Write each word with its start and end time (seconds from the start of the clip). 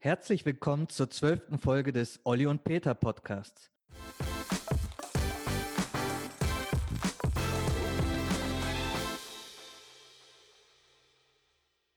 Herzlich 0.00 0.46
willkommen 0.46 0.88
zur 0.88 1.10
zwölften 1.10 1.58
Folge 1.58 1.92
des 1.92 2.20
Olli 2.22 2.46
und 2.46 2.62
Peter 2.62 2.94
Podcasts. 2.94 3.72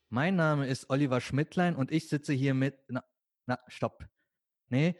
Mein 0.09 0.35
Name 0.35 0.65
ist 0.65 0.89
Oliver 0.89 1.21
Schmidtlein 1.21 1.75
und 1.75 1.91
ich 1.91 2.09
sitze 2.09 2.33
hier 2.33 2.55
mit, 2.55 2.75
na, 2.87 3.03
na 3.45 3.59
stopp. 3.67 4.07
Nee, 4.69 4.95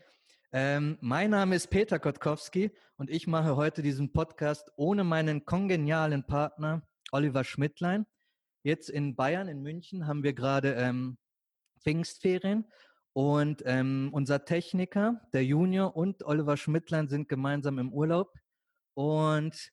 ähm, 0.52 1.00
mein 1.02 1.32
Name 1.32 1.56
ist 1.56 1.72
Peter 1.72 1.98
Kotkowski 1.98 2.70
und 2.98 3.10
ich 3.10 3.26
mache 3.26 3.56
heute 3.56 3.82
diesen 3.82 4.14
Podcast 4.14 4.72
ohne 4.76 5.04
meinen 5.04 5.46
kongenialen 5.46 6.28
Partner 6.28 6.88
Oliver 7.12 7.44
Schmidtlein. 7.46 8.06
Jetzt 8.62 8.92
in 8.92 9.16
Bayern, 9.16 9.48
in 9.48 9.64
München, 9.64 10.06
haben 10.06 10.22
wir 10.22 10.34
gerade 10.34 10.74
ähm, 10.76 11.18
Pfingstferien 11.82 12.72
und 13.14 13.64
ähm, 13.66 14.10
unser 14.14 14.46
Techniker, 14.46 15.22
der 15.34 15.44
Junior 15.44 15.96
und 15.96 16.24
Oliver 16.24 16.56
Schmidtlein 16.56 17.10
sind 17.10 17.28
gemeinsam 17.28 17.78
im 17.78 17.92
Urlaub. 17.92 18.34
Und 18.94 19.72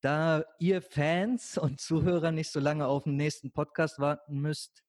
da 0.00 0.44
ihr 0.58 0.82
Fans 0.82 1.58
und 1.58 1.80
Zuhörer 1.80 2.32
nicht 2.32 2.50
so 2.50 2.60
lange 2.60 2.86
auf 2.86 3.04
den 3.04 3.16
nächsten 3.16 3.52
Podcast 3.52 3.98
warten 3.98 4.40
müsst, 4.40 4.82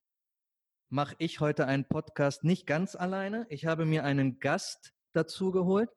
mache 0.90 1.16
ich 1.17 1.40
heute 1.40 1.66
einen 1.66 1.86
Podcast 1.86 2.44
nicht 2.44 2.67
ganz 2.67 2.95
alleine. 2.95 3.45
Ich 3.50 3.66
habe 3.66 3.86
mir 3.86 4.03
einen 4.03 4.39
Gast 4.39 4.94
dazu 5.14 5.52
geholt. 5.52 5.89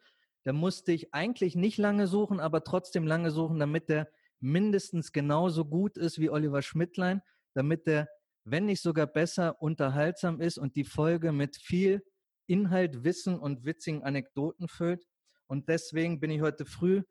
Da 0.44 0.52
musste 0.52 0.92
ich 0.92 1.12
eigentlich 1.12 1.56
nicht 1.56 1.76
lange 1.76 2.06
suchen, 2.06 2.40
aber 2.40 2.62
trotzdem 2.62 3.06
lange 3.06 3.30
suchen, 3.30 3.58
damit 3.58 3.88
der 3.88 4.08
mindestens 4.40 5.12
genauso 5.12 5.64
gut 5.64 5.96
ist 5.96 6.18
wie 6.18 6.30
Oliver 6.30 6.62
Schmidtlein, 6.62 7.22
damit 7.54 7.86
der 7.86 8.08
wenn 8.46 8.66
nicht 8.66 8.80
sogar 8.80 9.08
besser, 9.08 9.60
unterhaltsam 9.60 10.40
ist 10.40 10.56
und 10.56 10.76
die 10.76 10.84
Folge 10.84 11.32
mit 11.32 11.56
viel 11.56 12.02
Inhalt, 12.46 13.02
Wissen 13.02 13.40
und 13.40 13.64
witzigen 13.64 14.04
Anekdoten 14.04 14.68
füllt. 14.68 15.04
Und 15.48 15.68
deswegen 15.68 16.20
bin 16.20 16.30
ich 16.30 16.40
heute 16.42 16.64
früh 16.64 17.02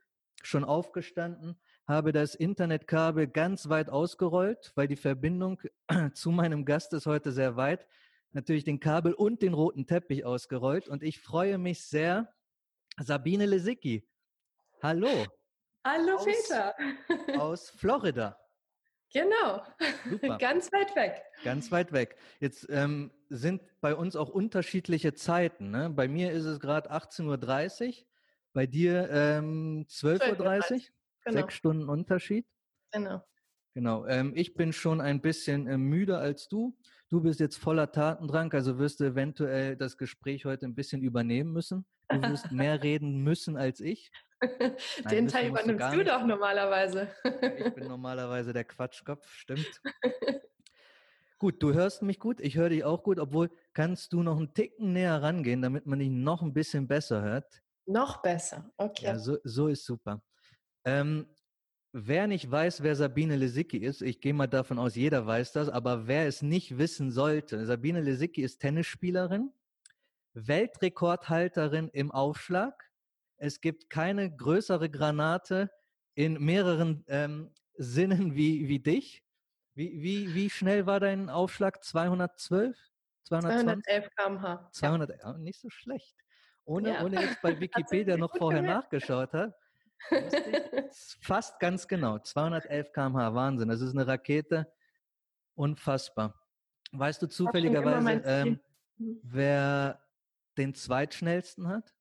schon 0.43 0.63
aufgestanden, 0.63 1.59
habe 1.87 2.13
das 2.13 2.35
Internetkabel 2.35 3.27
ganz 3.27 3.67
weit 3.67 3.89
ausgerollt, 3.89 4.71
weil 4.75 4.87
die 4.87 4.95
Verbindung 4.95 5.61
zu 6.13 6.31
meinem 6.31 6.63
Gast 6.63 6.93
ist 6.93 7.05
heute 7.05 7.33
sehr 7.33 7.57
weit. 7.57 7.85
Natürlich 8.31 8.63
den 8.63 8.79
Kabel 8.79 9.13
und 9.13 9.41
den 9.41 9.53
roten 9.53 9.87
Teppich 9.87 10.25
ausgerollt. 10.25 10.87
Und 10.87 11.03
ich 11.03 11.19
freue 11.19 11.57
mich 11.57 11.85
sehr, 11.85 12.33
Sabine 12.97 13.45
Lesicki. 13.45 14.07
Hallo. 14.81 15.25
Hallo 15.85 16.15
aus, 16.15 16.25
Peter. 16.25 16.75
Aus 17.37 17.69
Florida. 17.71 18.37
Genau, 19.13 19.63
Super. 20.09 20.37
ganz 20.37 20.71
weit 20.73 20.95
weg. 20.95 21.23
Ganz 21.43 21.71
weit 21.71 21.91
weg. 21.91 22.17
Jetzt 22.39 22.67
ähm, 22.69 23.11
sind 23.29 23.61
bei 23.81 23.95
uns 23.95 24.15
auch 24.15 24.29
unterschiedliche 24.29 25.13
Zeiten. 25.13 25.71
Ne? 25.71 25.89
Bei 25.89 26.07
mir 26.07 26.31
ist 26.31 26.45
es 26.45 26.59
gerade 26.59 26.91
18.30 26.91 27.87
Uhr, 27.87 27.93
bei 28.53 28.65
dir 28.65 29.09
ähm, 29.11 29.85
12.30 29.89 30.73
Uhr, 30.73 30.79
genau. 31.23 31.41
sechs 31.41 31.53
Stunden 31.53 31.89
Unterschied. 31.89 32.45
Genau. 32.91 33.21
Genau, 33.75 34.05
ähm, 34.05 34.31
ich 34.35 34.53
bin 34.53 34.71
schon 34.71 35.01
ein 35.01 35.19
bisschen 35.19 35.67
äh, 35.67 35.77
müder 35.77 36.19
als 36.19 36.47
du. 36.47 36.77
Du 37.09 37.21
bist 37.21 37.41
jetzt 37.41 37.57
voller 37.57 37.91
Tatendrang, 37.91 38.53
also 38.53 38.79
wirst 38.79 39.01
du 39.01 39.03
eventuell 39.03 39.75
das 39.75 39.97
Gespräch 39.97 40.45
heute 40.45 40.65
ein 40.65 40.75
bisschen 40.75 41.01
übernehmen 41.01 41.51
müssen. 41.51 41.85
Du 42.07 42.21
wirst 42.21 42.51
mehr 42.53 42.83
reden 42.83 43.17
müssen 43.21 43.57
als 43.57 43.81
ich. 43.81 44.11
Den 45.09 45.27
Teil 45.27 45.49
übernimmst 45.49 45.93
du, 45.93 45.97
du 45.97 46.03
doch 46.03 46.25
normalerweise. 46.25 47.07
ich 47.23 47.73
bin 47.73 47.87
normalerweise 47.87 48.53
der 48.53 48.63
Quatschkopf, 48.63 49.27
stimmt. 49.27 49.81
gut, 51.39 51.61
du 51.61 51.73
hörst 51.73 52.01
mich 52.01 52.19
gut, 52.19 52.39
ich 52.39 52.55
höre 52.55 52.69
dich 52.69 52.83
auch 52.83 53.03
gut, 53.03 53.19
obwohl 53.19 53.49
kannst 53.73 54.13
du 54.13 54.23
noch 54.23 54.37
einen 54.37 54.53
Ticken 54.53 54.93
näher 54.93 55.21
rangehen, 55.21 55.61
damit 55.61 55.85
man 55.85 55.99
dich 55.99 56.09
noch 56.09 56.41
ein 56.41 56.53
bisschen 56.53 56.87
besser 56.87 57.21
hört. 57.21 57.61
Noch 57.85 58.21
besser, 58.21 58.71
okay. 58.77 59.05
Ja, 59.05 59.19
so, 59.19 59.37
so 59.43 59.67
ist 59.67 59.85
super. 59.85 60.21
Ähm, 60.85 61.27
wer 61.91 62.27
nicht 62.27 62.49
weiß, 62.49 62.83
wer 62.83 62.95
Sabine 62.95 63.35
Lesicki 63.35 63.77
ist, 63.77 64.01
ich 64.01 64.19
gehe 64.21 64.33
mal 64.33 64.47
davon 64.47 64.79
aus, 64.79 64.95
jeder 64.95 65.25
weiß 65.25 65.51
das, 65.53 65.69
aber 65.69 66.07
wer 66.07 66.27
es 66.27 66.41
nicht 66.41 66.77
wissen 66.77 67.11
sollte, 67.11 67.65
Sabine 67.65 68.01
Lesicki 68.01 68.41
ist 68.41 68.59
Tennisspielerin, 68.59 69.51
Weltrekordhalterin 70.33 71.89
im 71.89 72.11
Aufschlag, 72.11 72.91
es 73.37 73.61
gibt 73.61 73.89
keine 73.89 74.35
größere 74.35 74.89
Granate 74.89 75.69
in 76.15 76.43
mehreren 76.43 77.03
ähm, 77.07 77.51
Sinnen 77.77 78.35
wie, 78.35 78.67
wie 78.67 78.79
dich. 78.79 79.23
Wie, 79.73 80.01
wie, 80.01 80.33
wie 80.33 80.49
schnell 80.49 80.85
war 80.85 80.99
dein 80.99 81.29
Aufschlag? 81.29 81.83
212? 81.83 82.77
211 83.23 84.09
km/h. 84.15 84.69
200, 84.71 85.21
ja. 85.21 85.33
nicht 85.37 85.59
so 85.59 85.69
schlecht. 85.69 86.15
Ohne, 86.63 86.93
ja. 86.93 87.03
ohne 87.03 87.21
jetzt 87.21 87.41
bei 87.41 87.59
Wikipedia 87.59 88.15
noch 88.17 88.35
vorher 88.37 88.61
gemacht. 88.61 88.83
nachgeschaut 88.83 89.33
hat. 89.33 89.53
Fast 91.21 91.59
ganz 91.59 91.87
genau. 91.87 92.19
211 92.19 92.91
km/h, 92.93 93.33
Wahnsinn. 93.33 93.67
Das 93.67 93.81
ist 93.81 93.93
eine 93.93 94.07
Rakete. 94.07 94.71
Unfassbar. 95.55 96.33
Weißt 96.91 97.21
du 97.21 97.27
zufälligerweise, 97.27 98.21
ähm, 98.25 98.59
wer 98.97 100.01
den 100.57 100.73
zweitschnellsten 100.73 101.67
hat? 101.67 101.93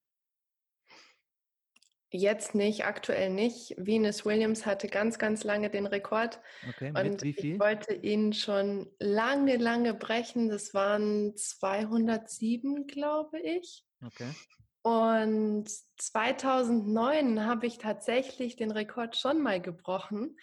Jetzt 2.17 2.55
nicht, 2.55 2.85
aktuell 2.85 3.29
nicht. 3.29 3.75
Venus 3.77 4.25
Williams 4.25 4.67
hatte 4.67 4.87
ganz, 4.87 5.19
ganz 5.19 5.43
lange 5.43 5.69
den 5.69 5.85
Rekord. 5.85 6.41
Okay, 6.69 6.93
und? 6.95 7.25
Ich 7.25 7.59
wollte 7.59 7.93
ihn 7.93 8.33
schon 8.33 8.89
lange, 9.01 9.57
lange 9.57 9.95
brechen. 9.95 10.49
Das 10.49 10.75
waren 10.75 11.37
207, 11.37 12.87
glaube 12.87 13.41
ich. 13.41 13.85
Okay. 14.07 14.31
Und 14.83 15.69
2009 15.99 17.45
habe 17.45 17.67
ich 17.67 17.79
tatsächlich 17.79 18.55
den 18.55 18.71
Rekord 18.71 19.17
schon 19.17 19.43
mal 19.43 19.61
gebrochen. 19.61 20.37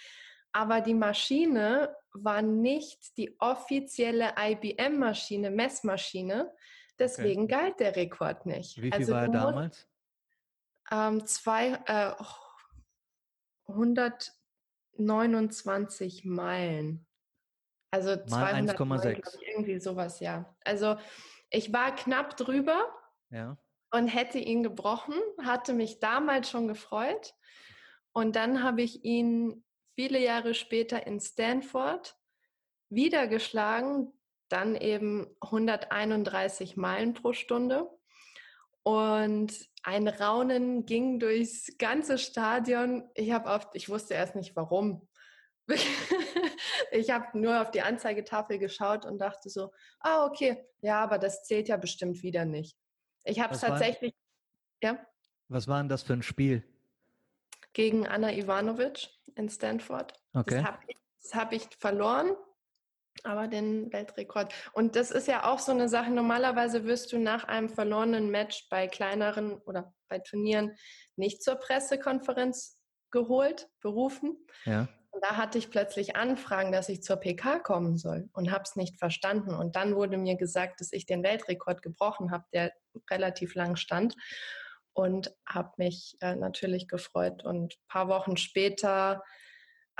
Aber 0.51 0.81
die 0.81 0.93
Maschine 0.93 1.95
war 2.11 2.41
nicht 2.41 3.15
die 3.15 3.39
offizielle 3.39 4.33
IBM-Maschine, 4.37 5.51
Messmaschine. 5.51 6.51
Deswegen 6.99 7.43
okay. 7.43 7.55
galt 7.55 7.79
der 7.79 7.95
Rekord 7.95 8.45
nicht. 8.45 8.75
Wie 8.75 8.91
viel 8.91 8.93
also 8.93 9.13
war 9.13 9.21
er 9.21 9.29
damals? 9.29 9.87
Ähm, 10.91 11.25
zwei, 11.25 11.79
äh, 11.85 12.13
129 13.67 16.25
Meilen. 16.25 17.07
Also 17.91 18.15
200 18.15 18.79
irgendwie 19.47 19.79
sowas, 19.79 20.19
ja. 20.19 20.53
Also 20.63 20.97
ich 21.49 21.73
war 21.73 21.95
knapp 21.95 22.37
drüber 22.37 22.87
ja. 23.29 23.57
und 23.91 24.07
hätte 24.07 24.39
ihn 24.39 24.63
gebrochen, 24.63 25.15
hatte 25.43 25.73
mich 25.73 25.99
damals 25.99 26.49
schon 26.49 26.67
gefreut. 26.67 27.33
Und 28.13 28.35
dann 28.35 28.63
habe 28.63 28.81
ich 28.81 29.03
ihn 29.03 29.63
viele 29.95 30.19
Jahre 30.19 30.53
später 30.53 31.05
in 31.05 31.19
Stanford 31.19 32.17
wieder 32.89 33.27
geschlagen, 33.27 34.13
dann 34.47 34.75
eben 34.75 35.27
131 35.41 36.77
Meilen 36.77 37.13
pro 37.13 37.33
Stunde. 37.33 37.89
Und 38.83 39.70
ein 39.83 40.07
Raunen 40.07 40.85
ging 40.85 41.19
durchs 41.19 41.77
ganze 41.77 42.17
Stadion. 42.17 43.09
Ich 43.15 43.31
habe 43.31 43.49
oft, 43.49 43.69
ich 43.73 43.89
wusste 43.89 44.13
erst 44.13 44.35
nicht 44.35 44.55
warum. 44.55 45.07
ich 46.91 47.09
habe 47.09 47.37
nur 47.37 47.61
auf 47.61 47.71
die 47.71 47.81
Anzeigetafel 47.81 48.59
geschaut 48.59 49.05
und 49.05 49.19
dachte 49.19 49.49
so, 49.49 49.71
ah, 49.99 50.25
okay, 50.25 50.63
ja, 50.81 51.01
aber 51.03 51.17
das 51.17 51.43
zählt 51.43 51.67
ja 51.67 51.77
bestimmt 51.77 52.21
wieder 52.23 52.45
nicht. 52.45 52.77
Ich 53.23 53.39
habe 53.39 53.53
es 53.53 53.61
tatsächlich, 53.61 54.13
war, 54.81 54.91
ja. 54.91 55.07
Was 55.47 55.67
war 55.67 55.79
denn 55.79 55.89
das 55.89 56.03
für 56.03 56.13
ein 56.13 56.23
Spiel? 56.23 56.63
Gegen 57.73 58.07
Anna 58.07 58.31
Ivanovic 58.33 59.09
in 59.35 59.49
Stanford. 59.49 60.13
Okay. 60.33 60.61
Das 60.61 60.65
habe 60.65 60.83
ich, 60.87 60.97
hab 61.33 61.53
ich 61.53 61.67
verloren 61.79 62.35
aber 63.23 63.47
den 63.47 63.91
Weltrekord. 63.93 64.53
Und 64.73 64.95
das 64.95 65.11
ist 65.11 65.27
ja 65.27 65.51
auch 65.51 65.59
so 65.59 65.71
eine 65.71 65.89
Sache. 65.89 66.11
Normalerweise 66.11 66.85
wirst 66.85 67.11
du 67.11 67.19
nach 67.19 67.43
einem 67.43 67.69
verlorenen 67.69 68.29
Match 68.31 68.67
bei 68.69 68.87
kleineren 68.87 69.53
oder 69.53 69.93
bei 70.09 70.19
Turnieren 70.19 70.75
nicht 71.15 71.43
zur 71.43 71.55
Pressekonferenz 71.55 72.79
geholt, 73.11 73.69
berufen. 73.81 74.37
Ja. 74.65 74.87
Und 75.11 75.23
da 75.23 75.35
hatte 75.35 75.57
ich 75.57 75.69
plötzlich 75.69 76.15
Anfragen, 76.15 76.71
dass 76.71 76.87
ich 76.87 77.03
zur 77.03 77.17
PK 77.17 77.59
kommen 77.59 77.97
soll 77.97 78.29
und 78.33 78.49
habe 78.49 78.63
es 78.63 78.77
nicht 78.77 78.97
verstanden. 78.97 79.53
Und 79.53 79.75
dann 79.75 79.95
wurde 79.95 80.17
mir 80.17 80.37
gesagt, 80.37 80.79
dass 80.79 80.93
ich 80.93 81.05
den 81.05 81.21
Weltrekord 81.21 81.81
gebrochen 81.81 82.31
habe, 82.31 82.45
der 82.53 82.71
relativ 83.09 83.55
lang 83.55 83.75
stand. 83.75 84.15
Und 84.93 85.33
habe 85.47 85.71
mich 85.77 86.17
äh, 86.19 86.35
natürlich 86.35 86.87
gefreut. 86.87 87.45
Und 87.45 87.77
paar 87.87 88.09
Wochen 88.09 88.35
später 88.35 89.23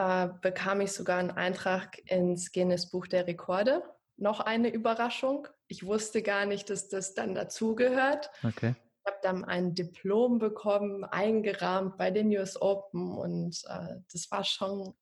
äh, 0.02 0.30
bekam 0.42 0.82
ich 0.82 0.94
sogar 0.94 1.20
einen 1.20 1.30
Eintrag 1.30 2.00
ins 2.10 2.52
Guinness 2.52 2.90
Buch 2.90 3.06
der 3.06 3.28
Rekorde. 3.28 3.84
Noch 4.18 4.40
eine 4.40 4.70
Überraschung. 4.70 5.48
Ich 5.68 5.86
wusste 5.86 6.24
gar 6.24 6.48
nicht, 6.48 6.72
dass 6.72 6.90
das 6.90 7.14
dann 7.14 7.36
dazugehört. 7.36 8.32
Okay. 8.44 8.74
Ich 9.04 9.12
habe 9.12 9.20
dann 9.22 9.46
ein 9.46 9.76
Diplom 9.76 10.40
bekommen, 10.40 11.04
eingerahmt 11.04 11.98
bei 11.98 12.10
den 12.10 12.36
US 12.36 12.60
Open 12.60 13.16
und 13.16 13.62
äh, 13.68 14.00
das 14.12 14.32
war 14.32 14.44
schon 14.44 14.96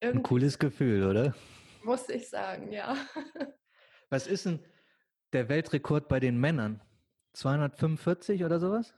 irgendwie. 0.00 0.18
Ein 0.18 0.22
cooles 0.22 0.58
Gefühl, 0.58 1.08
oder? 1.08 1.34
Muss 1.82 2.10
ich 2.10 2.28
sagen, 2.28 2.70
ja. 2.70 2.96
Was 4.10 4.26
ist 4.26 4.44
denn 4.44 4.60
der 5.32 5.48
Weltrekord 5.48 6.08
bei 6.08 6.20
den 6.20 6.38
Männern? 6.38 6.82
245 7.32 8.44
oder 8.44 8.60
sowas? 8.60 8.94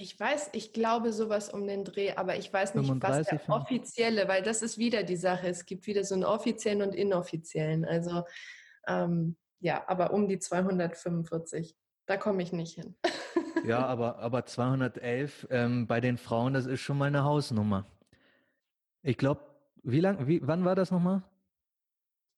Ich 0.00 0.18
weiß, 0.18 0.50
ich 0.52 0.72
glaube 0.72 1.12
sowas 1.12 1.48
um 1.48 1.66
den 1.66 1.84
Dreh, 1.84 2.12
aber 2.12 2.36
ich 2.36 2.52
weiß 2.52 2.76
nicht, 2.76 2.86
35, 2.86 3.32
was 3.32 3.44
der 3.44 3.54
offizielle, 3.54 4.28
weil 4.28 4.42
das 4.44 4.62
ist 4.62 4.78
wieder 4.78 5.02
die 5.02 5.16
Sache. 5.16 5.48
Es 5.48 5.66
gibt 5.66 5.88
wieder 5.88 6.04
so 6.04 6.14
einen 6.14 6.22
offiziellen 6.22 6.82
und 6.82 6.94
inoffiziellen. 6.94 7.84
Also 7.84 8.24
ähm, 8.86 9.36
ja, 9.58 9.82
aber 9.88 10.12
um 10.12 10.28
die 10.28 10.38
245, 10.38 11.76
da 12.06 12.16
komme 12.16 12.44
ich 12.44 12.52
nicht 12.52 12.76
hin. 12.76 12.94
ja, 13.66 13.84
aber, 13.86 14.20
aber 14.20 14.46
211 14.46 15.48
ähm, 15.50 15.88
bei 15.88 16.00
den 16.00 16.16
Frauen, 16.16 16.54
das 16.54 16.66
ist 16.66 16.80
schon 16.80 16.96
mal 16.96 17.06
eine 17.06 17.24
Hausnummer. 17.24 17.84
Ich 19.02 19.16
glaube, 19.16 19.40
wie 19.82 20.00
lang, 20.00 20.28
wie, 20.28 20.46
wann 20.46 20.64
war 20.64 20.76
das 20.76 20.92
nochmal? 20.92 21.24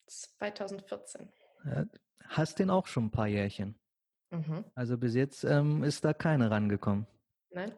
2014. 0.06 1.28
Ja, 1.66 1.84
hast 2.26 2.58
den 2.58 2.70
auch 2.70 2.86
schon 2.86 3.06
ein 3.06 3.10
paar 3.10 3.28
Jährchen. 3.28 3.74
Mhm. 4.30 4.64
Also 4.74 4.96
bis 4.96 5.14
jetzt 5.14 5.44
ähm, 5.44 5.84
ist 5.84 6.06
da 6.06 6.14
keine 6.14 6.50
rangekommen. 6.50 7.06
Nein. 7.52 7.73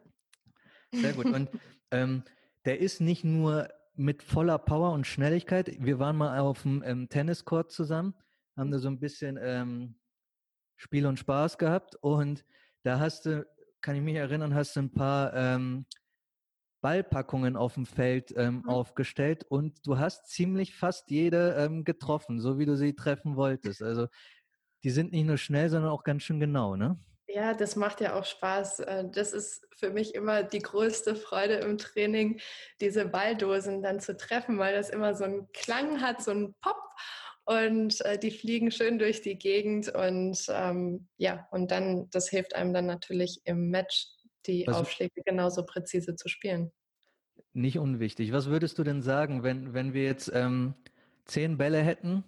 Sehr 0.92 1.12
gut. 1.12 1.26
Und 1.26 1.50
ähm, 1.90 2.22
der 2.64 2.80
ist 2.80 3.00
nicht 3.00 3.24
nur 3.24 3.68
mit 3.94 4.22
voller 4.22 4.58
Power 4.58 4.92
und 4.92 5.06
Schnelligkeit. 5.06 5.76
Wir 5.78 5.98
waren 5.98 6.16
mal 6.16 6.38
auf 6.38 6.62
dem 6.62 6.82
ähm, 6.84 7.08
Tenniscourt 7.08 7.70
zusammen, 7.70 8.14
haben 8.56 8.70
da 8.70 8.78
so 8.78 8.88
ein 8.88 9.00
bisschen 9.00 9.38
ähm, 9.40 9.96
Spiel 10.76 11.06
und 11.06 11.18
Spaß 11.18 11.58
gehabt 11.58 11.96
und 11.96 12.44
da 12.82 12.98
hast 12.98 13.26
du, 13.26 13.46
kann 13.80 13.94
ich 13.94 14.02
mich 14.02 14.16
erinnern, 14.16 14.54
hast 14.54 14.74
du 14.76 14.80
ein 14.80 14.92
paar 14.92 15.34
ähm, 15.34 15.86
Ballpackungen 16.80 17.56
auf 17.56 17.74
dem 17.74 17.86
Feld 17.86 18.34
ähm, 18.36 18.56
mhm. 18.56 18.68
aufgestellt 18.68 19.44
und 19.44 19.86
du 19.86 19.98
hast 19.98 20.28
ziemlich 20.28 20.74
fast 20.74 21.10
jede 21.10 21.54
ähm, 21.54 21.84
getroffen, 21.84 22.40
so 22.40 22.58
wie 22.58 22.66
du 22.66 22.76
sie 22.76 22.94
treffen 22.94 23.36
wolltest. 23.36 23.82
Also 23.82 24.08
die 24.82 24.90
sind 24.90 25.12
nicht 25.12 25.26
nur 25.26 25.38
schnell, 25.38 25.68
sondern 25.68 25.92
auch 25.92 26.02
ganz 26.02 26.24
schön 26.24 26.40
genau, 26.40 26.74
ne? 26.74 26.98
Ja, 27.34 27.54
das 27.54 27.76
macht 27.76 28.00
ja 28.00 28.14
auch 28.18 28.24
Spaß. 28.24 28.80
Äh, 28.80 29.04
das 29.10 29.32
ist 29.32 29.66
für 29.76 29.90
mich 29.90 30.14
immer 30.14 30.42
die 30.42 30.58
größte 30.58 31.16
Freude 31.16 31.54
im 31.54 31.78
Training, 31.78 32.40
diese 32.80 33.06
Balldosen 33.06 33.82
dann 33.82 34.00
zu 34.00 34.16
treffen, 34.16 34.58
weil 34.58 34.74
das 34.74 34.90
immer 34.90 35.14
so 35.14 35.24
einen 35.24 35.50
Klang 35.52 36.02
hat, 36.02 36.22
so 36.22 36.30
einen 36.32 36.54
Pop 36.60 36.76
und 37.44 38.00
äh, 38.04 38.18
die 38.18 38.30
fliegen 38.30 38.70
schön 38.70 38.98
durch 38.98 39.22
die 39.22 39.38
Gegend 39.38 39.88
und 39.88 40.44
ähm, 40.50 41.08
ja, 41.16 41.48
und 41.50 41.70
dann, 41.70 42.08
das 42.10 42.28
hilft 42.28 42.54
einem 42.54 42.74
dann 42.74 42.86
natürlich 42.86 43.40
im 43.44 43.70
Match, 43.70 44.08
die 44.46 44.64
Was 44.66 44.76
Aufschläge 44.76 45.22
genauso 45.24 45.64
präzise 45.64 46.14
zu 46.14 46.28
spielen. 46.28 46.70
Nicht 47.54 47.78
unwichtig. 47.78 48.32
Was 48.32 48.46
würdest 48.46 48.78
du 48.78 48.84
denn 48.84 49.02
sagen, 49.02 49.42
wenn, 49.42 49.72
wenn 49.72 49.94
wir 49.94 50.04
jetzt 50.04 50.30
ähm, 50.34 50.74
zehn 51.24 51.56
Bälle 51.56 51.82
hätten 51.82 52.24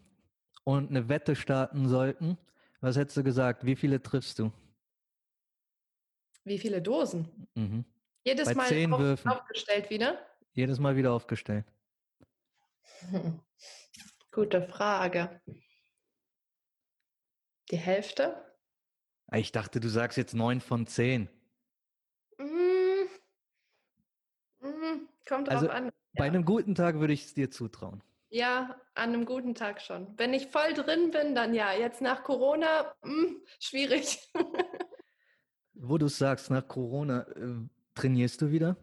und 0.64 0.90
eine 0.90 1.08
Wette 1.08 1.36
starten 1.36 1.88
sollten? 1.88 2.38
Was 2.80 2.96
hättest 2.96 3.16
du 3.18 3.22
gesagt? 3.22 3.64
Wie 3.64 3.76
viele 3.76 4.02
triffst 4.02 4.38
du? 4.38 4.52
Wie 6.44 6.58
viele 6.58 6.82
Dosen? 6.82 7.48
Mhm. 7.54 7.84
Jedes 8.22 8.48
Bei 8.48 8.54
Mal 8.54 8.68
zehn 8.68 8.92
auf, 8.92 9.00
Würfen. 9.00 9.30
aufgestellt 9.30 9.90
wieder? 9.90 10.18
Jedes 10.52 10.78
Mal 10.78 10.96
wieder 10.96 11.12
aufgestellt. 11.12 11.64
Hm. 13.10 13.40
Gute 14.30 14.62
Frage. 14.62 15.40
Die 17.70 17.76
Hälfte? 17.76 18.44
Ah, 19.28 19.38
ich 19.38 19.52
dachte, 19.52 19.80
du 19.80 19.88
sagst 19.88 20.18
jetzt 20.18 20.34
neun 20.34 20.60
von 20.60 20.86
zehn. 20.86 21.28
Mm. 22.38 22.44
Mm. 24.60 25.08
Kommt 25.26 25.48
drauf 25.48 25.56
also, 25.56 25.68
an. 25.70 25.90
Bei 26.16 26.24
einem 26.24 26.44
guten 26.44 26.74
Tag 26.74 26.96
würde 26.96 27.12
ich 27.12 27.24
es 27.24 27.34
dir 27.34 27.50
zutrauen. 27.50 28.02
Ja, 28.28 28.80
an 28.94 29.10
einem 29.10 29.24
guten 29.24 29.54
Tag 29.54 29.80
schon. 29.80 30.12
Wenn 30.18 30.34
ich 30.34 30.48
voll 30.48 30.74
drin 30.74 31.10
bin, 31.10 31.34
dann 31.34 31.54
ja. 31.54 31.72
Jetzt 31.72 32.00
nach 32.00 32.24
Corona, 32.24 32.94
mh, 33.02 33.12
hm, 33.12 33.42
schwierig. 33.60 34.18
Wo 35.88 35.98
du 35.98 36.08
sagst, 36.08 36.50
nach 36.50 36.66
Corona, 36.66 37.22
äh, 37.36 37.68
trainierst 37.94 38.40
du 38.42 38.50
wieder? 38.50 38.76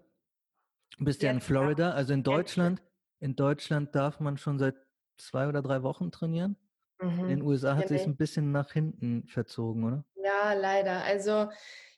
Bist 1.00 1.24
ja 1.24 1.32
in 1.32 1.42
Florida, 1.42 1.92
also 1.92 2.14
in 2.14 2.24
Deutschland. 2.24 2.82
In 3.20 3.36
Deutschland 3.36 3.96
darf 3.96 4.20
man 4.20 4.38
schon 4.38 4.60
seit 4.60 4.76
zwei 5.18 5.48
oder 5.48 5.62
drei 5.62 5.84
Wochen 5.84 6.12
trainieren. 6.12 6.58
Mhm. 7.00 7.20
In 7.20 7.28
den 7.28 7.42
USA 7.42 7.76
hat 7.76 7.88
sich 7.88 8.04
ein 8.04 8.16
bisschen 8.16 8.52
nach 8.52 8.72
hinten 8.72 9.28
verzogen, 9.28 9.84
oder? 9.84 10.06
Ja, 10.16 10.54
leider. 10.54 11.04
Also 11.04 11.50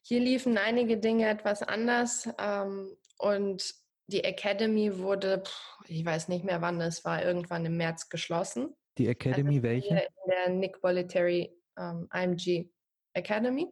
hier 0.01 0.19
liefen 0.19 0.57
einige 0.57 0.97
Dinge 0.97 1.27
etwas 1.27 1.63
anders 1.63 2.29
ähm, 2.37 2.95
und 3.17 3.73
die 4.07 4.23
Academy 4.23 4.97
wurde, 4.99 5.43
ich 5.87 6.05
weiß 6.05 6.27
nicht 6.27 6.43
mehr 6.43 6.61
wann 6.61 6.79
es 6.81 7.05
war, 7.05 7.23
irgendwann 7.23 7.65
im 7.65 7.77
März 7.77 8.09
geschlossen. 8.09 8.75
Die 8.97 9.07
Academy 9.07 9.55
also 9.55 9.63
welche? 9.63 9.93
In 9.95 10.29
der 10.29 10.49
Nick 10.49 10.81
Bolletary 10.81 11.57
ähm, 11.77 12.07
IMG 12.13 12.69
Academy 13.13 13.67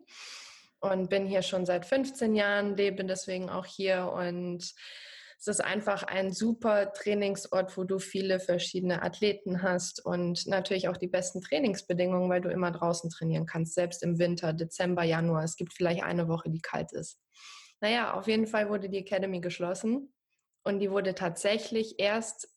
und 0.81 1.09
bin 1.09 1.25
hier 1.25 1.41
schon 1.41 1.65
seit 1.65 1.85
15 1.85 2.35
Jahren, 2.35 2.75
lebe 2.75 3.05
deswegen 3.05 3.49
auch 3.49 3.65
hier 3.65 4.11
und 4.13 4.73
es 5.39 5.47
ist 5.47 5.63
einfach 5.63 6.03
ein 6.03 6.31
super 6.31 6.93
Trainingsort, 6.93 7.75
wo 7.75 7.83
du 7.83 7.97
viele 7.97 8.39
verschiedene 8.39 9.01
Athleten 9.01 9.63
hast 9.63 10.05
und 10.05 10.45
natürlich 10.45 10.87
auch 10.87 10.97
die 10.97 11.07
besten 11.07 11.41
Trainingsbedingungen, 11.41 12.29
weil 12.29 12.41
du 12.41 12.49
immer 12.49 12.69
draußen 12.69 13.09
trainieren 13.09 13.47
kannst, 13.47 13.73
selbst 13.73 14.03
im 14.03 14.19
Winter, 14.19 14.53
Dezember, 14.53 15.03
Januar. 15.03 15.43
Es 15.43 15.55
gibt 15.55 15.73
vielleicht 15.73 16.03
eine 16.03 16.27
Woche, 16.27 16.51
die 16.51 16.61
kalt 16.61 16.91
ist. 16.91 17.19
Naja, 17.79 18.13
auf 18.13 18.27
jeden 18.27 18.45
Fall 18.45 18.69
wurde 18.69 18.87
die 18.87 18.99
Academy 18.99 19.41
geschlossen 19.41 20.13
und 20.63 20.79
die 20.79 20.91
wurde 20.91 21.15
tatsächlich 21.15 21.99
erst 21.99 22.47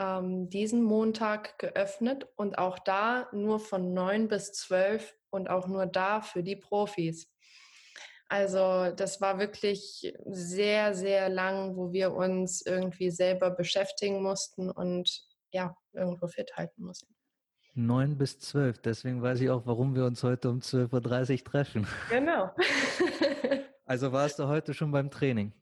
ähm, 0.00 0.50
diesen 0.50 0.82
Montag 0.82 1.60
geöffnet 1.60 2.26
und 2.34 2.58
auch 2.58 2.80
da 2.80 3.28
nur 3.32 3.60
von 3.60 3.94
9 3.94 4.26
bis 4.26 4.52
12 4.52 5.14
und 5.30 5.48
auch 5.48 5.68
nur 5.68 5.86
da 5.86 6.20
für 6.20 6.42
die 6.42 6.56
Profis. 6.56 7.31
Also 8.32 8.90
das 8.96 9.20
war 9.20 9.38
wirklich 9.38 10.10
sehr, 10.24 10.94
sehr 10.94 11.28
lang, 11.28 11.76
wo 11.76 11.92
wir 11.92 12.14
uns 12.14 12.64
irgendwie 12.64 13.10
selber 13.10 13.50
beschäftigen 13.50 14.22
mussten 14.22 14.70
und 14.70 15.22
ja, 15.50 15.76
irgendwo 15.92 16.28
fit 16.28 16.50
halten 16.56 16.82
mussten. 16.82 17.14
9 17.74 18.16
bis 18.16 18.38
12, 18.38 18.78
deswegen 18.78 19.20
weiß 19.20 19.38
ich 19.42 19.50
auch, 19.50 19.66
warum 19.66 19.94
wir 19.94 20.06
uns 20.06 20.22
heute 20.22 20.48
um 20.48 20.60
12.30 20.60 21.40
Uhr 21.40 21.44
treffen. 21.44 21.86
Genau. 22.08 22.50
also 23.84 24.12
warst 24.12 24.38
du 24.38 24.48
heute 24.48 24.72
schon 24.72 24.92
beim 24.92 25.10
Training? 25.10 25.52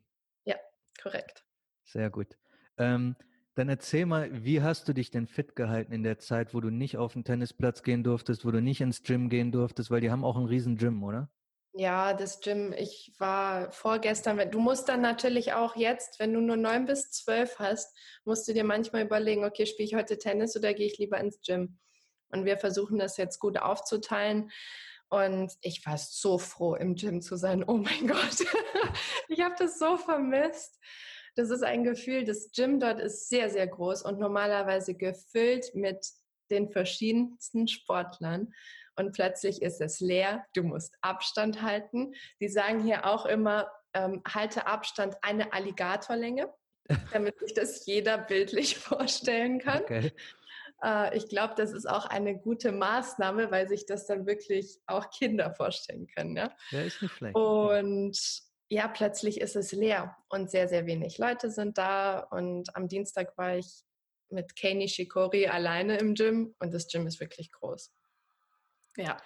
Ja, 0.44 0.54
korrekt. 1.02 1.44
Sehr 1.82 2.08
gut. 2.08 2.38
Ähm, 2.78 3.16
dann 3.56 3.68
erzähl 3.68 4.06
mal, 4.06 4.44
wie 4.44 4.62
hast 4.62 4.86
du 4.86 4.92
dich 4.92 5.10
denn 5.10 5.26
fit 5.26 5.56
gehalten 5.56 5.92
in 5.92 6.04
der 6.04 6.20
Zeit, 6.20 6.54
wo 6.54 6.60
du 6.60 6.70
nicht 6.70 6.98
auf 6.98 7.14
den 7.14 7.24
Tennisplatz 7.24 7.82
gehen 7.82 8.04
durftest, 8.04 8.44
wo 8.44 8.52
du 8.52 8.62
nicht 8.62 8.80
ins 8.80 9.02
Gym 9.02 9.28
gehen 9.28 9.50
durftest, 9.50 9.90
weil 9.90 10.00
die 10.00 10.12
haben 10.12 10.24
auch 10.24 10.36
einen 10.36 10.46
riesen 10.46 10.76
Gym, 10.76 11.02
oder? 11.02 11.28
Ja, 11.72 12.14
das 12.14 12.40
Gym, 12.40 12.72
ich 12.72 13.12
war 13.18 13.70
vorgestern, 13.70 14.50
du 14.50 14.58
musst 14.58 14.88
dann 14.88 15.02
natürlich 15.02 15.52
auch 15.52 15.76
jetzt, 15.76 16.18
wenn 16.18 16.32
du 16.34 16.40
nur 16.40 16.56
neun 16.56 16.84
bis 16.84 17.12
zwölf 17.12 17.60
hast, 17.60 17.96
musst 18.24 18.48
du 18.48 18.52
dir 18.52 18.64
manchmal 18.64 19.02
überlegen, 19.02 19.44
okay, 19.44 19.66
spiele 19.66 19.86
ich 19.86 19.94
heute 19.94 20.18
Tennis 20.18 20.56
oder 20.56 20.74
gehe 20.74 20.86
ich 20.86 20.98
lieber 20.98 21.18
ins 21.18 21.40
Gym? 21.42 21.78
Und 22.30 22.44
wir 22.44 22.58
versuchen 22.58 22.98
das 22.98 23.16
jetzt 23.16 23.38
gut 23.38 23.58
aufzuteilen. 23.58 24.50
Und 25.10 25.52
ich 25.60 25.84
war 25.86 25.98
so 25.98 26.38
froh, 26.38 26.74
im 26.74 26.94
Gym 26.94 27.20
zu 27.20 27.36
sein. 27.36 27.64
Oh 27.66 27.76
mein 27.76 28.06
Gott, 28.08 28.44
ich 29.28 29.40
habe 29.40 29.54
das 29.58 29.78
so 29.78 29.96
vermisst. 29.96 30.78
Das 31.36 31.50
ist 31.50 31.62
ein 31.62 31.84
Gefühl, 31.84 32.24
das 32.24 32.50
Gym 32.52 32.80
dort 32.80 33.00
ist 33.00 33.28
sehr, 33.28 33.48
sehr 33.48 33.66
groß 33.68 34.02
und 34.02 34.18
normalerweise 34.18 34.94
gefüllt 34.94 35.74
mit 35.74 36.04
den 36.50 36.68
verschiedensten 36.68 37.68
Sportlern 37.68 38.52
und 38.96 39.12
plötzlich 39.12 39.62
ist 39.62 39.80
es 39.80 40.00
leer. 40.00 40.44
Du 40.54 40.62
musst 40.62 40.96
Abstand 41.00 41.62
halten. 41.62 42.12
Die 42.40 42.48
sagen 42.48 42.82
hier 42.82 43.06
auch 43.06 43.26
immer, 43.26 43.70
ähm, 43.94 44.22
halte 44.26 44.66
Abstand 44.66 45.16
eine 45.22 45.52
Alligatorlänge, 45.52 46.52
damit 47.12 47.38
sich 47.38 47.54
das 47.54 47.86
jeder 47.86 48.18
bildlich 48.18 48.76
vorstellen 48.78 49.58
kann. 49.58 49.82
Okay. 49.82 50.12
Äh, 50.82 51.16
ich 51.16 51.28
glaube, 51.28 51.54
das 51.56 51.72
ist 51.72 51.88
auch 51.88 52.06
eine 52.06 52.38
gute 52.38 52.72
Maßnahme, 52.72 53.50
weil 53.50 53.68
sich 53.68 53.86
das 53.86 54.06
dann 54.06 54.26
wirklich 54.26 54.78
auch 54.86 55.10
Kinder 55.10 55.54
vorstellen 55.54 56.06
können. 56.06 56.36
Ja, 56.36 56.50
ja 56.70 56.82
ist 56.82 57.02
nicht 57.02 57.14
schlecht. 57.14 57.36
Und 57.36 58.18
ja, 58.68 58.86
plötzlich 58.86 59.40
ist 59.40 59.56
es 59.56 59.72
leer 59.72 60.16
und 60.28 60.50
sehr, 60.50 60.68
sehr 60.68 60.86
wenig 60.86 61.18
Leute 61.18 61.50
sind 61.50 61.76
da. 61.76 62.20
Und 62.20 62.74
am 62.76 62.86
Dienstag 62.86 63.36
war 63.36 63.56
ich 63.56 63.82
mit 64.30 64.54
Kei 64.54 64.86
Shikori 64.86 65.48
alleine 65.48 65.98
im 65.98 66.14
Gym 66.14 66.54
und 66.60 66.72
das 66.72 66.86
Gym 66.86 67.06
ist 67.06 67.18
wirklich 67.18 67.50
groß. 67.50 67.92
Ja. 68.96 69.16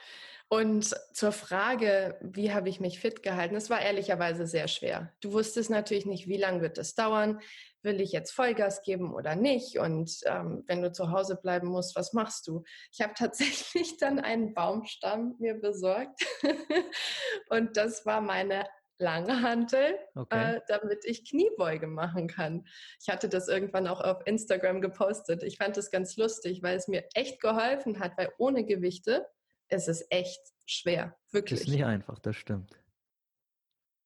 Und 0.48 0.94
zur 1.12 1.32
Frage, 1.32 2.16
wie 2.20 2.52
habe 2.52 2.68
ich 2.68 2.78
mich 2.78 3.00
fit 3.00 3.22
gehalten? 3.22 3.56
Es 3.56 3.70
war 3.70 3.80
ehrlicherweise 3.80 4.46
sehr 4.46 4.68
schwer. 4.68 5.12
Du 5.20 5.32
wusstest 5.32 5.70
natürlich 5.70 6.06
nicht, 6.06 6.28
wie 6.28 6.36
lange 6.36 6.60
wird 6.60 6.78
es 6.78 6.94
dauern. 6.94 7.40
Will 7.82 8.00
ich 8.00 8.12
jetzt 8.12 8.30
Vollgas 8.30 8.82
geben 8.82 9.14
oder 9.14 9.34
nicht? 9.36 9.78
Und 9.78 10.20
ähm, 10.26 10.62
wenn 10.66 10.82
du 10.82 10.92
zu 10.92 11.10
Hause 11.10 11.36
bleiben 11.36 11.68
musst, 11.68 11.96
was 11.96 12.12
machst 12.12 12.46
du? 12.46 12.62
Ich 12.92 13.00
habe 13.00 13.14
tatsächlich 13.18 13.96
dann 13.96 14.20
einen 14.20 14.54
Baumstamm 14.54 15.34
mir 15.38 15.54
besorgt. 15.54 16.24
und 17.48 17.76
das 17.76 18.06
war 18.06 18.20
meine 18.20 18.66
lange 18.98 19.42
Hantel, 19.42 19.98
okay. 20.14 20.56
äh, 20.56 20.60
damit 20.68 21.04
ich 21.04 21.28
Kniebeuge 21.28 21.86
machen 21.86 22.28
kann. 22.28 22.64
Ich 23.00 23.08
hatte 23.08 23.28
das 23.28 23.48
irgendwann 23.48 23.88
auch 23.88 24.00
auf 24.00 24.18
Instagram 24.24 24.80
gepostet. 24.80 25.42
Ich 25.42 25.58
fand 25.58 25.76
das 25.76 25.90
ganz 25.90 26.16
lustig, 26.16 26.62
weil 26.62 26.76
es 26.76 26.86
mir 26.86 27.04
echt 27.14 27.40
geholfen 27.40 27.98
hat, 27.98 28.16
weil 28.16 28.30
ohne 28.38 28.64
Gewichte 28.64 29.26
es 29.68 29.88
ist 29.88 30.06
echt 30.10 30.40
schwer, 30.66 31.16
wirklich. 31.30 31.60
Ist 31.60 31.68
nicht 31.68 31.84
einfach, 31.84 32.18
das 32.18 32.36
stimmt. 32.36 32.78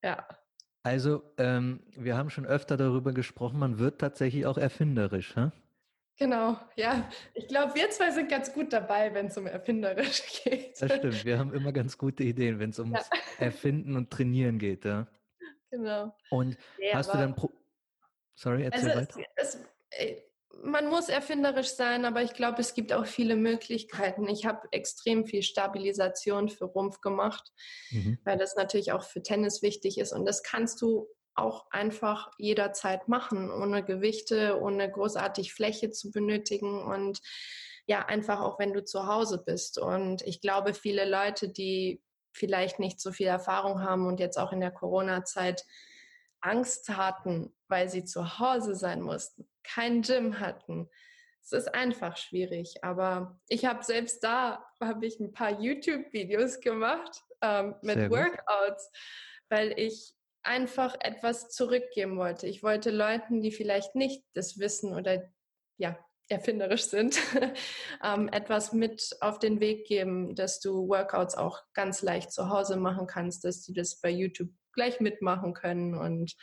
Ja. 0.03 0.27
Also, 0.83 1.23
ähm, 1.39 1.83
wir 1.97 2.17
haben 2.17 2.31
schon 2.31 2.47
öfter 2.47 2.77
darüber 2.77 3.13
gesprochen, 3.13 3.59
man 3.59 3.79
wird 3.79 4.01
tatsächlich 4.01 4.47
auch 4.47 4.59
erfinderisch. 4.59 5.37
Hä? 5.37 5.51
Genau, 6.19 6.59
ja. 6.77 7.09
Ich 7.35 7.47
glaube, 7.47 7.75
wir 7.75 7.91
zwei 7.91 8.11
sind 8.11 8.29
ganz 8.29 8.53
gut 8.53 8.73
dabei, 8.73 9.15
wenn 9.15 9.27
es 9.27 9.37
um 9.37 9.47
erfinderisch 9.47 10.23
geht. 10.45 10.81
Das 10.81 10.93
stimmt, 10.93 11.25
wir 11.25 11.39
haben 11.39 11.53
immer 11.55 11.73
ganz 11.73 11.97
gute 11.97 12.25
Ideen, 12.25 12.59
wenn 12.59 12.71
es 12.71 12.79
ums 12.81 13.09
ja. 13.13 13.19
Erfinden 13.39 13.97
und 13.97 14.11
Trainieren 14.11 14.59
geht. 14.59 14.85
Ja? 14.85 15.07
Genau. 15.71 16.17
Und 16.31 16.57
ja, 16.79 16.95
hast 16.95 17.13
du 17.13 17.19
dann... 17.19 17.35
Pro 17.35 17.53
Sorry, 18.35 18.65
erzähl 18.65 18.91
also 18.91 19.01
weiter. 19.01 19.21
Es, 19.35 19.59
es, 19.91 20.23
man 20.63 20.89
muss 20.89 21.09
erfinderisch 21.09 21.69
sein, 21.69 22.05
aber 22.05 22.23
ich 22.23 22.35
glaube, 22.35 22.61
es 22.61 22.75
gibt 22.75 22.93
auch 22.93 23.07
viele 23.07 23.37
Möglichkeiten. 23.37 24.29
Ich 24.29 24.47
habe 24.47 24.67
extrem 24.73 25.25
viel 25.27 25.43
Stabilisation 25.43 26.49
für 26.49 26.65
Rumpf 26.65 27.01
gemacht, 27.01 27.53
mhm. 27.91 28.19
weil 28.25 28.39
das 28.39 28.57
natürlich 28.57 28.93
auch 28.93 29.05
für 29.05 29.23
Tennis 29.23 29.63
wichtig 29.63 29.99
ist. 29.99 30.13
Und 30.13 30.27
das 30.27 30.43
kannst 30.43 30.83
du 30.83 31.07
auch 31.35 31.71
einfach 31.71 32.31
jederzeit 32.39 33.09
machen, 33.09 33.51
ohne 33.51 33.85
Gewichte, 33.85 34.61
ohne 34.61 34.91
großartig 34.91 35.53
Fläche 35.55 35.91
zu 35.91 36.11
benötigen 36.11 36.83
und 36.83 37.21
ja, 37.87 38.05
einfach 38.05 38.41
auch 38.41 38.59
wenn 38.59 38.75
du 38.75 38.85
zu 38.85 39.07
Hause 39.07 39.43
bist. 39.45 39.79
Und 39.79 40.23
ich 40.23 40.41
glaube, 40.41 40.75
viele 40.75 41.09
Leute, 41.09 41.49
die 41.49 42.03
vielleicht 42.33 42.79
nicht 42.79 43.01
so 43.01 43.13
viel 43.13 43.29
Erfahrung 43.29 43.83
haben 43.83 44.07
und 44.07 44.21
jetzt 44.21 44.37
auch 44.37 44.53
in 44.53 44.61
der 44.61 44.71
Corona-Zeit 44.71 45.65
Angst 46.41 46.89
hatten, 46.91 47.55
weil 47.69 47.89
sie 47.89 48.05
zu 48.05 48.39
Hause 48.39 48.75
sein 48.75 49.01
mussten, 49.01 49.49
kein 49.73 50.03
Gym 50.03 50.41
hatten. 50.41 50.89
Es 51.43 51.53
ist 51.53 51.75
einfach 51.75 52.17
schwierig, 52.17 52.83
aber 52.83 53.41
ich 53.49 53.65
habe 53.65 53.83
selbst 53.83 54.23
da 54.23 54.65
habe 54.81 55.07
ich 55.07 55.19
ein 55.19 55.33
paar 55.33 55.61
YouTube-Videos 55.61 56.61
gemacht 56.61 57.23
ähm, 57.41 57.75
mit 57.83 58.11
Workouts, 58.11 58.91
weil 59.49 59.79
ich 59.79 60.15
einfach 60.43 60.97
etwas 61.01 61.49
zurückgeben 61.49 62.19
wollte. 62.19 62.47
Ich 62.47 62.63
wollte 62.63 62.91
Leuten, 62.91 63.41
die 63.41 63.53
vielleicht 63.53 63.95
nicht 63.95 64.23
das 64.35 64.59
wissen 64.59 64.95
oder 64.95 65.23
ja 65.79 65.99
erfinderisch 66.29 66.85
sind, 66.85 67.19
ähm, 68.05 68.29
etwas 68.29 68.73
mit 68.73 69.17
auf 69.21 69.39
den 69.39 69.61
Weg 69.61 69.87
geben, 69.87 70.35
dass 70.35 70.61
du 70.61 70.89
Workouts 70.89 71.35
auch 71.35 71.63
ganz 71.73 72.03
leicht 72.03 72.33
zu 72.33 72.51
Hause 72.51 72.77
machen 72.77 73.07
kannst, 73.07 73.45
dass 73.45 73.63
die 73.63 73.73
das 73.73 74.01
bei 74.01 74.11
YouTube 74.11 74.51
gleich 74.73 75.01
mitmachen 75.01 75.55
können. 75.55 75.95
Und 75.95 76.35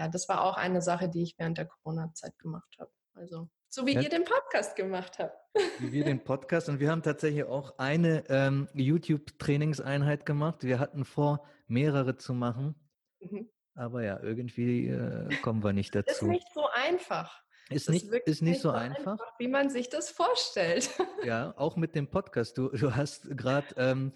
ja, 0.00 0.08
das 0.08 0.30
war 0.30 0.44
auch 0.44 0.56
eine 0.56 0.80
Sache, 0.80 1.10
die 1.10 1.22
ich 1.22 1.34
während 1.36 1.58
der 1.58 1.66
Corona-Zeit 1.66 2.38
gemacht 2.38 2.74
habe. 2.78 2.90
Also 3.12 3.50
so 3.68 3.84
wie 3.84 3.92
ja. 3.92 4.00
ihr 4.00 4.08
den 4.08 4.24
Podcast 4.24 4.74
gemacht 4.74 5.18
habt. 5.18 5.36
Wie 5.78 5.92
wir 5.92 6.04
den 6.04 6.24
Podcast 6.24 6.70
und 6.70 6.80
wir 6.80 6.90
haben 6.90 7.02
tatsächlich 7.02 7.44
auch 7.44 7.78
eine 7.78 8.24
ähm, 8.30 8.66
YouTube-Trainingseinheit 8.72 10.24
gemacht. 10.24 10.64
Wir 10.64 10.78
hatten 10.78 11.04
vor, 11.04 11.44
mehrere 11.66 12.16
zu 12.16 12.32
machen. 12.32 12.74
Mhm. 13.20 13.50
Aber 13.74 14.02
ja, 14.02 14.18
irgendwie 14.22 14.88
äh, 14.88 15.28
kommen 15.42 15.62
wir 15.62 15.74
nicht 15.74 15.94
dazu. 15.94 16.10
Ist 16.10 16.22
nicht 16.22 16.48
so 16.54 16.66
einfach. 16.72 17.42
Ist 17.68 17.90
nicht, 17.90 18.06
ist, 18.06 18.26
ist 18.26 18.42
nicht, 18.42 18.62
so 18.62 18.70
einfach. 18.70 19.12
einfach. 19.12 19.38
Wie 19.38 19.48
man 19.48 19.68
sich 19.68 19.90
das 19.90 20.08
vorstellt. 20.08 20.88
Ja, 21.24 21.52
auch 21.58 21.76
mit 21.76 21.94
dem 21.94 22.08
Podcast. 22.08 22.56
Du, 22.56 22.70
du 22.70 22.96
hast 22.96 23.36
gerade 23.36 23.66
ähm, 23.76 24.14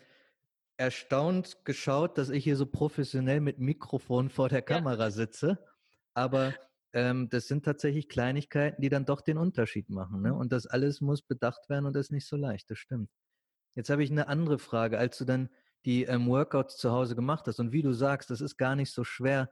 erstaunt 0.78 1.64
geschaut, 1.66 2.18
dass 2.18 2.30
ich 2.30 2.44
hier 2.44 2.56
so 2.56 2.66
professionell 2.66 3.40
mit 3.40 3.58
Mikrofon 3.58 4.30
vor 4.30 4.48
der 4.48 4.62
Kamera 4.62 5.04
ja. 5.04 5.10
sitze. 5.10 5.58
Aber 6.14 6.54
ähm, 6.92 7.28
das 7.28 7.48
sind 7.48 7.64
tatsächlich 7.64 8.08
Kleinigkeiten, 8.08 8.80
die 8.82 8.88
dann 8.88 9.04
doch 9.04 9.20
den 9.20 9.38
Unterschied 9.38 9.90
machen. 9.90 10.22
Ne? 10.22 10.34
Und 10.34 10.52
das 10.52 10.66
alles 10.66 11.00
muss 11.00 11.22
bedacht 11.22 11.68
werden 11.68 11.86
und 11.86 11.94
das 11.94 12.06
ist 12.06 12.12
nicht 12.12 12.26
so 12.26 12.36
leicht. 12.36 12.70
Das 12.70 12.78
stimmt. 12.78 13.10
Jetzt 13.74 13.90
habe 13.90 14.04
ich 14.04 14.10
eine 14.10 14.28
andere 14.28 14.58
Frage. 14.58 14.98
Als 14.98 15.18
du 15.18 15.24
dann 15.24 15.50
die 15.84 16.04
ähm, 16.04 16.28
Workouts 16.28 16.76
zu 16.76 16.92
Hause 16.92 17.16
gemacht 17.16 17.46
hast 17.46 17.60
und 17.60 17.72
wie 17.72 17.82
du 17.82 17.92
sagst, 17.92 18.30
das 18.30 18.40
ist 18.40 18.56
gar 18.56 18.76
nicht 18.76 18.92
so 18.92 19.04
schwer, 19.04 19.50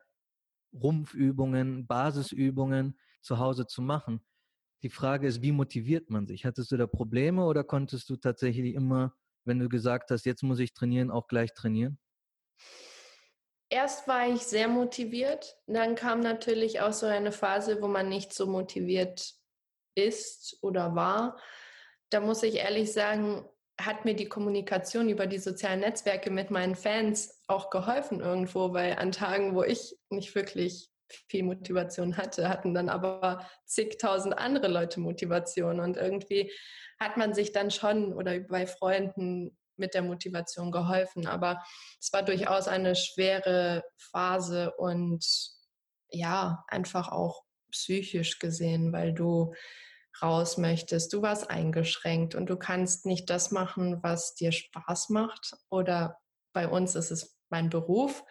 Rumpfübungen, 0.73 1.87
Basisübungen 1.87 2.99
zu 3.21 3.39
Hause 3.39 3.67
zu 3.67 3.83
machen. 3.83 4.21
Die 4.83 4.89
Frage 4.89 5.27
ist, 5.27 5.43
wie 5.43 5.53
motiviert 5.53 6.11
man 6.11 6.27
sich? 6.27 6.45
Hattest 6.47 6.73
du 6.73 6.77
da 6.77 6.87
Probleme 6.87 7.45
oder 7.45 7.65
konntest 7.65 8.09
du 8.09 8.17
tatsächlich 8.17 8.75
immer 8.75 9.15
wenn 9.45 9.59
du 9.59 9.69
gesagt 9.69 10.11
hast, 10.11 10.25
jetzt 10.25 10.43
muss 10.43 10.59
ich 10.59 10.73
trainieren, 10.73 11.11
auch 11.11 11.27
gleich 11.27 11.53
trainieren? 11.55 11.99
Erst 13.73 14.07
war 14.07 14.29
ich 14.29 14.43
sehr 14.43 14.69
motiviert, 14.69 15.57
dann 15.67 15.95
kam 15.95 16.21
natürlich 16.21 16.83
auch 16.83 16.93
so 16.93 17.07
eine 17.07 17.33
Phase, 17.33 17.81
wo 17.81 17.89
man 17.89 18.11
nicht 18.11 18.35
so 18.35 18.47
motiviert 18.47 19.33
ist 19.95 20.59
oder 20.61 20.95
war. 20.95 21.41
Da 22.11 22.21
muss 22.21 22.43
ich 22.43 22.57
ehrlich 22.57 22.93
sagen, 22.93 23.49
hat 23.81 24.05
mir 24.05 24.15
die 24.15 24.29
Kommunikation 24.29 25.09
über 25.09 25.27
die 25.27 25.39
sozialen 25.39 25.81
Netzwerke 25.81 26.31
mit 26.31 26.51
meinen 26.51 26.75
Fans 26.77 27.43
auch 27.47 27.71
geholfen 27.71 28.21
irgendwo, 28.21 28.75
weil 28.75 28.97
an 28.97 29.11
Tagen, 29.11 29.55
wo 29.55 29.63
ich 29.63 29.97
nicht 30.11 30.35
wirklich 30.35 30.91
viel 31.31 31.43
Motivation 31.43 32.19
hatte, 32.19 32.51
hatten 32.51 32.75
dann 32.75 32.91
aber 32.91 33.49
zigtausend 33.65 34.37
andere 34.37 34.69
Leute 34.69 35.01
Motivation 35.01 35.81
und 35.81 35.97
irgendwie 35.97 36.53
hat 37.01 37.17
man 37.17 37.33
sich 37.33 37.53
dann 37.53 37.71
schon 37.71 38.13
oder 38.13 38.39
bei 38.39 38.67
Freunden 38.67 39.57
mit 39.77 39.95
der 39.95 40.03
Motivation 40.03 40.71
geholfen. 40.71 41.27
Aber 41.27 41.63
es 42.01 42.13
war 42.13 42.23
durchaus 42.23 42.69
eine 42.69 42.95
schwere 42.97 43.83
Phase 43.97 44.73
und 44.77 45.25
ja, 46.11 46.65
einfach 46.69 47.11
auch 47.11 47.43
psychisch 47.71 48.39
gesehen, 48.39 48.93
weil 48.93 49.15
du 49.15 49.55
raus 50.21 50.59
möchtest. 50.59 51.13
Du 51.13 51.23
warst 51.23 51.51
eingeschränkt 51.51 52.35
und 52.35 52.47
du 52.51 52.57
kannst 52.57 53.07
nicht 53.07 53.31
das 53.31 53.51
machen, 53.51 54.03
was 54.03 54.35
dir 54.35 54.53
Spaß 54.53 55.09
macht. 55.09 55.55
Oder 55.71 56.19
bei 56.53 56.69
uns 56.69 56.95
ist 56.95 57.11
es 57.11 57.37
mein 57.49 57.71
Beruf. 57.71 58.25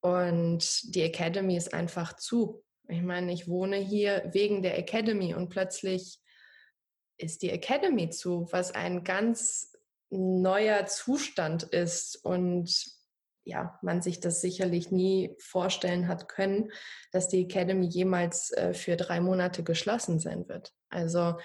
Und 0.00 0.94
die 0.94 1.02
Academy 1.02 1.56
ist 1.56 1.74
einfach 1.74 2.16
zu. 2.16 2.64
Ich 2.88 3.02
meine, 3.02 3.32
ich 3.32 3.48
wohne 3.48 3.76
hier 3.76 4.28
wegen 4.32 4.62
der 4.62 4.78
Academy 4.78 5.34
und 5.34 5.48
plötzlich 5.48 6.18
ist 7.18 7.42
die 7.42 7.50
Academy 7.50 8.10
zu, 8.10 8.48
was 8.50 8.72
ein 8.72 9.04
ganz 9.04 9.71
neuer 10.12 10.86
Zustand 10.86 11.62
ist 11.64 12.16
und 12.24 12.70
ja, 13.44 13.78
man 13.82 14.02
sich 14.02 14.20
das 14.20 14.40
sicherlich 14.40 14.92
nie 14.92 15.34
vorstellen 15.40 16.06
hat 16.06 16.28
können, 16.28 16.70
dass 17.10 17.28
die 17.28 17.42
Academy 17.42 17.86
jemals 17.86 18.52
äh, 18.52 18.72
für 18.72 18.96
drei 18.96 19.20
Monate 19.20 19.64
geschlossen 19.64 20.20
sein 20.20 20.48
wird. 20.48 20.72
Also 20.90 21.38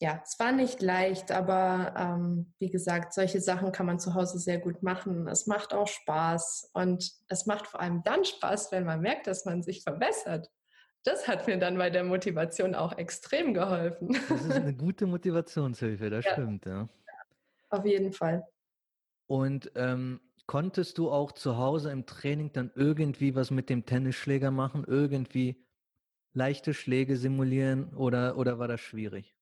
ja, 0.00 0.20
es 0.24 0.38
war 0.38 0.52
nicht 0.52 0.80
leicht, 0.80 1.30
aber 1.30 1.94
ähm, 1.96 2.54
wie 2.58 2.70
gesagt, 2.70 3.12
solche 3.12 3.40
Sachen 3.40 3.72
kann 3.72 3.86
man 3.86 4.00
zu 4.00 4.14
Hause 4.14 4.38
sehr 4.38 4.58
gut 4.58 4.82
machen. 4.82 5.28
Es 5.28 5.46
macht 5.46 5.74
auch 5.74 5.86
Spaß 5.86 6.70
und 6.72 7.12
es 7.28 7.46
macht 7.46 7.66
vor 7.68 7.80
allem 7.80 8.02
dann 8.02 8.24
Spaß, 8.24 8.72
wenn 8.72 8.84
man 8.84 9.00
merkt, 9.00 9.26
dass 9.26 9.44
man 9.44 9.62
sich 9.62 9.82
verbessert 9.82 10.48
das 11.04 11.26
hat 11.26 11.46
mir 11.46 11.58
dann 11.58 11.76
bei 11.78 11.90
der 11.90 12.04
Motivation 12.04 12.74
auch 12.74 12.96
extrem 12.96 13.54
geholfen. 13.54 14.16
Das 14.28 14.40
ist 14.40 14.52
eine 14.52 14.74
gute 14.74 15.06
Motivationshilfe, 15.06 16.10
das 16.10 16.24
ja. 16.24 16.32
stimmt, 16.32 16.66
ja. 16.66 16.88
Auf 17.72 17.86
jeden 17.86 18.12
Fall. 18.12 18.46
Und 19.26 19.72
ähm, 19.76 20.20
konntest 20.46 20.98
du 20.98 21.10
auch 21.10 21.32
zu 21.32 21.56
Hause 21.56 21.90
im 21.90 22.04
Training 22.04 22.52
dann 22.52 22.70
irgendwie 22.74 23.34
was 23.34 23.50
mit 23.50 23.70
dem 23.70 23.86
Tennisschläger 23.86 24.50
machen, 24.50 24.84
irgendwie 24.86 25.66
leichte 26.34 26.74
Schläge 26.74 27.16
simulieren 27.16 27.94
oder, 27.94 28.36
oder 28.36 28.58
war 28.58 28.68
das 28.68 28.80
schwierig? 28.80 29.34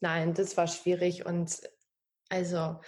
Nein, 0.00 0.34
das 0.34 0.56
war 0.56 0.66
schwierig 0.66 1.24
und 1.24 1.60
also 2.28 2.80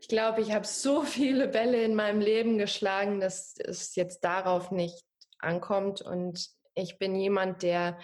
ich 0.00 0.08
glaube, 0.08 0.40
ich 0.40 0.52
habe 0.52 0.66
so 0.66 1.02
viele 1.04 1.48
Bälle 1.48 1.82
in 1.82 1.96
meinem 1.96 2.20
Leben 2.20 2.56
geschlagen, 2.56 3.20
dass 3.20 3.56
es 3.58 3.96
jetzt 3.96 4.22
darauf 4.22 4.70
nicht 4.70 5.04
ankommt 5.40 6.02
und 6.02 6.50
ich 6.74 6.98
bin 6.98 7.16
jemand, 7.16 7.62
der 7.64 7.98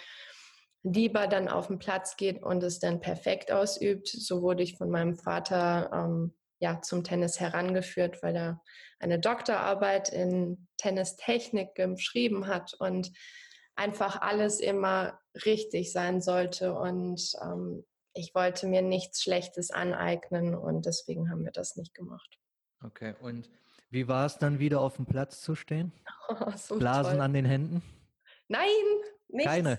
lieber 0.87 1.27
dann 1.27 1.49
auf 1.49 1.67
den 1.67 1.79
Platz 1.79 2.17
geht 2.17 2.43
und 2.43 2.63
es 2.63 2.79
dann 2.79 3.01
perfekt 3.01 3.51
ausübt. 3.51 4.09
So 4.09 4.41
wurde 4.43 4.63
ich 4.63 4.77
von 4.77 4.89
meinem 4.89 5.17
Vater 5.17 5.91
ähm, 5.93 6.33
ja, 6.61 6.81
zum 6.81 7.03
Tennis 7.03 7.41
herangeführt, 7.41 8.23
weil 8.23 8.37
er 8.37 8.63
eine 9.01 9.19
Doktorarbeit 9.19 10.11
in 10.11 10.69
Tennistechnik 10.77 11.75
geschrieben 11.75 12.47
hat 12.47 12.75
und 12.75 13.13
einfach 13.75 14.23
alles 14.23 14.61
immer 14.61 15.19
richtig 15.45 15.93
sein 15.93 16.21
sollte. 16.21 16.75
Und 16.75 17.33
ähm, 17.43 17.85
ich 18.15 18.35
wollte 18.35 18.69
mir 18.69 18.81
nichts 18.81 19.23
Schlechtes 19.23 19.71
aneignen 19.71 20.55
und 20.55 20.87
deswegen 20.87 21.31
haben 21.31 21.45
wir 21.45 21.53
das 21.53 21.77
nicht 21.77 21.95
gemacht. 21.95 22.39
Okay, 22.85 23.15
und 23.21 23.51
wie 23.91 24.07
war 24.07 24.25
es 24.25 24.39
dann 24.39 24.61
wieder 24.61 24.81
auf 24.81 24.97
dem 24.97 25.07
Platz 25.07 25.41
zu 25.41 25.55
stehen? 25.55 25.93
Oh, 26.29 26.51
so 26.57 26.77
Blasen 26.77 27.13
toll. 27.13 27.21
an 27.21 27.33
den 27.35 27.45
Händen? 27.45 27.83
Nein, 28.49 28.67
nichts. 29.29 29.49
Keine. 29.49 29.79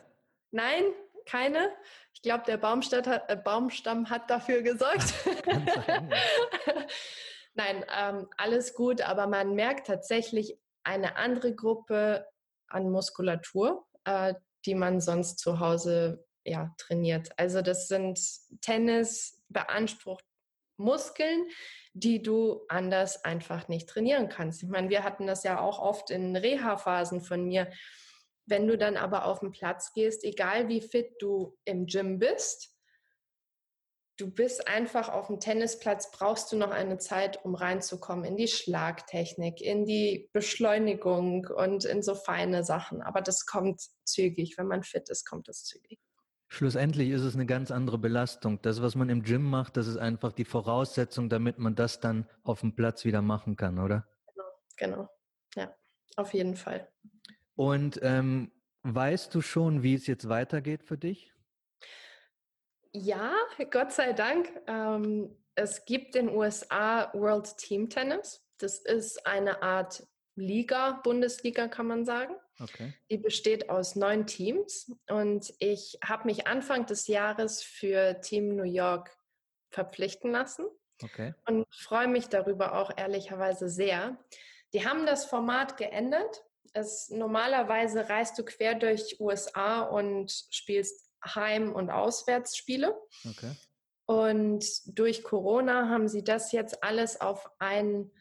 Nein, 0.52 0.84
keine. 1.26 1.72
Ich 2.14 2.22
glaube, 2.22 2.44
der 2.48 2.62
hat, 2.62 3.30
äh, 3.30 3.36
Baumstamm 3.36 4.10
hat 4.10 4.30
dafür 4.30 4.62
gesorgt. 4.62 5.14
Nein, 7.54 7.86
ähm, 7.96 8.28
alles 8.38 8.74
gut, 8.74 9.02
aber 9.02 9.28
man 9.28 9.56
merkt 9.56 9.88
tatsächlich 9.88 10.58
eine 10.84 11.18
andere 11.18 11.56
Gruppe 11.56 12.26
an 12.68 12.92
Muskulatur, 12.92 13.86
äh, 14.06 14.34
die 14.66 14.76
man 14.76 15.02
sonst 15.02 15.40
zu 15.40 15.60
Hause 15.60 16.26
ja, 16.46 16.74
trainiert. 16.78 17.30
Also 17.38 17.62
das 17.62 17.88
sind 17.88 18.20
Tennis 18.62 19.42
beansprucht 19.50 20.24
Muskeln, 20.78 21.48
die 21.94 22.22
du 22.22 22.62
anders 22.70 23.26
einfach 23.26 23.68
nicht 23.68 23.90
trainieren 23.90 24.30
kannst. 24.30 24.62
Ich 24.62 24.70
meine, 24.70 24.90
wir 24.90 25.04
hatten 25.04 25.26
das 25.26 25.44
ja 25.44 25.60
auch 25.60 25.80
oft 25.80 26.12
in 26.12 26.36
Reha-Phasen 26.36 27.22
von 27.22 27.46
mir. 27.46 27.72
Wenn 28.48 28.68
du 28.68 28.78
dann 28.78 28.98
aber 28.98 29.26
auf 29.26 29.42
den 29.42 29.52
Platz 29.52 29.94
gehst, 29.94 30.24
egal 30.24 30.70
wie 30.70 30.82
fit 30.82 31.16
du 31.20 31.58
im 31.66 31.86
Gym 31.86 32.18
bist, 32.18 32.74
du 34.18 34.32
bist 34.32 34.68
einfach 34.68 35.10
auf 35.10 35.28
dem 35.28 35.40
Tennisplatz, 35.40 36.12
brauchst 36.12 36.52
du 36.52 36.58
noch 36.58 36.72
eine 36.72 36.98
Zeit, 36.98 37.44
um 37.44 37.56
reinzukommen 37.56 38.26
in 38.26 38.38
die 38.38 38.48
Schlagtechnik, 38.48 39.62
in 39.62 39.86
die 39.86 40.30
Beschleunigung 40.34 41.48
und 41.48 41.86
in 41.86 42.02
so 42.02 42.16
feine 42.16 42.64
Sachen. 42.64 43.02
Aber 43.02 43.22
das 43.22 43.46
kommt 43.46 43.82
zügig. 44.06 44.58
Wenn 44.58 44.68
man 44.68 44.84
fit 44.84 45.10
ist, 45.10 45.26
kommt 45.26 45.48
das 45.48 45.64
zügig. 45.66 46.00
Schlussendlich 46.50 47.10
ist 47.10 47.24
es 47.24 47.36
eine 47.36 47.46
ganz 47.46 47.72
andere 47.72 47.98
Belastung. 47.98 48.62
Das, 48.62 48.82
was 48.82 48.96
man 48.96 49.10
im 49.10 49.24
Gym 49.24 49.44
macht, 49.44 49.76
das 49.76 49.88
ist 49.88 49.98
einfach 49.98 50.32
die 50.32 50.46
Voraussetzung, 50.46 51.30
damit 51.30 51.60
man 51.60 51.76
das 51.76 52.00
dann 52.00 52.28
auf 52.44 52.62
dem 52.62 52.74
Platz 52.76 53.04
wieder 53.04 53.22
machen 53.22 53.58
kann, 53.58 53.78
oder? 53.78 54.08
Genau, 54.34 54.50
genau. 54.78 55.10
Ja, 55.56 55.76
auf 56.16 56.34
jeden 56.34 56.56
Fall. 56.56 56.90
Und 57.58 58.00
ähm, 58.04 58.52
weißt 58.84 59.36
du 59.36 59.42
schon, 59.42 59.84
wie 59.84 59.96
es 59.96 60.08
jetzt 60.08 60.30
weitergeht 60.30 60.84
für 60.84 60.98
dich? 60.98 61.34
Ja, 62.94 63.34
Gott 63.72 63.92
sei 63.92 64.14
Dank. 64.14 64.50
Ähm, 64.68 65.36
es 65.56 65.84
gibt 65.86 66.16
in 66.16 66.28
den 66.28 66.36
USA 66.36 67.12
World 67.14 67.58
Team 67.58 67.90
Tennis. 67.90 68.46
Das 68.60 68.80
ist 68.80 69.26
eine 69.26 69.62
Art 69.62 70.08
Liga, 70.36 71.02
Bundesliga 71.04 71.68
kann 71.68 71.88
man 71.88 72.06
sagen. 72.06 72.36
Okay. 72.60 72.94
Die 73.10 73.18
besteht 73.18 73.70
aus 73.70 73.96
neun 73.96 74.26
Teams 74.28 74.92
und 75.10 75.54
ich 75.60 75.98
habe 76.04 76.26
mich 76.26 76.48
Anfang 76.48 76.86
des 76.86 77.08
Jahres 77.08 77.64
für 77.64 78.22
Team 78.22 78.56
New 78.56 78.64
York 78.64 79.16
verpflichten 79.70 80.32
lassen 80.32 80.66
okay. 81.04 81.34
und 81.48 81.66
freue 81.76 82.08
mich 82.08 82.30
darüber 82.30 82.74
auch 82.74 82.92
ehrlicherweise 82.96 83.68
sehr. 83.68 84.18
Die 84.74 84.88
haben 84.88 85.06
das 85.06 85.26
Format 85.26 85.78
geändert. 85.78 86.44
Es, 86.74 87.10
normalerweise 87.10 88.10
reist 88.10 88.38
du 88.38 88.44
quer 88.44 88.76
durch 88.76 89.20
USA 89.20 89.82
und 89.82 90.32
spielst 90.50 91.10
Heim- 91.24 91.74
und 91.74 91.90
Auswärtsspiele. 91.90 92.96
Okay. 93.28 93.52
Und 94.06 94.66
durch 94.98 95.24
Corona 95.24 95.90
haben 95.90 96.08
sie 96.08 96.24
das 96.24 96.52
jetzt 96.52 96.84
alles 96.84 97.20
auf 97.20 97.50
einen 97.60 98.12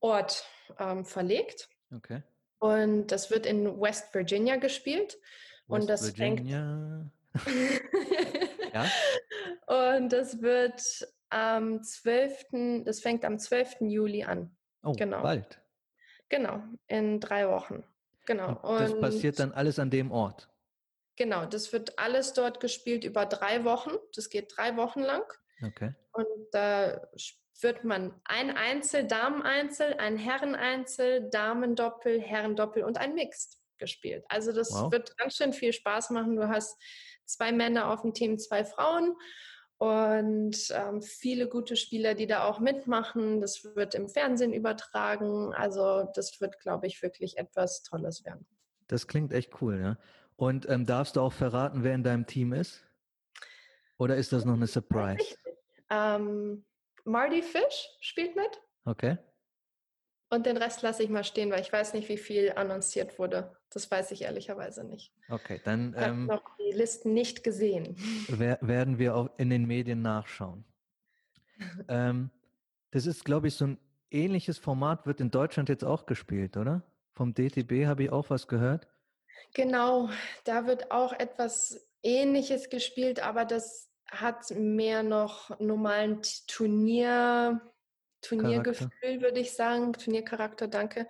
Ort 0.00 0.46
ähm, 0.78 1.04
verlegt. 1.04 1.68
Okay. 1.94 2.22
Und 2.58 3.08
das 3.08 3.30
wird 3.30 3.46
in 3.46 3.80
West 3.80 4.14
Virginia 4.14 4.56
gespielt. 4.56 5.14
West 5.14 5.20
und 5.68 5.90
das 5.90 6.06
Virginia. 6.06 7.10
fängt. 7.36 7.82
ja. 8.74 8.86
Und 9.66 10.10
das 10.10 10.40
wird 10.40 10.82
am 11.28 11.82
12. 11.82 12.84
Das 12.84 13.00
fängt 13.00 13.24
am 13.24 13.38
12. 13.38 13.76
Juli 13.80 14.24
an. 14.24 14.56
Oh, 14.82 14.92
genau. 14.92 15.22
bald. 15.22 15.60
Genau, 16.30 16.62
in 16.86 17.20
drei 17.20 17.48
Wochen. 17.48 17.84
Genau. 18.26 18.58
Und 18.62 18.80
das 18.80 18.92
und 18.92 19.00
passiert 19.00 19.38
dann 19.38 19.52
alles 19.52 19.78
an 19.78 19.90
dem 19.90 20.10
Ort. 20.10 20.48
Genau, 21.16 21.44
das 21.44 21.72
wird 21.72 21.98
alles 21.98 22.32
dort 22.32 22.60
gespielt 22.60 23.04
über 23.04 23.26
drei 23.26 23.64
Wochen. 23.64 23.90
Das 24.14 24.30
geht 24.30 24.56
drei 24.56 24.76
Wochen 24.76 25.00
lang. 25.00 25.24
Okay. 25.62 25.94
Und 26.12 26.26
da 26.52 27.06
wird 27.60 27.84
man 27.84 28.18
ein 28.24 28.56
Einzel, 28.56 29.06
Damen-Einzel, 29.06 29.94
ein 29.98 30.16
Herren-Einzel, 30.16 31.28
Damen-Doppel, 31.30 32.20
Herren-Doppel 32.20 32.84
und 32.84 32.96
ein 32.96 33.14
Mixed 33.14 33.58
gespielt. 33.76 34.24
Also 34.28 34.52
das 34.52 34.70
wow. 34.72 34.90
wird 34.92 35.16
ganz 35.18 35.36
schön 35.36 35.52
viel 35.52 35.72
Spaß 35.72 36.10
machen. 36.10 36.36
Du 36.36 36.48
hast 36.48 36.80
zwei 37.26 37.52
Männer 37.52 37.90
auf 37.90 38.02
dem 38.02 38.14
Team, 38.14 38.38
zwei 38.38 38.64
Frauen 38.64 39.14
und 39.80 40.56
ähm, 40.74 41.00
viele 41.00 41.48
gute 41.48 41.74
Spieler, 41.74 42.12
die 42.12 42.26
da 42.26 42.44
auch 42.44 42.60
mitmachen. 42.60 43.40
Das 43.40 43.64
wird 43.64 43.94
im 43.94 44.10
Fernsehen 44.10 44.52
übertragen. 44.52 45.54
Also 45.54 46.06
das 46.14 46.38
wird, 46.38 46.60
glaube 46.60 46.86
ich, 46.86 47.00
wirklich 47.00 47.38
etwas 47.38 47.82
Tolles 47.82 48.22
werden. 48.26 48.46
Das 48.88 49.06
klingt 49.06 49.32
echt 49.32 49.62
cool, 49.62 49.80
ja. 49.80 49.98
Und 50.36 50.68
ähm, 50.68 50.84
darfst 50.84 51.16
du 51.16 51.22
auch 51.22 51.32
verraten, 51.32 51.82
wer 51.82 51.94
in 51.94 52.02
deinem 52.02 52.26
Team 52.26 52.52
ist? 52.52 52.84
Oder 53.96 54.16
ist 54.16 54.34
das 54.34 54.44
noch 54.44 54.52
eine 54.52 54.66
Surprise? 54.66 55.34
Ähm, 55.88 56.66
Marty 57.04 57.40
Fish 57.40 57.88
spielt 58.00 58.36
mit. 58.36 58.60
Okay. 58.84 59.16
Und 60.28 60.44
den 60.44 60.58
Rest 60.58 60.82
lasse 60.82 61.02
ich 61.02 61.08
mal 61.08 61.24
stehen, 61.24 61.50
weil 61.50 61.62
ich 61.62 61.72
weiß 61.72 61.94
nicht, 61.94 62.10
wie 62.10 62.18
viel 62.18 62.52
annonciert 62.54 63.18
wurde. 63.18 63.56
Das 63.70 63.90
weiß 63.90 64.10
ich 64.10 64.22
ehrlicherweise 64.22 64.84
nicht. 64.84 65.12
Okay, 65.28 65.60
dann. 65.64 65.94
Ich 65.94 66.02
ähm, 66.02 66.30
habe 66.30 66.42
noch 66.42 66.56
die 66.58 66.72
Listen 66.72 67.14
nicht 67.14 67.44
gesehen. 67.44 67.96
werden 68.28 68.98
wir 68.98 69.14
auch 69.14 69.30
in 69.38 69.50
den 69.50 69.66
Medien 69.66 70.02
nachschauen. 70.02 70.64
ähm, 71.88 72.30
das 72.90 73.06
ist, 73.06 73.24
glaube 73.24 73.48
ich, 73.48 73.54
so 73.54 73.66
ein 73.66 73.78
ähnliches 74.10 74.58
Format 74.58 75.06
wird 75.06 75.20
in 75.20 75.30
Deutschland 75.30 75.68
jetzt 75.68 75.84
auch 75.84 76.06
gespielt, 76.06 76.56
oder? 76.56 76.82
Vom 77.12 77.34
DTB 77.34 77.86
habe 77.86 78.04
ich 78.04 78.10
auch 78.10 78.30
was 78.30 78.48
gehört. 78.48 78.88
Genau, 79.54 80.10
da 80.44 80.66
wird 80.66 80.90
auch 80.90 81.12
etwas 81.12 81.88
Ähnliches 82.02 82.70
gespielt, 82.70 83.24
aber 83.24 83.44
das 83.44 83.88
hat 84.10 84.50
mehr 84.50 85.02
noch 85.02 85.58
normalen 85.60 86.20
Turnier, 86.48 87.60
Turniergefühl, 88.22 89.20
würde 89.20 89.40
ich 89.40 89.52
sagen. 89.52 89.92
Turniercharakter, 89.92 90.66
danke. 90.66 91.06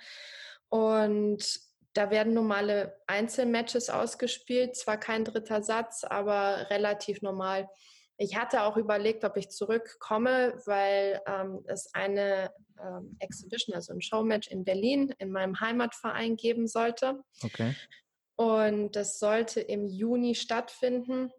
Und 0.69 1.61
da 1.93 2.11
werden 2.11 2.35
normale 2.35 2.97
Einzelmatches 3.07 3.91
ausgespielt, 3.91 4.77
zwar 4.77 4.99
kein 4.99 5.25
dritter 5.25 5.63
Satz, 5.63 6.05
aber 6.05 6.71
relativ 6.71 7.23
normal. 7.23 7.69
Ich 8.17 8.37
hatte 8.37 8.63
auch 8.63 8.77
überlegt, 8.77 9.25
ob 9.25 9.37
ich 9.37 9.49
zurückkomme, 9.49 10.61
weil 10.67 11.21
ähm, 11.27 11.65
es 11.67 11.93
eine 11.95 12.53
ähm, 12.81 13.17
Exhibition, 13.19 13.75
also 13.75 13.93
ein 13.93 14.03
Showmatch 14.03 14.49
in 14.49 14.65
Berlin 14.65 15.15
in 15.19 15.33
meinem 15.33 15.59
Heimatverein 15.59 16.37
geben 16.37 16.67
sollte. 16.67 17.21
Okay. 17.43 17.75
Und 18.37 18.95
das 18.95 19.19
sollte 19.19 19.61
im 19.61 19.87
Juni 19.87 20.35
stattfinden. 20.35 21.31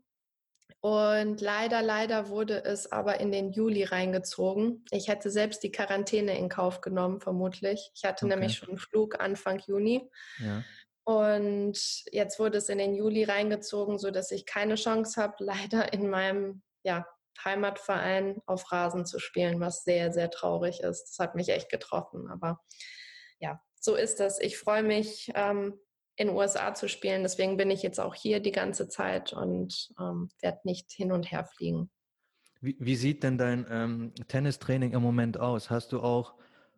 Und 0.82 1.42
leider, 1.42 1.84
leider 1.84 2.30
wurde 2.30 2.64
es 2.66 2.92
aber 2.92 3.20
in 3.20 3.32
den 3.32 3.52
Juli 3.52 3.84
reingezogen. 3.84 4.84
Ich 4.90 5.10
hätte 5.10 5.30
selbst 5.30 5.62
die 5.62 5.72
Quarantäne 5.72 6.36
in 6.36 6.50
Kauf 6.50 6.82
genommen, 6.82 7.22
vermutlich. 7.22 7.92
Ich 7.94 8.04
hatte 8.04 8.26
okay. 8.26 8.34
nämlich 8.34 8.58
schon 8.58 8.70
einen 8.70 8.78
Flug 8.80 9.20
Anfang 9.20 9.60
Juni. 9.60 10.10
Ja. 10.40 10.64
Und 11.04 11.78
jetzt 12.12 12.40
wurde 12.40 12.58
es 12.58 12.70
in 12.70 12.80
den 12.80 12.96
Juli 12.96 13.24
reingezogen, 13.24 14.00
sodass 14.00 14.32
ich 14.32 14.48
keine 14.48 14.74
Chance 14.76 15.22
habe, 15.22 15.36
leider 15.40 15.94
in 15.94 16.10
meinem 16.10 16.64
ja, 16.84 17.06
Heimatverein 17.46 18.42
auf 18.48 18.72
Rasen 18.72 19.06
zu 19.06 19.20
spielen, 19.20 19.60
was 19.60 19.84
sehr, 19.84 20.12
sehr 20.12 20.32
traurig 20.32 20.80
ist. 20.80 21.10
Das 21.10 21.20
hat 21.20 21.36
mich 21.36 21.50
echt 21.50 21.70
getroffen. 21.70 22.28
Aber 22.28 22.60
ja, 23.40 23.62
so 23.80 23.96
ist 23.96 24.20
das. 24.20 24.40
Ich 24.40 24.58
freue 24.58 24.84
mich, 24.84 25.32
ähm, 25.36 25.80
in 26.22 26.28
den 26.28 26.38
USA 26.38 26.74
zu 26.74 26.88
spielen. 26.88 27.24
Deswegen 27.24 27.58
bin 27.58 27.72
ich 27.72 27.82
jetzt 27.82 28.00
auch 28.00 28.16
hier 28.16 28.40
die 28.40 28.52
ganze 28.52 28.88
Zeit 28.88 29.34
und 29.34 29.90
ähm, 30.00 30.30
werde 30.42 30.60
nicht 30.64 30.92
hin 30.92 31.12
und 31.12 31.32
her 31.32 31.46
fliegen. 31.46 31.90
Wie, 32.62 32.76
wie 32.80 32.96
sieht 32.96 33.24
denn 33.24 33.38
dein 33.38 33.66
ähm, 33.70 34.14
Tennistraining 34.28 34.94
im 34.94 35.02
Moment 35.02 35.40
aus? 35.40 35.70
Hast 35.70 35.92
du 35.92 36.00
auch 36.00 36.36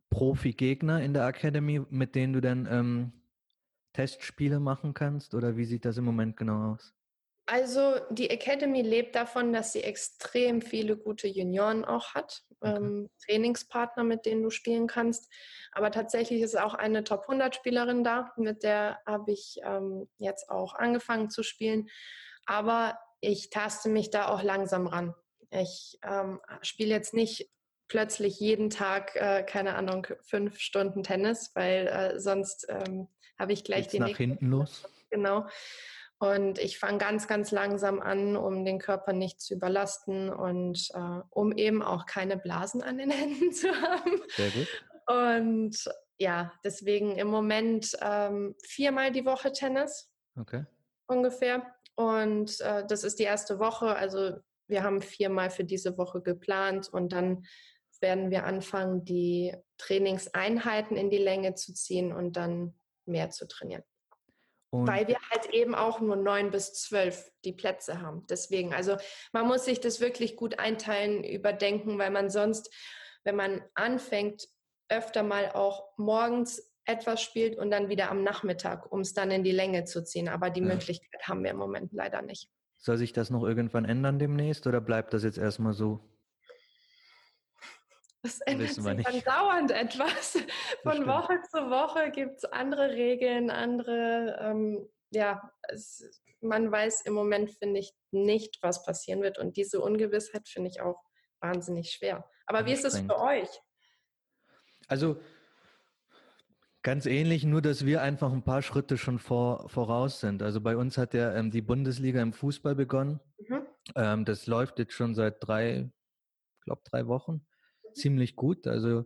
Profi-Gegner 0.10 1.02
in 1.02 1.14
der 1.14 1.28
Academy, 1.28 1.82
mit 1.90 2.16
denen 2.16 2.34
du 2.34 2.42
dann 2.42 2.68
ähm, 2.72 3.12
Testspiele 3.92 4.60
machen 4.60 4.94
kannst? 4.94 5.36
Oder 5.36 5.58
wie 5.58 5.66
sieht 5.66 5.86
das 5.86 5.98
im 5.98 6.06
Moment 6.06 6.38
genau 6.38 6.74
aus? 6.74 6.94
Also 7.46 8.00
die 8.10 8.30
Academy 8.30 8.82
lebt 8.82 9.16
davon, 9.16 9.52
dass 9.52 9.74
sie 9.74 9.84
extrem 9.84 10.62
viele 10.62 10.96
gute 10.96 11.28
Junioren 11.28 11.84
auch 11.84 12.14
hat, 12.14 12.44
okay. 12.62 12.76
ähm, 12.78 13.10
Trainingspartner, 13.26 14.06
mit 14.06 14.26
denen 14.26 14.44
du 14.44 14.50
spielen 14.50 14.88
kannst. 14.88 15.30
Aber 15.74 15.92
tatsächlich 15.92 16.42
ist 16.42 16.58
auch 16.58 16.74
eine 16.74 17.04
Top 17.04 17.24
100 17.24 17.56
Spielerin 17.56 18.04
da, 18.04 18.32
mit 18.38 18.64
der 18.64 19.00
habe 19.06 19.34
ich 19.34 19.58
ähm, 19.64 20.08
jetzt 20.20 20.50
auch 20.50 20.76
angefangen 20.76 21.30
zu 21.30 21.44
spielen. 21.44 21.90
Aber 22.46 22.98
ich 23.20 23.50
taste 23.50 23.90
mich 23.90 24.10
da 24.10 24.30
auch 24.30 24.42
langsam 24.42 24.88
ran. 24.88 25.14
Ich 25.50 26.00
ähm, 26.04 26.40
spiele 26.62 26.92
jetzt 26.92 27.14
nicht 27.14 27.50
plötzlich 27.90 28.40
jeden 28.40 28.70
Tag, 28.70 29.16
äh, 29.16 29.44
keine 29.44 29.76
Ahnung, 29.76 30.08
fünf 30.22 30.60
Stunden 30.60 31.04
Tennis, 31.04 31.52
weil 31.56 31.88
äh, 31.88 32.20
sonst 32.20 32.66
ähm, 32.70 33.08
habe 33.38 33.52
ich 33.54 33.64
gleich 33.64 33.84
Geht's 33.84 33.92
den 33.92 34.02
nach 34.04 34.18
hinten 34.18 34.48
los. 34.48 34.84
Genau. 35.10 35.46
Und 36.24 36.58
ich 36.58 36.80
fange 36.80 37.00
ganz, 37.00 37.28
ganz 37.28 37.52
langsam 37.52 38.00
an, 38.00 38.38
um 38.38 38.64
den 38.64 38.80
Körper 38.80 39.12
nicht 39.12 39.42
zu 39.42 39.56
überlasten 39.56 40.30
und 40.30 40.90
äh, 40.94 41.20
um 41.30 41.52
eben 41.52 41.82
auch 41.82 42.06
keine 42.06 42.38
Blasen 42.38 42.82
an 42.82 42.98
den 42.98 43.10
Händen 43.12 43.52
zu 43.52 43.68
haben. 43.68 44.22
Sehr 44.30 44.50
gut. 44.52 44.68
Und 45.06 45.94
ja, 46.18 46.54
deswegen 46.64 47.18
im 47.18 47.28
Moment 47.28 47.98
ähm, 48.02 48.56
viermal 48.64 49.12
die 49.12 49.26
Woche 49.26 49.52
Tennis. 49.52 50.10
Okay. 50.40 50.66
Ungefähr. 51.08 51.66
Und 51.96 52.58
äh, 52.62 52.86
das 52.88 53.04
ist 53.04 53.20
die 53.20 53.24
erste 53.24 53.60
Woche. 53.60 53.94
Also 53.94 54.38
wir 54.70 54.84
haben 54.84 55.02
viermal 55.02 55.50
für 55.50 55.66
diese 55.66 55.98
Woche 55.98 56.22
geplant 56.22 56.88
und 56.88 57.12
dann 57.12 57.46
werden 58.00 58.32
wir 58.32 58.46
anfangen, 58.46 59.04
die 59.04 59.58
Trainingseinheiten 59.78 60.96
in 60.96 61.10
die 61.10 61.18
Länge 61.18 61.56
zu 61.56 61.74
ziehen 61.74 62.14
und 62.14 62.38
dann 62.38 62.80
mehr 63.06 63.30
zu 63.30 63.46
trainieren. 63.46 63.84
Und 64.74 64.88
Weil 64.88 65.08
wir 65.08 65.18
halt 65.32 65.54
eben 65.54 65.76
auch 65.76 66.00
nur 66.02 66.16
neun 66.16 66.52
bis 66.52 66.74
zwölf 66.74 67.32
die 67.46 67.54
Plätze 67.54 68.02
haben. 68.02 68.26
Deswegen, 68.30 68.74
also 68.74 68.98
man 69.32 69.48
muss 69.48 69.66
sich 69.66 69.80
das 69.80 70.02
wirklich 70.02 70.36
gut 70.36 70.60
einteilen, 70.60 71.24
überdenken, 71.24 72.00
weil 72.00 72.10
man 72.10 72.30
sonst 72.30 72.70
wenn 73.24 73.36
man 73.36 73.62
anfängt, 73.74 74.48
öfter 74.90 75.24
mal 75.24 75.52
auch 75.54 75.98
morgens 75.98 76.72
etwas 76.86 77.22
spielt 77.22 77.58
und 77.58 77.72
dann 77.72 77.90
wieder 77.90 78.12
am 78.12 78.24
Nachmittag, 78.24 78.92
um 78.92 79.00
es 79.00 79.14
dann 79.14 79.32
in 79.32 79.44
die 79.44 79.52
Länge 79.52 79.86
zu 79.86 80.04
ziehen. 80.04 80.28
Aber 80.28 80.50
die 80.50 80.62
ja. 80.62 80.68
Möglichkeit 80.68 81.28
haben 81.28 81.44
wir 81.44 81.52
im 81.52 81.58
Moment 81.58 81.94
leider 81.94 82.22
nicht. 82.22 82.50
Soll 82.78 82.98
sich 82.98 83.14
das 83.14 83.30
noch 83.30 83.44
irgendwann 83.44 83.86
ändern 83.86 84.20
demnächst 84.20 84.68
oder 84.68 84.82
bleibt 84.82 85.14
das 85.14 85.24
jetzt 85.24 85.38
erstmal 85.38 85.74
so? 85.74 86.02
Es 88.26 88.40
ändert 88.40 88.70
sich 88.70 88.84
dann 88.84 89.22
dauernd 89.22 89.72
etwas. 89.72 90.38
Von 90.84 91.06
Woche 91.06 91.42
zu 91.52 91.70
Woche 91.70 92.10
gibt 92.10 92.38
es 92.38 92.46
andere 92.46 92.92
Regeln, 92.92 93.50
andere, 93.52 94.38
ähm, 94.40 94.90
ja, 95.12 95.52
es, 95.64 96.10
man 96.40 96.72
weiß 96.72 97.02
im 97.02 97.14
Moment, 97.14 97.52
finde 97.52 97.82
ich, 97.82 97.94
nicht, 98.12 98.60
was 98.62 98.86
passieren 98.86 99.22
wird. 99.22 99.38
Und 99.40 99.58
diese 99.58 99.82
Ungewissheit 99.82 100.48
finde 100.48 100.70
ich 100.70 100.80
auch 100.80 101.04
wahnsinnig 101.42 101.92
schwer. 101.92 102.26
Aber 102.46 102.66
wie 102.66 102.72
ist 102.72 102.86
es 102.86 103.00
für 103.00 103.20
euch? 103.20 103.50
Also 104.88 105.20
ganz 106.82 107.06
ähnlich, 107.06 107.44
nur 107.44 107.62
dass 107.62 107.86
wir 107.86 108.02
einfach 108.02 108.32
ein 108.32 108.44
paar 108.44 108.62
Schritte 108.62 108.98
schon 108.98 109.20
vor, 109.20 109.68
voraus 109.68 110.22
sind. 110.22 110.42
Also 110.42 110.62
bei 110.62 110.78
uns 110.78 110.98
hat 110.98 111.14
ja 111.14 111.36
ähm, 111.36 111.52
die 111.52 111.62
Bundesliga 111.62 112.22
im 112.22 112.32
Fußball 112.32 112.76
begonnen. 112.76 113.20
Mhm. 113.38 113.66
Ähm, 113.96 114.26
das 114.26 114.48
läuft 114.48 114.80
jetzt 114.80 114.94
schon 114.94 115.14
seit 115.14 115.46
drei, 115.46 115.92
glaube 116.62 116.82
drei 116.86 117.08
Wochen 117.08 117.46
ziemlich 117.94 118.36
gut. 118.36 118.68
Also 118.68 119.06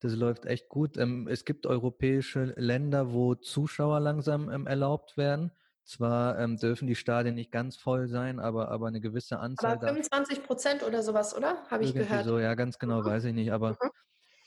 das 0.00 0.14
läuft 0.14 0.46
echt 0.46 0.68
gut. 0.68 0.96
Ähm, 0.96 1.26
es 1.28 1.44
gibt 1.44 1.66
europäische 1.66 2.54
Länder, 2.56 3.12
wo 3.12 3.34
Zuschauer 3.34 4.00
langsam 4.00 4.50
ähm, 4.50 4.66
erlaubt 4.66 5.16
werden. 5.16 5.50
Zwar 5.84 6.38
ähm, 6.38 6.56
dürfen 6.56 6.86
die 6.86 6.94
Stadien 6.94 7.34
nicht 7.34 7.50
ganz 7.50 7.76
voll 7.76 8.08
sein, 8.08 8.38
aber, 8.38 8.70
aber 8.70 8.88
eine 8.88 9.00
gewisse 9.00 9.38
Anzahl. 9.38 9.72
Aber 9.72 9.88
25 9.88 10.42
Prozent 10.44 10.82
oder 10.82 11.02
sowas, 11.02 11.34
oder? 11.34 11.64
Habe 11.70 11.84
ich 11.84 11.94
gehört. 11.94 12.26
So, 12.26 12.38
ja, 12.38 12.54
ganz 12.54 12.78
genau, 12.78 13.00
mhm. 13.00 13.06
weiß 13.06 13.24
ich 13.24 13.32
nicht. 13.32 13.52
Aber 13.52 13.70
mhm. 13.70 13.90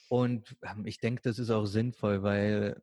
und 0.10 0.56
ich 0.86 0.99
denke, 0.99 1.21
das 1.23 1.39
ist 1.39 1.49
auch 1.49 1.65
sinnvoll, 1.65 2.21
weil 2.21 2.82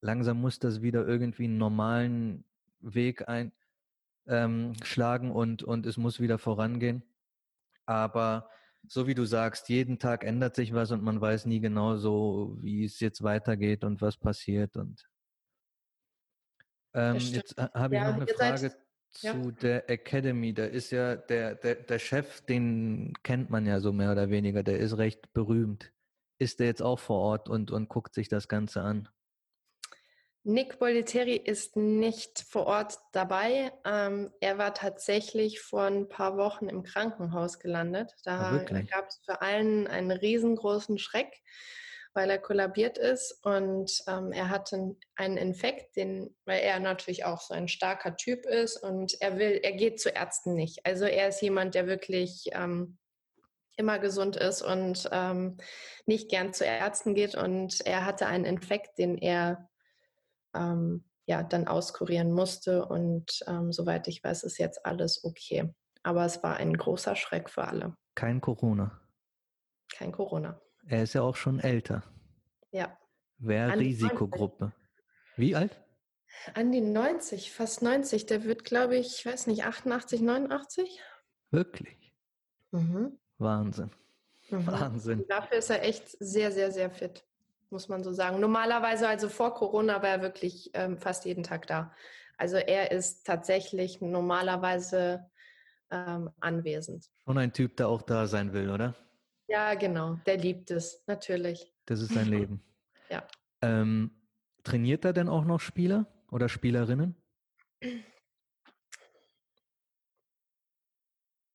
langsam 0.00 0.40
muss 0.40 0.58
das 0.58 0.82
wieder 0.82 1.06
irgendwie 1.06 1.44
einen 1.44 1.56
normalen 1.56 2.44
Weg 2.80 3.24
einschlagen 4.26 5.32
und, 5.32 5.62
und 5.62 5.86
es 5.86 5.96
muss 5.96 6.20
wieder 6.20 6.38
vorangehen. 6.38 7.02
Aber 7.86 8.50
so 8.88 9.06
wie 9.06 9.14
du 9.14 9.24
sagst, 9.24 9.68
jeden 9.68 9.98
Tag 9.98 10.24
ändert 10.24 10.54
sich 10.54 10.72
was 10.72 10.90
und 10.90 11.02
man 11.02 11.20
weiß 11.20 11.46
nie 11.46 11.60
genau 11.60 11.96
so, 11.96 12.56
wie 12.60 12.84
es 12.84 13.00
jetzt 13.00 13.22
weitergeht 13.22 13.84
und 13.84 14.00
was 14.00 14.16
passiert. 14.16 14.76
Und 14.76 15.08
ähm, 16.94 17.16
jetzt 17.16 17.56
habe 17.56 17.94
ich 17.94 18.00
ja, 18.00 18.10
noch 18.10 18.16
eine 18.16 18.26
Frage 18.26 18.58
seid, 18.58 18.78
zu 19.10 19.26
ja. 19.26 19.34
der 19.34 19.90
Academy. 19.90 20.54
Da 20.54 20.64
ist 20.64 20.90
ja 20.90 21.16
der, 21.16 21.54
der, 21.54 21.76
der 21.76 21.98
Chef, 21.98 22.42
den 22.42 23.12
kennt 23.22 23.50
man 23.50 23.66
ja 23.66 23.80
so 23.80 23.92
mehr 23.92 24.12
oder 24.12 24.30
weniger, 24.30 24.62
der 24.62 24.78
ist 24.78 24.96
recht 24.98 25.32
berühmt. 25.32 25.92
Ist 26.38 26.60
der 26.60 26.66
jetzt 26.66 26.82
auch 26.82 26.98
vor 26.98 27.18
Ort 27.20 27.48
und, 27.48 27.70
und 27.70 27.88
guckt 27.88 28.14
sich 28.14 28.28
das 28.28 28.48
Ganze 28.48 28.82
an? 28.82 29.08
Nick 30.48 30.78
Bollettieri 30.78 31.34
ist 31.34 31.74
nicht 31.74 32.44
vor 32.48 32.66
Ort 32.66 33.00
dabei. 33.10 33.72
Ähm, 33.84 34.32
er 34.38 34.58
war 34.58 34.74
tatsächlich 34.74 35.60
vor 35.60 35.82
ein 35.82 36.08
paar 36.08 36.36
Wochen 36.36 36.68
im 36.68 36.84
Krankenhaus 36.84 37.58
gelandet. 37.58 38.14
Da 38.22 38.52
ah, 38.52 38.82
gab 38.82 39.08
es 39.08 39.20
für 39.24 39.42
allen 39.42 39.88
einen 39.88 40.12
riesengroßen 40.12 40.98
Schreck, 40.98 41.42
weil 42.14 42.30
er 42.30 42.38
kollabiert 42.38 42.96
ist 42.96 43.44
und 43.44 44.04
ähm, 44.06 44.30
er 44.30 44.48
hatte 44.48 44.94
einen 45.16 45.36
Infekt, 45.36 45.96
den, 45.96 46.36
weil 46.44 46.60
er 46.60 46.78
natürlich 46.78 47.24
auch 47.24 47.40
so 47.40 47.52
ein 47.52 47.66
starker 47.66 48.16
Typ 48.16 48.46
ist 48.46 48.76
und 48.76 49.20
er 49.20 49.40
will, 49.40 49.58
er 49.64 49.72
geht 49.72 50.00
zu 50.00 50.10
Ärzten 50.10 50.54
nicht. 50.54 50.86
Also 50.86 51.06
er 51.06 51.26
ist 51.26 51.42
jemand, 51.42 51.74
der 51.74 51.88
wirklich 51.88 52.50
ähm, 52.52 52.98
immer 53.76 53.98
gesund 53.98 54.36
ist 54.36 54.62
und 54.62 55.08
ähm, 55.10 55.56
nicht 56.06 56.30
gern 56.30 56.52
zu 56.52 56.64
Ärzten 56.64 57.16
geht 57.16 57.34
und 57.34 57.84
er 57.84 58.06
hatte 58.06 58.28
einen 58.28 58.44
Infekt, 58.44 58.98
den 58.98 59.18
er 59.18 59.68
ähm, 60.56 61.04
ja, 61.26 61.42
dann 61.42 61.66
auskurieren 61.66 62.32
musste. 62.32 62.86
Und 62.86 63.40
ähm, 63.46 63.72
soweit 63.72 64.08
ich 64.08 64.22
weiß, 64.22 64.44
ist 64.44 64.58
jetzt 64.58 64.84
alles 64.86 65.24
okay. 65.24 65.72
Aber 66.02 66.24
es 66.24 66.42
war 66.42 66.56
ein 66.56 66.76
großer 66.76 67.16
Schreck 67.16 67.50
für 67.50 67.64
alle. 67.64 67.96
Kein 68.14 68.40
Corona. 68.40 69.00
Kein 69.92 70.12
Corona. 70.12 70.60
Er 70.86 71.02
ist 71.02 71.14
ja 71.14 71.22
auch 71.22 71.36
schon 71.36 71.58
älter. 71.58 72.02
Ja. 72.70 72.96
Wer 73.38 73.78
Risikogruppe. 73.78 74.72
Wie 75.36 75.54
alt? 75.54 75.80
An 76.54 76.70
die 76.70 76.80
90, 76.80 77.50
fast 77.52 77.82
90. 77.82 78.26
Der 78.26 78.44
wird, 78.44 78.64
glaube 78.64 78.96
ich, 78.96 79.18
ich 79.18 79.26
weiß 79.26 79.48
nicht, 79.48 79.64
88, 79.64 80.20
89? 80.20 81.00
Wirklich? 81.50 82.14
Mhm. 82.70 83.18
Wahnsinn. 83.38 83.90
Mhm. 84.50 84.66
Wahnsinn. 84.66 85.24
dafür 85.28 85.58
ist 85.58 85.70
er 85.70 85.82
echt 85.82 86.08
sehr, 86.20 86.52
sehr, 86.52 86.70
sehr 86.70 86.90
fit 86.90 87.26
muss 87.70 87.88
man 87.88 88.04
so 88.04 88.12
sagen. 88.12 88.40
Normalerweise, 88.40 89.08
also 89.08 89.28
vor 89.28 89.54
Corona, 89.54 90.02
war 90.02 90.08
er 90.08 90.22
wirklich 90.22 90.70
ähm, 90.74 90.98
fast 90.98 91.24
jeden 91.24 91.42
Tag 91.42 91.66
da. 91.66 91.92
Also 92.38 92.56
er 92.56 92.90
ist 92.90 93.26
tatsächlich 93.26 94.00
normalerweise 94.00 95.30
ähm, 95.90 96.30
anwesend. 96.40 97.10
Schon 97.24 97.38
ein 97.38 97.52
Typ, 97.52 97.76
der 97.76 97.88
auch 97.88 98.02
da 98.02 98.26
sein 98.26 98.52
will, 98.52 98.70
oder? 98.70 98.94
Ja, 99.48 99.74
genau. 99.74 100.18
Der 100.26 100.36
liebt 100.36 100.70
es, 100.70 101.04
natürlich. 101.06 101.72
Das 101.86 102.00
ist 102.00 102.12
sein 102.12 102.26
Leben. 102.26 102.62
ja. 103.10 103.26
Ähm, 103.62 104.10
trainiert 104.64 105.04
er 105.04 105.12
denn 105.12 105.28
auch 105.28 105.44
noch 105.44 105.60
Spieler 105.60 106.06
oder 106.30 106.48
Spielerinnen? 106.48 107.14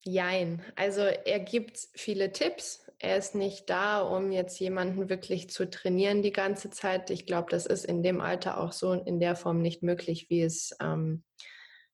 Jein. 0.04 0.63
Also 0.76 1.02
er 1.02 1.39
gibt 1.39 1.78
viele 1.93 2.32
Tipps. 2.32 2.90
Er 3.03 3.17
ist 3.17 3.33
nicht 3.33 3.67
da, 3.71 4.01
um 4.01 4.31
jetzt 4.31 4.59
jemanden 4.59 5.09
wirklich 5.09 5.49
zu 5.49 5.67
trainieren 5.67 6.21
die 6.21 6.31
ganze 6.31 6.69
Zeit. 6.69 7.09
Ich 7.09 7.25
glaube, 7.25 7.49
das 7.49 7.65
ist 7.65 7.83
in 7.83 8.03
dem 8.03 8.21
Alter 8.21 8.59
auch 8.59 8.71
so 8.71 8.93
in 8.93 9.19
der 9.19 9.35
Form 9.35 9.59
nicht 9.59 9.81
möglich, 9.81 10.29
wie 10.29 10.43
es 10.43 10.75
ähm, 10.79 11.23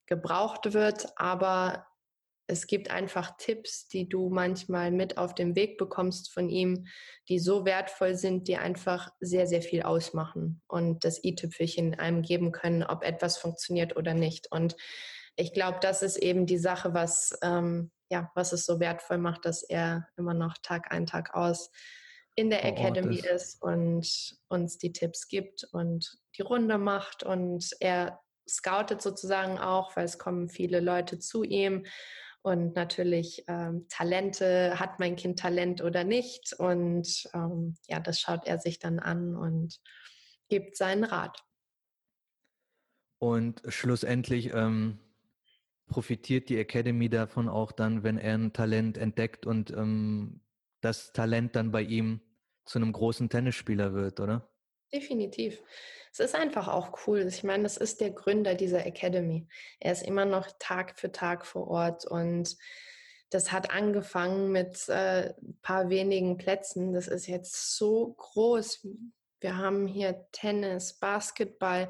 gebraucht 0.05 0.73
wird. 0.73 1.07
Aber 1.15 1.87
es 2.47 2.67
gibt 2.67 2.91
einfach 2.91 3.37
Tipps, 3.37 3.87
die 3.87 4.09
du 4.09 4.29
manchmal 4.29 4.91
mit 4.91 5.17
auf 5.17 5.33
den 5.33 5.55
Weg 5.55 5.77
bekommst 5.77 6.33
von 6.33 6.49
ihm, 6.49 6.87
die 7.29 7.39
so 7.39 7.63
wertvoll 7.63 8.15
sind, 8.15 8.49
die 8.49 8.57
einfach 8.57 9.09
sehr, 9.21 9.47
sehr 9.47 9.61
viel 9.61 9.83
ausmachen 9.83 10.61
und 10.67 11.05
das 11.05 11.23
i-Tüpfelchen 11.23 11.95
einem 11.95 12.21
geben 12.21 12.51
können, 12.51 12.83
ob 12.83 13.05
etwas 13.05 13.37
funktioniert 13.37 13.95
oder 13.95 14.13
nicht. 14.13 14.51
Und 14.51 14.75
ich 15.37 15.53
glaube, 15.53 15.77
das 15.81 16.03
ist 16.03 16.17
eben 16.17 16.45
die 16.45 16.57
Sache, 16.57 16.93
was 16.93 17.37
ähm, 17.41 17.91
ja, 18.09 18.31
was 18.35 18.53
es 18.53 18.65
so 18.65 18.79
wertvoll 18.79 19.17
macht, 19.17 19.45
dass 19.45 19.63
er 19.63 20.07
immer 20.17 20.33
noch 20.33 20.57
Tag 20.61 20.91
ein, 20.91 21.05
Tag 21.05 21.33
aus 21.35 21.71
in 22.35 22.49
der 22.49 22.63
Academy 22.63 23.17
ist. 23.17 23.25
ist 23.25 23.63
und 23.63 24.37
uns 24.47 24.77
die 24.77 24.93
Tipps 24.93 25.27
gibt 25.27 25.63
und 25.71 26.19
die 26.37 26.43
Runde 26.43 26.77
macht 26.77 27.23
und 27.23 27.71
er 27.79 28.19
scoutet 28.47 29.01
sozusagen 29.01 29.57
auch, 29.57 29.95
weil 29.95 30.05
es 30.05 30.19
kommen 30.19 30.47
viele 30.47 30.79
Leute 30.79 31.19
zu 31.19 31.43
ihm 31.43 31.85
und 32.43 32.75
natürlich 32.75 33.43
ähm, 33.47 33.87
Talente, 33.89 34.79
hat 34.79 34.99
mein 34.99 35.15
Kind 35.15 35.39
Talent 35.39 35.81
oder 35.81 36.03
nicht 36.03 36.53
und 36.57 37.27
ähm, 37.33 37.75
ja, 37.87 37.99
das 37.99 38.19
schaut 38.19 38.45
er 38.45 38.59
sich 38.59 38.79
dann 38.79 38.99
an 38.99 39.35
und 39.35 39.79
gibt 40.47 40.77
seinen 40.77 41.03
Rat. 41.03 41.43
Und 43.19 43.63
schlussendlich 43.67 44.53
ähm, 44.53 44.99
profitiert 45.88 46.50
die 46.50 46.58
Academy 46.58 47.10
davon 47.10 47.50
auch 47.50 47.71
dann, 47.71 48.04
wenn 48.04 48.17
er 48.17 48.36
ein 48.36 48.54
Talent 48.54 48.97
entdeckt 48.97 49.45
und 49.45 49.71
ähm, 49.71 50.41
das 50.82 51.12
Talent 51.13 51.56
dann 51.56 51.71
bei 51.71 51.82
ihm 51.82 52.21
zu 52.65 52.80
einem 52.80 52.91
großen 52.91 53.30
Tennisspieler 53.30 53.93
wird, 53.93 54.19
oder? 54.19 54.50
Definitiv. 54.93 55.62
Es 56.12 56.19
ist 56.19 56.36
einfach 56.36 56.67
auch 56.67 57.08
cool. 57.08 57.26
Ich 57.28 57.43
meine, 57.43 57.63
das 57.63 57.78
ist 57.78 58.02
der 58.02 58.12
Gründer 58.12 58.56
dieser 58.56 58.86
Academy. 58.86 59.47
Er 59.80 59.91
ist 59.91 60.04
immer 60.04 60.26
noch 60.26 60.47
Tag 60.60 60.97
für 61.00 61.12
Tag 61.12 61.45
vor 61.45 61.67
Ort 61.67 62.06
und 62.06 62.58
das 63.30 63.52
hat 63.52 63.71
angefangen 63.71 64.52
mit 64.52 64.88
äh, 64.88 65.34
ein 65.41 65.60
paar 65.62 65.89
wenigen 65.89 66.38
Plätzen. 66.38 66.93
Das 66.93 67.08
ist 67.08 67.28
jetzt 67.28 67.76
so 67.78 68.13
groß. 68.13 68.88
Wir 69.41 69.58
haben 69.58 69.86
hier 69.86 70.26
Tennis, 70.32 70.93
Basketball, 70.93 71.89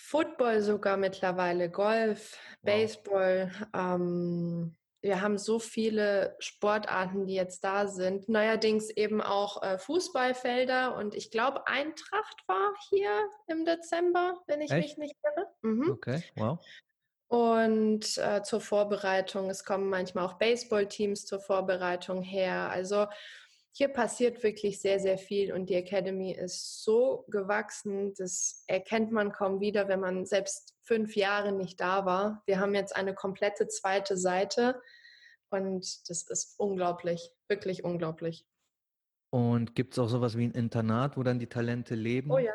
Football 0.00 0.62
sogar 0.62 0.96
mittlerweile, 0.96 1.70
Golf, 1.70 2.38
Baseball. 2.62 3.50
Ähm, 3.74 4.76
wir 5.00 5.20
haben 5.20 5.38
so 5.38 5.58
viele 5.58 6.36
Sportarten, 6.38 7.26
die 7.26 7.34
jetzt 7.34 7.62
da 7.64 7.88
sind. 7.88 8.28
Neuerdings 8.28 8.90
eben 8.90 9.20
auch 9.20 9.62
äh, 9.62 9.76
Fußballfelder 9.78 10.96
und 10.96 11.14
ich 11.14 11.30
glaube, 11.30 11.66
Eintracht 11.66 12.42
war 12.46 12.74
hier 12.88 13.10
im 13.48 13.64
Dezember, 13.64 14.40
wenn 14.46 14.60
ich 14.60 14.70
Echt? 14.70 14.98
mich 14.98 15.08
nicht 15.08 15.16
irre. 15.24 15.46
Mhm. 15.62 15.90
Okay, 15.90 16.22
wow. 16.36 16.58
Und 17.26 18.16
äh, 18.18 18.42
zur 18.42 18.60
Vorbereitung, 18.60 19.50
es 19.50 19.64
kommen 19.64 19.90
manchmal 19.90 20.24
auch 20.24 20.38
Baseballteams 20.38 21.26
zur 21.26 21.40
Vorbereitung 21.40 22.22
her. 22.22 22.70
Also 22.70 23.06
hier 23.72 23.88
passiert 23.88 24.42
wirklich 24.42 24.80
sehr, 24.80 24.98
sehr 24.98 25.18
viel 25.18 25.52
und 25.52 25.70
die 25.70 25.74
Academy 25.74 26.32
ist 26.32 26.82
so 26.82 27.24
gewachsen, 27.28 28.14
das 28.16 28.64
erkennt 28.66 29.12
man 29.12 29.32
kaum 29.32 29.60
wieder, 29.60 29.88
wenn 29.88 30.00
man 30.00 30.26
selbst 30.26 30.74
fünf 30.82 31.14
Jahre 31.16 31.52
nicht 31.52 31.80
da 31.80 32.04
war. 32.04 32.42
Wir 32.46 32.58
haben 32.58 32.74
jetzt 32.74 32.96
eine 32.96 33.14
komplette 33.14 33.68
zweite 33.68 34.16
Seite 34.16 34.80
und 35.50 36.08
das 36.08 36.22
ist 36.28 36.54
unglaublich, 36.58 37.30
wirklich 37.48 37.84
unglaublich. 37.84 38.46
Und 39.30 39.74
gibt 39.74 39.92
es 39.94 39.98
auch 39.98 40.08
sowas 40.08 40.36
wie 40.36 40.46
ein 40.46 40.52
Internat, 40.52 41.16
wo 41.16 41.22
dann 41.22 41.38
die 41.38 41.48
Talente 41.48 41.94
leben? 41.94 42.30
Oh 42.30 42.38
ja. 42.38 42.54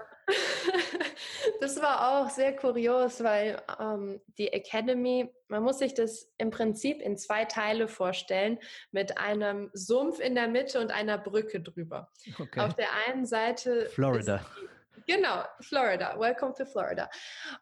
Das 1.63 1.81
war 1.81 2.19
auch 2.19 2.29
sehr 2.29 2.53
kurios, 2.55 3.23
weil 3.23 3.61
ähm, 3.79 4.19
die 4.37 4.51
Academy, 4.51 5.33
man 5.47 5.63
muss 5.63 5.79
sich 5.79 5.93
das 5.93 6.29
im 6.37 6.49
Prinzip 6.49 7.01
in 7.01 7.17
zwei 7.17 7.45
Teile 7.45 7.87
vorstellen, 7.87 8.59
mit 8.91 9.17
einem 9.17 9.69
Sumpf 9.73 10.19
in 10.19 10.35
der 10.35 10.49
Mitte 10.49 10.81
und 10.81 10.91
einer 10.91 11.17
Brücke 11.17 11.61
drüber. 11.61 12.11
Okay. 12.37 12.59
Auf 12.59 12.73
der 12.75 12.89
einen 13.07 13.25
Seite. 13.25 13.87
Florida. 13.91 14.45
Die, 14.59 14.67
Genau, 15.05 15.43
Florida. 15.59 16.17
Welcome 16.17 16.53
to 16.53 16.65
Florida. 16.65 17.09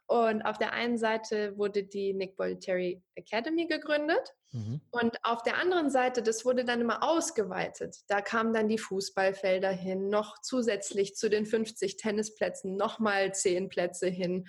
Und 0.06 0.44
auf 0.44 0.60
der 0.60 0.74
einen 0.74 0.98
Seite 0.98 1.58
wurde 1.58 1.84
die 1.84 2.14
Nick 2.14 2.36
Bollettieri 2.36 3.02
Academy 3.16 3.66
gegründet. 3.66 4.36
Mhm. 4.52 4.82
Und 4.92 5.18
auf 5.24 5.44
der 5.44 5.58
anderen 5.58 5.90
Seite, 5.90 6.22
das 6.22 6.44
wurde 6.46 6.66
dann 6.66 6.82
immer 6.82 7.04
ausgeweitet. 7.04 7.98
Da 8.08 8.22
kamen 8.22 8.54
dann 8.54 8.68
die 8.68 8.78
Fußballfelder 8.78 9.72
hin, 9.72 10.10
noch 10.10 10.42
zusätzlich 10.42 11.16
zu 11.16 11.30
den 11.30 11.46
50 11.46 11.98
Tennisplätzen 11.98 12.76
nochmal 12.76 13.34
10 13.34 13.70
Plätze 13.70 14.08
hin. 14.08 14.48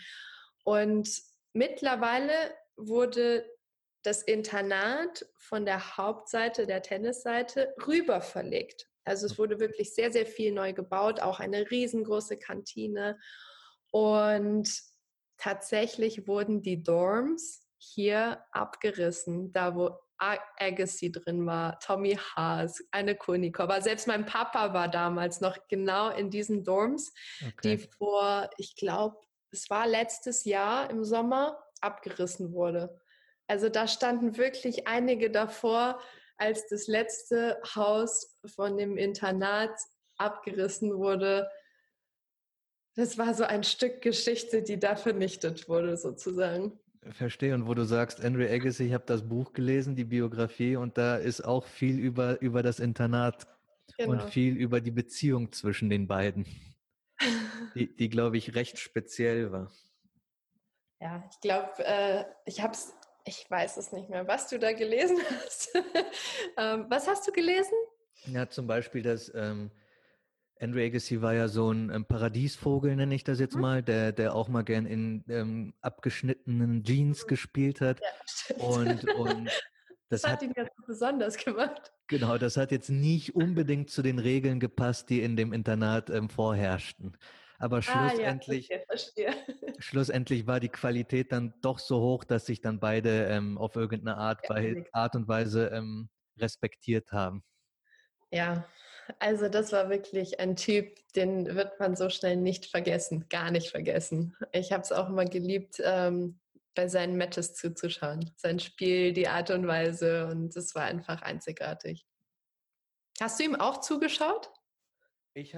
Und 0.64 1.08
mittlerweile 1.52 2.32
wurde 2.76 3.48
das 4.02 4.22
Internat 4.22 5.26
von 5.36 5.64
der 5.64 5.96
Hauptseite, 5.96 6.66
der 6.66 6.82
Tennisseite, 6.82 7.74
rüber 7.86 8.20
verlegt. 8.20 8.88
Also 9.04 9.26
es 9.26 9.38
wurde 9.38 9.60
wirklich 9.60 9.94
sehr, 9.94 10.12
sehr 10.12 10.26
viel 10.26 10.52
neu 10.52 10.72
gebaut, 10.72 11.20
auch 11.20 11.38
eine 11.38 11.70
riesengroße 11.70 12.38
Kantine. 12.38 13.18
Und 13.90 14.68
tatsächlich 15.38 16.26
wurden 16.26 16.62
die 16.62 16.82
Dorms 16.82 17.61
hier 17.82 18.44
abgerissen, 18.52 19.52
da 19.52 19.74
wo 19.74 19.98
Agassi 20.18 21.10
drin 21.10 21.46
war, 21.46 21.80
Tommy 21.80 22.16
Haas, 22.16 22.80
eine 22.92 23.16
Kunikova. 23.16 23.80
Selbst 23.80 24.06
mein 24.06 24.24
Papa 24.24 24.72
war 24.72 24.88
damals 24.88 25.40
noch 25.40 25.56
genau 25.68 26.10
in 26.10 26.30
diesen 26.30 26.62
Dorms, 26.62 27.12
okay. 27.40 27.76
die 27.76 27.78
vor, 27.78 28.48
ich 28.56 28.76
glaube, 28.76 29.16
es 29.50 29.68
war 29.68 29.86
letztes 29.88 30.44
Jahr 30.44 30.88
im 30.90 31.04
Sommer 31.04 31.58
abgerissen 31.80 32.52
wurde. 32.52 33.00
Also 33.48 33.68
da 33.68 33.88
standen 33.88 34.36
wirklich 34.36 34.86
einige 34.86 35.30
davor, 35.30 36.00
als 36.36 36.68
das 36.68 36.86
letzte 36.86 37.60
Haus 37.74 38.38
von 38.46 38.76
dem 38.76 38.96
Internat 38.96 39.76
abgerissen 40.16 40.96
wurde. 40.96 41.50
Das 42.94 43.18
war 43.18 43.34
so 43.34 43.44
ein 43.44 43.64
Stück 43.64 44.02
Geschichte, 44.02 44.62
die 44.62 44.78
da 44.78 44.96
vernichtet 44.96 45.68
wurde, 45.68 45.96
sozusagen. 45.96 46.78
Verstehe. 47.10 47.54
Und 47.54 47.66
wo 47.66 47.74
du 47.74 47.84
sagst, 47.84 48.24
Andrew 48.24 48.44
Agassi, 48.44 48.84
ich 48.84 48.92
habe 48.92 49.04
das 49.06 49.28
Buch 49.28 49.52
gelesen, 49.52 49.96
die 49.96 50.04
Biografie, 50.04 50.76
und 50.76 50.96
da 50.98 51.16
ist 51.16 51.40
auch 51.40 51.66
viel 51.66 51.98
über, 51.98 52.40
über 52.40 52.62
das 52.62 52.78
Internat 52.78 53.46
genau. 53.96 54.12
und 54.12 54.30
viel 54.30 54.56
über 54.56 54.80
die 54.80 54.92
Beziehung 54.92 55.52
zwischen 55.52 55.90
den 55.90 56.06
beiden, 56.06 56.46
die, 57.74 57.94
die 57.94 58.08
glaube 58.08 58.36
ich, 58.36 58.54
recht 58.54 58.78
speziell 58.78 59.50
war. 59.50 59.72
Ja, 61.00 61.28
ich 61.30 61.40
glaube, 61.40 61.72
äh, 61.78 62.24
ich 62.46 62.62
habe 62.62 62.74
es 62.74 62.94
ich 63.24 63.48
weiß 63.48 63.76
es 63.76 63.92
nicht 63.92 64.08
mehr, 64.08 64.26
was 64.26 64.48
du 64.48 64.58
da 64.58 64.72
gelesen 64.72 65.18
hast. 65.44 65.74
ähm, 66.56 66.86
was 66.88 67.06
hast 67.06 67.26
du 67.26 67.32
gelesen? 67.32 67.74
Ja, 68.26 68.48
zum 68.48 68.66
Beispiel, 68.66 69.02
dass 69.02 69.32
ähm, 69.34 69.70
Andrew 70.62 70.80
Agassi 70.80 71.20
war 71.20 71.34
ja 71.34 71.48
so 71.48 71.72
ein 71.72 71.90
ähm, 71.90 72.04
Paradiesvogel, 72.04 72.94
nenne 72.94 73.16
ich 73.16 73.24
das 73.24 73.40
jetzt 73.40 73.56
mhm. 73.56 73.60
mal, 73.60 73.82
der, 73.82 74.12
der 74.12 74.34
auch 74.34 74.48
mal 74.48 74.62
gern 74.62 74.86
in 74.86 75.24
ähm, 75.28 75.74
abgeschnittenen 75.80 76.84
Jeans 76.84 77.24
mhm. 77.24 77.28
gespielt 77.28 77.80
hat. 77.80 78.00
Ja, 78.00 78.64
und, 78.64 79.04
und 79.14 79.46
das, 80.08 80.22
das 80.22 80.24
hat, 80.24 80.32
hat 80.34 80.42
ihn 80.42 80.52
ganz 80.52 80.70
besonders 80.86 81.36
gemacht. 81.36 81.92
Genau, 82.06 82.38
das 82.38 82.56
hat 82.56 82.70
jetzt 82.70 82.90
nicht 82.90 83.34
unbedingt 83.34 83.90
zu 83.90 84.02
den 84.02 84.20
Regeln 84.20 84.60
gepasst, 84.60 85.10
die 85.10 85.22
in 85.22 85.36
dem 85.36 85.52
Internat 85.52 86.10
ähm, 86.10 86.28
vorherrschten. 86.28 87.16
Aber 87.58 87.82
schlussendlich, 87.82 88.70
ah, 88.72 88.94
ja, 89.16 89.32
schlussendlich 89.78 90.46
war 90.46 90.60
die 90.60 90.68
Qualität 90.68 91.32
dann 91.32 91.54
doch 91.60 91.80
so 91.80 92.00
hoch, 92.00 92.22
dass 92.22 92.46
sich 92.46 92.60
dann 92.60 92.78
beide 92.78 93.26
ähm, 93.26 93.58
auf 93.58 93.74
irgendeine 93.74 94.16
Art, 94.16 94.48
ja, 94.48 94.82
Art 94.92 95.16
und 95.16 95.26
Weise 95.26 95.68
ähm, 95.68 96.08
respektiert 96.38 97.10
haben. 97.10 97.42
Ja, 98.30 98.64
also 99.18 99.48
das 99.48 99.72
war 99.72 99.90
wirklich 99.90 100.40
ein 100.40 100.56
Typ, 100.56 100.96
den 101.14 101.54
wird 101.54 101.78
man 101.78 101.96
so 101.96 102.08
schnell 102.08 102.36
nicht 102.36 102.66
vergessen, 102.66 103.26
gar 103.28 103.50
nicht 103.50 103.70
vergessen. 103.70 104.36
Ich 104.52 104.72
habe 104.72 104.82
es 104.82 104.92
auch 104.92 105.08
immer 105.08 105.24
geliebt, 105.24 105.80
ähm, 105.84 106.38
bei 106.74 106.88
seinen 106.88 107.16
Matches 107.16 107.54
zuzuschauen. 107.54 108.30
Sein 108.36 108.58
Spiel, 108.58 109.12
die 109.12 109.28
Art 109.28 109.50
und 109.50 109.66
Weise 109.66 110.26
und 110.26 110.56
es 110.56 110.74
war 110.74 110.84
einfach 110.84 111.22
einzigartig. 111.22 112.06
Hast 113.20 113.38
du 113.38 113.44
ihm 113.44 113.54
auch 113.54 113.80
zugeschaut? 113.80 114.50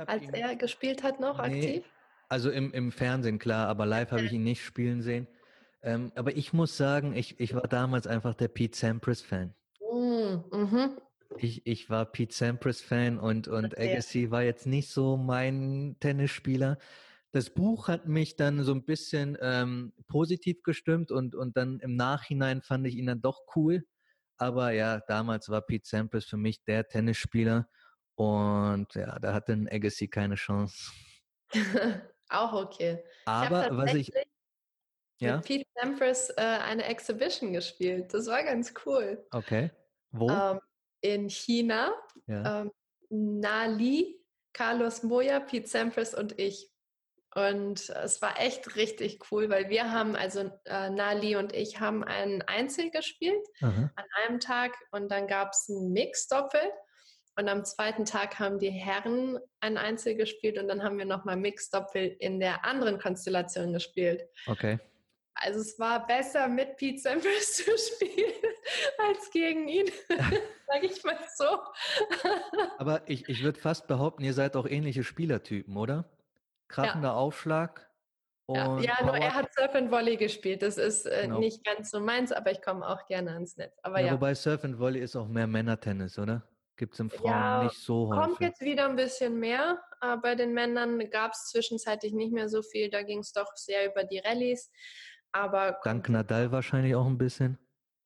als 0.07 0.23
ihn, 0.23 0.35
er 0.35 0.55
gespielt 0.55 1.03
hat 1.03 1.21
noch 1.21 1.39
nee, 1.39 1.59
aktiv? 1.59 1.85
Also 2.29 2.51
im, 2.51 2.73
im 2.73 2.93
Fernsehen, 2.93 3.39
klar, 3.39 3.69
aber 3.69 3.87
live 3.87 4.13
habe 4.13 4.23
ich 4.23 4.33
ihn 4.33 4.45
nicht 4.45 4.65
spielen 4.65 5.03
sehen. 5.03 5.27
Ähm, 5.83 6.13
aber 6.15 6.37
ich 6.37 6.53
muss 6.53 6.77
sagen, 6.77 7.15
ich, 7.15 7.39
ich 7.41 7.55
war 7.55 7.69
damals 7.69 8.07
einfach 8.07 8.35
der 8.35 8.49
Pete 8.49 8.77
Sampras-Fan. 8.77 9.55
Mm, 9.81 10.35
mhm. 10.51 10.99
Ich, 11.39 11.67
ich 11.67 11.91
war 11.91 12.07
Pete 12.07 12.35
Sampras-Fan 12.35 13.19
und, 13.19 13.49
und 13.49 13.79
Agassi 13.79 14.31
war 14.31 14.43
jetzt 14.43 14.67
nicht 14.67 14.89
so 14.89 15.17
mein 15.17 15.97
Tennisspieler. 16.01 16.79
Das 17.33 17.51
Buch 17.51 17.89
hat 17.89 18.07
mich 18.07 18.37
dann 18.37 18.63
so 18.63 18.73
ein 18.73 18.85
bisschen 18.85 19.37
ähm, 19.41 19.93
positiv 20.07 20.63
gestimmt 20.63 21.11
und, 21.11 21.35
und 21.35 21.57
dann 21.57 21.81
im 21.81 21.97
Nachhinein 21.97 22.63
fand 22.63 22.87
ich 22.87 22.95
ihn 22.95 23.07
dann 23.07 23.21
doch 23.21 23.43
cool. 23.57 23.85
Aber 24.37 24.71
ja, 24.71 25.01
damals 25.01 25.49
war 25.49 25.63
Pete 25.63 25.87
Sampras 25.87 26.25
für 26.25 26.37
mich 26.37 26.63
der 26.65 26.87
Tennisspieler 26.87 27.69
und 28.17 28.95
ja, 28.95 29.19
da 29.19 29.33
hatte 29.33 29.53
ein 29.53 29.69
Agassi 29.69 30.09
keine 30.09 30.37
Chance. 30.37 30.93
Auch 32.29 32.53
okay. 32.53 33.03
Aber 33.27 33.67
ich 33.67 33.77
was 33.77 33.95
ich. 33.95 34.13
Ja? 35.21 35.37
Mit 35.37 35.45
Pete 35.47 35.71
Sampras 35.75 36.31
äh, 36.31 36.41
eine 36.41 36.85
Exhibition 36.85 37.53
gespielt. 37.53 38.13
Das 38.13 38.27
war 38.27 38.43
ganz 38.43 38.73
cool. 38.87 39.25
Okay. 39.31 39.71
Wo? 40.11 40.31
Ähm, 40.31 40.61
in 41.05 41.29
China. 41.29 41.93
Ja. 42.27 42.63
Ähm, 42.63 42.73
Nali, 43.11 44.19
Carlos 44.53 45.03
Moya, 45.03 45.41
Pete 45.41 45.69
Sampras 45.69 46.15
und 46.15 46.39
ich. 46.39 46.71
Und 47.35 47.91
es 47.91 48.23
war 48.23 48.41
echt 48.41 48.77
richtig 48.77 49.19
cool, 49.31 49.51
weil 49.51 49.69
wir 49.69 49.91
haben, 49.91 50.15
also 50.15 50.51
äh, 50.67 50.89
Nali 50.89 51.37
und 51.37 51.53
ich 51.53 51.81
haben 51.81 52.05
ein 52.05 52.43
Einzel 52.43 52.91
gespielt 52.91 53.45
Aha. 53.61 53.91
an 53.97 54.05
einem 54.25 54.41
Tag 54.41 54.73
und 54.93 55.11
dann 55.11 55.27
gab 55.27 55.53
es 55.53 55.69
ein 55.69 55.93
Mix-Doppel. 55.93 56.61
Und 57.37 57.49
am 57.49 57.65
zweiten 57.65 58.05
Tag 58.05 58.39
haben 58.39 58.61
die 58.61 58.71
Herren 58.71 59.41
ein 59.59 59.77
Einzel 59.77 60.15
gespielt 60.15 60.57
und 60.57 60.69
dann 60.69 60.85
haben 60.85 60.99
wir 60.99 61.05
nochmal 61.05 61.37
Mixdoppel 61.37 62.17
in 62.21 62.39
der 62.39 62.65
anderen 62.65 63.01
Konstellation 63.01 63.73
gespielt. 63.73 64.23
Okay. 64.47 64.79
Also 65.35 65.61
es 65.61 65.79
war 65.79 66.07
besser 66.07 66.49
mit 66.49 66.77
Pete 66.77 66.99
Sampras 66.99 67.55
zu 67.55 67.71
spielen 67.77 68.33
als 68.99 69.31
gegen 69.31 69.69
ihn, 69.69 69.87
sage 70.09 70.87
ich 70.87 71.03
mal 71.05 71.19
so. 71.37 71.59
Aber 72.79 73.03
ich, 73.07 73.29
ich 73.29 73.43
würde 73.43 73.59
fast 73.59 73.87
behaupten, 73.89 74.23
ihr 74.23 74.33
seid 74.33 74.57
auch 74.57 74.67
ähnliche 74.67 75.03
Spielertypen, 75.03 75.77
oder? 75.77 76.05
Krachender 76.69 77.09
ja. 77.09 77.15
Aufschlag. 77.15 77.91
ja, 78.49 78.79
ja 78.79 79.05
nur 79.05 79.17
er 79.17 79.35
hat 79.35 79.53
Surf 79.53 79.75
and 79.75 79.91
Volley 79.91 80.17
gespielt. 80.17 80.63
Das 80.63 80.79
ist 80.79 81.07
äh, 81.07 81.23
genau. 81.23 81.41
nicht 81.41 81.65
ganz 81.65 81.91
so 81.91 82.01
meins, 82.01 82.33
aber 82.33 82.53
ich 82.53 82.63
komme 82.63 82.87
auch 82.87 83.05
gerne 83.07 83.33
ans 83.33 83.57
Netz. 83.57 83.77
Aber 83.83 84.01
ja, 84.01 84.07
ja. 84.07 84.13
Wobei 84.15 84.35
Surf 84.35 84.65
and 84.65 84.79
Volley 84.79 85.01
ist 85.01 85.17
auch 85.17 85.29
mehr 85.29 85.47
Männertennis, 85.47 86.19
oder? 86.19 86.43
Gibt 86.77 86.95
es 86.95 87.01
im 87.01 87.11
Frauen 87.11 87.67
nicht 87.67 87.77
so 87.77 88.09
häufig. 88.09 88.25
Kommt 88.25 88.41
jetzt 88.41 88.61
wieder 88.61 88.89
ein 88.89 88.97
bisschen 88.97 89.39
mehr. 89.39 89.81
Aber 90.01 90.23
bei 90.23 90.35
den 90.35 90.53
Männern 90.53 90.99
gab 91.11 91.33
es 91.33 91.51
zwischenzeitlich 91.51 92.13
nicht 92.13 92.33
mehr 92.33 92.49
so 92.49 92.63
viel. 92.63 92.91
Da 92.91 93.03
ging 93.03 93.21
es 93.21 93.33
doch 93.33 93.57
sehr 93.57 93.87
über 93.87 94.03
die 94.03 94.19
Rallyes. 94.19 94.73
Aber 95.35 95.81
Dank 95.83 96.09
Nadal 96.09 96.53
wahrscheinlich 96.53 96.95
auch 96.95 97.07
ein 97.07 97.19
bisschen. 97.19 97.59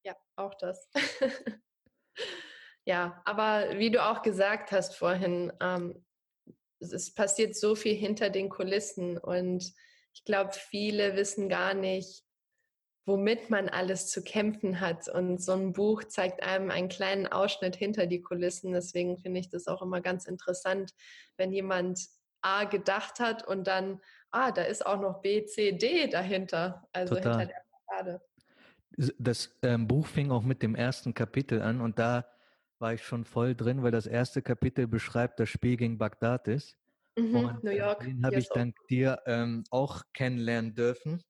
Ja, 0.03 0.17
auch 0.37 0.55
das. 0.55 0.89
ja, 2.87 3.21
aber 3.27 3.79
wie 3.79 3.91
du 3.91 4.03
auch 4.03 4.23
gesagt 4.23 4.73
hast 4.73 4.97
vorhin, 4.97 5.53
ähm, 5.61 6.07
es 6.81 7.15
passiert 7.15 7.55
so 7.55 7.75
viel 7.75 7.95
hinter 7.95 8.31
den 8.31 8.49
Kulissen 8.49 9.19
und 9.19 9.75
ich 10.15 10.25
glaube, 10.25 10.53
viele 10.53 11.17
wissen 11.17 11.51
gar 11.51 11.75
nicht, 11.75 12.25
womit 13.05 13.51
man 13.51 13.69
alles 13.69 14.09
zu 14.09 14.23
kämpfen 14.23 14.81
hat. 14.81 15.09
Und 15.09 15.43
so 15.43 15.53
ein 15.53 15.75
Buch 15.75 16.05
zeigt 16.05 16.43
einem 16.43 16.71
einen 16.71 16.89
kleinen 16.89 17.27
Ausschnitt 17.27 17.77
hinter 17.77 18.07
die 18.07 18.23
Kulissen. 18.23 18.73
Deswegen 18.73 19.19
finde 19.19 19.41
ich 19.41 19.51
das 19.51 19.67
auch 19.67 19.83
immer 19.83 20.01
ganz 20.01 20.25
interessant, 20.25 20.93
wenn 21.37 21.53
jemand 21.53 22.01
A 22.41 22.65
gedacht 22.65 23.21
hat 23.21 23.47
und 23.47 23.67
dann, 23.67 24.01
ah, 24.31 24.53
da 24.53 24.63
ist 24.63 24.85
auch 24.85 25.01
noch 25.01 25.21
B, 25.21 25.45
C, 25.45 25.73
D 25.73 26.09
dahinter. 26.09 26.87
Also 26.93 27.15
Total. 27.15 27.39
hinter 27.39 27.47
der 27.47 27.63
Fassade. 27.87 28.21
Das 29.19 29.57
ähm, 29.63 29.87
Buch 29.87 30.07
fing 30.07 30.31
auch 30.31 30.43
mit 30.43 30.63
dem 30.63 30.75
ersten 30.75 31.15
Kapitel 31.15 31.63
an 31.63 31.81
und 31.81 31.99
da 31.99 32.27
war 32.79 32.95
ich 32.95 33.05
schon 33.05 33.25
voll 33.25 33.55
drin, 33.55 33.83
weil 33.83 33.91
das 33.91 34.07
erste 34.07 34.43
Kapitel 34.43 34.87
beschreibt 34.87 35.41
das 35.41 35.49
Spiel 35.49 35.77
gegen 35.77 35.99
Bagdad 35.99 36.49
ist. 36.49 36.77
Mhm, 37.17 37.35
und 37.35 37.65
New 37.65 37.71
York. 37.71 38.05
Den 38.05 38.25
habe 38.25 38.37
ich 38.37 38.49
dank 38.49 38.77
dir 38.89 39.21
ähm, 39.27 39.65
auch 39.71 40.03
kennenlernen 40.15 40.75
dürfen. 40.75 41.23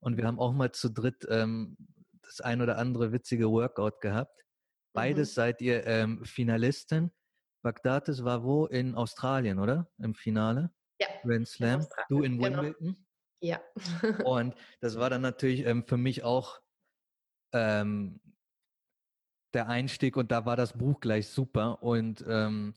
Und 0.00 0.16
wir 0.16 0.26
haben 0.26 0.38
auch 0.38 0.52
mal 0.52 0.72
zu 0.72 0.90
dritt 0.90 1.26
ähm, 1.30 1.76
das 2.22 2.40
ein 2.40 2.60
oder 2.60 2.78
andere 2.78 3.12
witzige 3.12 3.50
Workout 3.50 4.00
gehabt. 4.00 4.44
Beides 4.92 5.30
mhm. 5.30 5.34
seid 5.34 5.60
ihr 5.62 5.86
ähm, 5.86 6.24
Finalisten. 6.24 7.12
Bagdatis 7.62 8.24
war 8.24 8.44
wo? 8.44 8.66
In 8.66 8.94
Australien, 8.94 9.58
oder? 9.58 9.88
Im 9.98 10.14
Finale? 10.14 10.70
Ja. 11.00 11.08
Grand 11.22 11.48
Slam. 11.48 11.86
Du 12.08 12.22
in 12.22 12.38
genau. 12.38 12.62
Wimbledon? 12.62 13.06
Ja. 13.40 13.60
Und 14.24 14.54
das 14.80 14.98
war 14.98 15.10
dann 15.10 15.22
natürlich 15.22 15.64
ähm, 15.66 15.84
für 15.86 15.96
mich 15.96 16.24
auch 16.24 16.60
ähm, 17.52 18.20
der 19.54 19.68
Einstieg 19.68 20.16
und 20.16 20.30
da 20.30 20.44
war 20.44 20.56
das 20.56 20.76
Buch 20.76 21.00
gleich 21.00 21.28
super 21.28 21.82
und 21.82 22.22
ähm, 22.28 22.74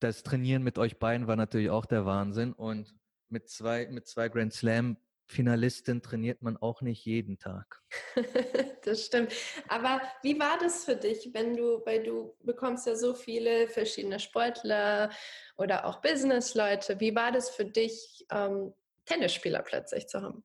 das 0.00 0.22
Trainieren 0.22 0.62
mit 0.62 0.78
euch 0.78 0.98
beiden 0.98 1.26
war 1.26 1.36
natürlich 1.36 1.68
auch 1.68 1.84
der 1.84 2.06
Wahnsinn 2.06 2.54
und 2.54 2.94
mit 3.28 3.50
zwei, 3.50 3.86
mit 3.88 4.06
zwei 4.06 4.28
Grand 4.30 4.54
Slam 4.54 4.96
Finalistin 5.30 6.00
trainiert 6.00 6.42
man 6.42 6.56
auch 6.56 6.80
nicht 6.80 7.04
jeden 7.04 7.38
Tag. 7.38 7.82
das 8.84 9.04
stimmt. 9.06 9.32
Aber 9.68 10.00
wie 10.22 10.38
war 10.40 10.58
das 10.58 10.84
für 10.84 10.96
dich, 10.96 11.30
wenn 11.34 11.54
du, 11.54 11.84
weil 11.84 12.02
du 12.02 12.34
bekommst 12.40 12.86
ja 12.86 12.96
so 12.96 13.14
viele 13.14 13.68
verschiedene 13.68 14.20
Sportler 14.20 15.10
oder 15.56 15.84
auch 15.84 16.00
Businessleute, 16.00 16.98
wie 17.00 17.14
war 17.14 17.30
das 17.30 17.50
für 17.50 17.66
dich, 17.66 18.26
ähm, 18.30 18.72
Tennisspieler 19.04 19.62
plötzlich 19.62 20.06
zu 20.06 20.22
haben? 20.22 20.42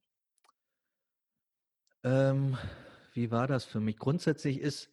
Ähm, 2.04 2.58
wie 3.13 3.32
war 3.32 3.48
das 3.48 3.63
für 3.63 3.80
mich? 3.80 3.98
Grundsätzlich 3.98 4.60
ist 4.60 4.89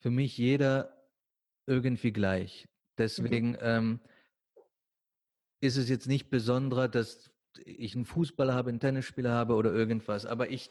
für 0.00 0.10
mich 0.10 0.36
jeder 0.36 1.08
irgendwie 1.66 2.12
gleich. 2.12 2.66
Mhm. 2.66 2.68
Deswegen 2.98 3.50
mhm. 3.52 3.58
ähm, 3.62 4.00
ist 5.60 5.78
es 5.78 5.88
jetzt 5.88 6.06
nicht 6.06 6.28
besonderer, 6.28 6.88
dass 6.88 7.30
ich 7.64 7.94
einen 7.94 8.04
Fußballer 8.04 8.54
habe, 8.54 8.70
einen 8.70 8.80
Tennisspieler 8.80 9.32
habe 9.32 9.54
oder 9.54 9.72
irgendwas. 9.72 10.26
Aber 10.26 10.50
ich 10.50 10.70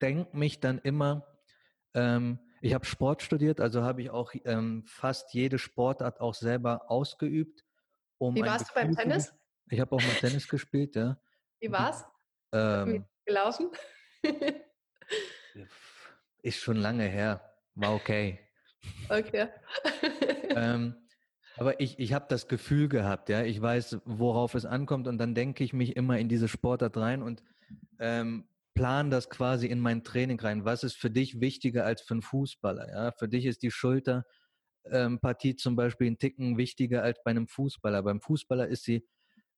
denke 0.00 0.36
mich 0.36 0.60
dann 0.60 0.78
immer, 0.78 1.26
ähm, 1.94 2.38
ich 2.60 2.74
habe 2.74 2.84
Sport 2.84 3.22
studiert, 3.22 3.60
also 3.60 3.82
habe 3.82 4.02
ich 4.02 4.10
auch 4.10 4.32
ähm, 4.44 4.84
fast 4.86 5.32
jede 5.32 5.58
Sportart 5.58 6.20
auch 6.20 6.34
selber 6.34 6.90
ausgeübt. 6.90 7.64
Um 8.18 8.34
Wie 8.34 8.42
warst 8.42 8.70
du 8.70 8.74
beim 8.74 8.92
Tennis? 8.94 9.32
Ich 9.70 9.80
habe 9.80 9.94
auch 9.94 10.00
mal 10.00 10.14
Tennis 10.14 10.48
gespielt, 10.48 10.96
ja. 10.96 11.20
Wie 11.60 11.70
war's? 11.70 12.04
Ähm, 12.52 13.04
gelaufen? 13.24 13.70
ist 16.42 16.58
schon 16.58 16.76
lange 16.76 17.04
her. 17.04 17.54
War 17.74 17.94
okay. 17.94 18.40
Okay. 19.10 19.48
ähm, 20.50 20.94
aber 21.58 21.80
ich, 21.80 21.98
ich 21.98 22.12
habe 22.12 22.26
das 22.28 22.48
Gefühl 22.48 22.88
gehabt, 22.88 23.28
ja, 23.28 23.42
ich 23.42 23.60
weiß, 23.60 23.98
worauf 24.04 24.54
es 24.54 24.64
ankommt 24.64 25.08
und 25.08 25.18
dann 25.18 25.34
denke 25.34 25.64
ich 25.64 25.72
mich 25.72 25.96
immer 25.96 26.18
in 26.18 26.28
diese 26.28 26.48
Sportart 26.48 26.96
rein 26.96 27.22
und 27.22 27.42
ähm, 27.98 28.48
plan 28.74 29.10
das 29.10 29.28
quasi 29.28 29.66
in 29.66 29.80
mein 29.80 30.04
Training 30.04 30.38
rein. 30.38 30.64
Was 30.64 30.84
ist 30.84 30.94
für 30.94 31.10
dich 31.10 31.40
wichtiger 31.40 31.84
als 31.84 32.02
für 32.02 32.14
einen 32.14 32.22
Fußballer? 32.22 32.88
Ja? 32.88 33.12
Für 33.12 33.28
dich 33.28 33.46
ist 33.46 33.62
die 33.62 33.72
Schulterpartie 33.72 35.50
ähm, 35.50 35.58
zum 35.58 35.74
Beispiel 35.74 36.06
ein 36.06 36.18
Ticken 36.18 36.56
wichtiger 36.58 37.02
als 37.02 37.20
bei 37.24 37.32
einem 37.32 37.48
Fußballer. 37.48 38.02
Beim 38.04 38.20
Fußballer 38.20 38.68
ist 38.68 38.84
sie 38.84 39.04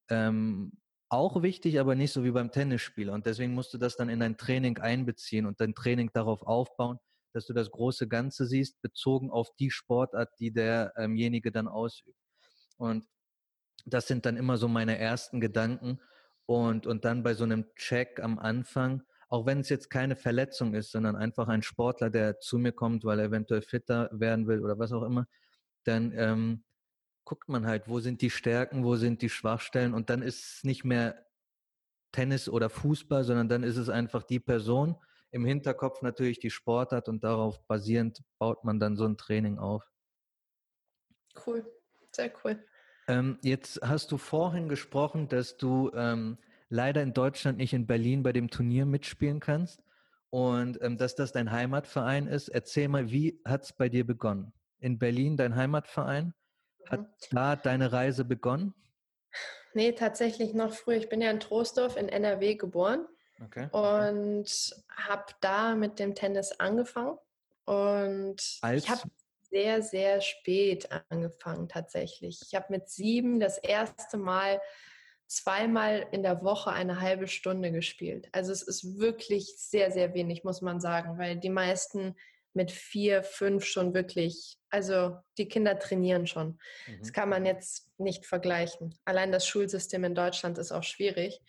ähm, 0.08 0.72
auch 1.10 1.42
wichtig, 1.42 1.80
aber 1.80 1.94
nicht 1.96 2.12
so 2.12 2.24
wie 2.24 2.30
beim 2.30 2.50
Tennisspieler. 2.50 3.12
Und 3.12 3.26
deswegen 3.26 3.52
musst 3.52 3.74
du 3.74 3.78
das 3.78 3.96
dann 3.96 4.08
in 4.08 4.20
dein 4.20 4.38
Training 4.38 4.78
einbeziehen 4.78 5.44
und 5.44 5.60
dein 5.60 5.74
Training 5.74 6.10
darauf 6.14 6.42
aufbauen, 6.42 6.98
dass 7.32 7.46
du 7.46 7.52
das 7.52 7.70
große 7.70 8.08
Ganze 8.08 8.46
siehst, 8.46 8.80
bezogen 8.82 9.30
auf 9.30 9.48
die 9.58 9.70
Sportart, 9.70 10.30
die 10.38 10.52
derjenige 10.52 11.52
dann 11.52 11.68
ausübt. 11.68 12.18
Und 12.76 13.06
das 13.86 14.06
sind 14.06 14.26
dann 14.26 14.36
immer 14.36 14.56
so 14.56 14.68
meine 14.68 14.98
ersten 14.98 15.40
Gedanken. 15.40 16.00
Und, 16.46 16.86
und 16.86 17.04
dann 17.04 17.22
bei 17.22 17.34
so 17.34 17.44
einem 17.44 17.66
Check 17.76 18.20
am 18.20 18.38
Anfang, 18.38 19.02
auch 19.28 19.46
wenn 19.46 19.60
es 19.60 19.68
jetzt 19.68 19.90
keine 19.90 20.16
Verletzung 20.16 20.74
ist, 20.74 20.90
sondern 20.90 21.14
einfach 21.14 21.46
ein 21.46 21.62
Sportler, 21.62 22.10
der 22.10 22.40
zu 22.40 22.58
mir 22.58 22.72
kommt, 22.72 23.04
weil 23.04 23.20
er 23.20 23.26
eventuell 23.26 23.62
fitter 23.62 24.10
werden 24.12 24.48
will 24.48 24.60
oder 24.60 24.78
was 24.78 24.92
auch 24.92 25.04
immer, 25.04 25.28
dann 25.84 26.12
ähm, 26.16 26.64
guckt 27.24 27.48
man 27.48 27.66
halt, 27.66 27.86
wo 27.86 28.00
sind 28.00 28.22
die 28.22 28.30
Stärken, 28.30 28.84
wo 28.84 28.96
sind 28.96 29.22
die 29.22 29.28
Schwachstellen 29.28 29.94
und 29.94 30.10
dann 30.10 30.22
ist 30.22 30.56
es 30.56 30.64
nicht 30.64 30.84
mehr 30.84 31.24
Tennis 32.10 32.48
oder 32.48 32.68
Fußball, 32.68 33.22
sondern 33.22 33.48
dann 33.48 33.62
ist 33.62 33.76
es 33.76 33.88
einfach 33.88 34.24
die 34.24 34.40
Person, 34.40 34.96
im 35.32 35.44
Hinterkopf 35.44 36.02
natürlich 36.02 36.40
die 36.40 36.50
Sportart 36.50 37.08
und 37.08 37.22
darauf 37.22 37.64
basierend 37.66 38.22
baut 38.38 38.64
man 38.64 38.80
dann 38.80 38.96
so 38.96 39.04
ein 39.04 39.16
Training 39.16 39.58
auf. 39.58 39.84
Cool, 41.46 41.64
sehr 42.10 42.32
cool. 42.44 42.64
Ähm, 43.06 43.38
jetzt 43.42 43.80
hast 43.82 44.12
du 44.12 44.18
vorhin 44.18 44.68
gesprochen, 44.68 45.28
dass 45.28 45.56
du 45.56 45.90
ähm, 45.94 46.38
leider 46.68 47.02
in 47.02 47.12
Deutschland 47.12 47.58
nicht 47.58 47.72
in 47.72 47.86
Berlin 47.86 48.22
bei 48.22 48.32
dem 48.32 48.50
Turnier 48.50 48.86
mitspielen 48.86 49.40
kannst 49.40 49.82
und 50.30 50.80
ähm, 50.82 50.98
dass 50.98 51.14
das 51.14 51.32
dein 51.32 51.50
Heimatverein 51.50 52.26
ist. 52.26 52.48
Erzähl 52.48 52.88
mal, 52.88 53.10
wie 53.10 53.40
hat 53.44 53.64
es 53.64 53.72
bei 53.72 53.88
dir 53.88 54.06
begonnen? 54.06 54.52
In 54.78 54.98
Berlin 54.98 55.36
dein 55.36 55.56
Heimatverein? 55.56 56.34
Hat 56.88 57.00
mhm. 57.00 57.06
da 57.30 57.56
deine 57.56 57.92
Reise 57.92 58.24
begonnen? 58.24 58.74
Nee, 59.74 59.92
tatsächlich 59.92 60.54
noch 60.54 60.72
früher. 60.72 60.96
Ich 60.96 61.08
bin 61.08 61.20
ja 61.20 61.30
in 61.30 61.38
Troisdorf 61.38 61.96
in 61.96 62.08
NRW 62.08 62.56
geboren 62.56 63.06
Okay. 63.42 63.68
Und 63.72 64.74
habe 64.96 65.32
da 65.40 65.74
mit 65.74 65.98
dem 65.98 66.14
Tennis 66.14 66.52
angefangen. 66.52 67.18
Und 67.64 68.58
Als? 68.60 68.84
ich 68.84 68.90
habe 68.90 69.02
sehr, 69.50 69.82
sehr 69.82 70.20
spät 70.20 70.88
angefangen 71.08 71.68
tatsächlich. 71.68 72.40
Ich 72.46 72.54
habe 72.54 72.66
mit 72.70 72.88
sieben 72.88 73.40
das 73.40 73.58
erste 73.58 74.16
Mal 74.16 74.60
zweimal 75.26 76.06
in 76.10 76.22
der 76.22 76.42
Woche 76.42 76.72
eine 76.72 77.00
halbe 77.00 77.28
Stunde 77.28 77.70
gespielt. 77.70 78.28
Also 78.32 78.52
es 78.52 78.62
ist 78.62 78.98
wirklich 78.98 79.54
sehr, 79.56 79.90
sehr 79.90 80.12
wenig, 80.14 80.44
muss 80.44 80.60
man 80.60 80.80
sagen, 80.80 81.18
weil 81.18 81.36
die 81.36 81.50
meisten 81.50 82.16
mit 82.52 82.72
vier, 82.72 83.22
fünf 83.22 83.64
schon 83.64 83.94
wirklich, 83.94 84.58
also 84.70 85.16
die 85.38 85.46
Kinder 85.46 85.78
trainieren 85.78 86.26
schon. 86.26 86.58
Mhm. 86.88 86.98
Das 86.98 87.12
kann 87.12 87.28
man 87.28 87.46
jetzt 87.46 87.88
nicht 87.98 88.26
vergleichen. 88.26 88.98
Allein 89.04 89.30
das 89.30 89.46
Schulsystem 89.46 90.02
in 90.02 90.16
Deutschland 90.16 90.58
ist 90.58 90.72
auch 90.72 90.82
schwierig. 90.82 91.40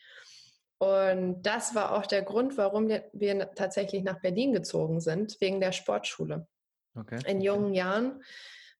Und 0.82 1.44
das 1.44 1.76
war 1.76 1.92
auch 1.92 2.08
der 2.08 2.24
Grund, 2.24 2.58
warum 2.58 2.90
wir 2.90 3.52
tatsächlich 3.54 4.02
nach 4.02 4.20
Berlin 4.20 4.52
gezogen 4.52 5.00
sind, 5.00 5.40
wegen 5.40 5.60
der 5.60 5.74
Sportschule. 5.74 6.48
Okay. 6.96 7.20
In 7.28 7.40
jungen 7.40 7.76
Jahren, 7.76 8.24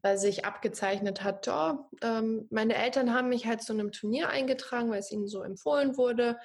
weil 0.02 0.18
sich 0.18 0.44
abgezeichnet 0.44 1.24
hat, 1.24 1.48
oh, 1.48 1.78
ähm, 2.02 2.48
meine 2.50 2.74
Eltern 2.74 3.14
haben 3.14 3.30
mich 3.30 3.46
halt 3.46 3.62
zu 3.62 3.74
einem 3.74 3.92
Turnier 3.92 4.30
eingetragen, 4.30 4.90
weil 4.90 4.98
es 4.98 5.12
ihnen 5.12 5.28
so 5.28 5.44
empfohlen 5.44 5.96
wurde. 5.96 6.40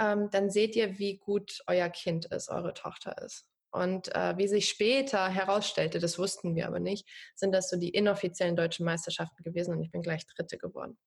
Ähm, 0.00 0.30
dann 0.32 0.50
seht 0.50 0.74
ihr, 0.74 0.98
wie 0.98 1.18
gut 1.18 1.62
euer 1.68 1.88
Kind 1.88 2.24
ist, 2.24 2.48
eure 2.48 2.74
Tochter 2.74 3.16
ist. 3.22 3.46
Und 3.72 4.14
äh, 4.14 4.36
wie 4.36 4.48
sich 4.48 4.68
später 4.68 5.28
herausstellte, 5.28 5.98
das 5.98 6.18
wussten 6.18 6.54
wir 6.54 6.66
aber 6.66 6.78
nicht, 6.78 7.08
sind 7.34 7.52
das 7.52 7.70
so 7.70 7.78
die 7.78 7.88
inoffiziellen 7.88 8.54
deutschen 8.54 8.84
Meisterschaften 8.84 9.42
gewesen 9.42 9.74
und 9.74 9.82
ich 9.82 9.90
bin 9.90 10.02
gleich 10.02 10.26
Dritte 10.26 10.58
geworden. 10.58 10.98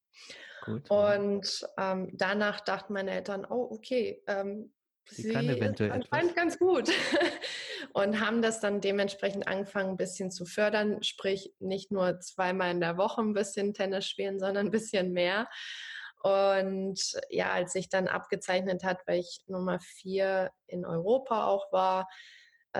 Gut. 0.64 0.90
Und 0.90 1.68
ähm, 1.78 2.10
danach 2.14 2.60
dachten 2.62 2.94
meine 2.94 3.12
Eltern, 3.12 3.46
oh, 3.46 3.68
okay, 3.70 4.24
ähm, 4.26 4.74
sie, 5.08 5.24
sie 5.24 5.32
kann 5.32 5.48
eventuell 5.48 5.92
anscheinend 5.92 6.36
ganz 6.36 6.58
gut. 6.58 6.90
und 7.94 8.20
haben 8.20 8.42
das 8.42 8.60
dann 8.62 8.82
dementsprechend 8.82 9.48
angefangen, 9.48 9.92
ein 9.92 9.98
bisschen 9.98 10.32
zu 10.32 10.46
fördern, 10.46 11.04
sprich 11.04 11.54
nicht 11.60 11.92
nur 11.92 12.20
zweimal 12.20 12.72
in 12.72 12.82
der 12.82 12.98
Woche 12.98 13.22
ein 13.22 13.34
bisschen 13.34 13.76
Tennis 13.76 14.08
spielen, 14.08 14.40
sondern 14.40 14.68
ein 14.68 14.72
bisschen 14.72 15.12
mehr. 15.12 15.48
Und 16.24 17.00
ja, 17.30 17.52
als 17.52 17.74
sich 17.74 17.90
dann 17.90 18.08
abgezeichnet 18.08 18.84
hat, 18.84 19.02
weil 19.06 19.20
ich 19.20 19.44
Nummer 19.46 19.80
vier 19.80 20.50
in 20.66 20.84
Europa 20.84 21.46
auch 21.46 21.72
war, 21.72 22.08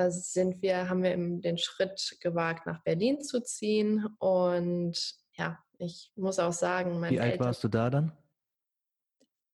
sind 0.10 0.62
wir, 0.62 0.90
haben 0.90 1.04
wir 1.04 1.16
den 1.18 1.58
Schritt 1.58 2.18
gewagt, 2.20 2.66
nach 2.66 2.84
Berlin 2.84 3.22
zu 3.22 3.42
ziehen. 3.42 4.06
Und 4.20 5.16
ja, 5.34 5.60
ich 5.78 6.12
muss 6.16 6.40
auch 6.40 6.54
sagen, 6.54 7.02
Wie 7.10 7.20
alt 7.20 7.34
Eltern, 7.34 7.48
warst 7.48 7.64
du 7.64 7.68
da 7.68 7.90
dann? 7.90 8.12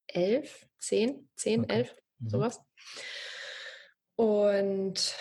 Elf, 0.08 0.68
zehn, 0.78 1.30
zehn, 1.36 1.64
okay. 1.64 1.74
elf, 1.74 1.96
mhm. 2.20 2.30
sowas. 2.30 2.62
Und 4.16 5.16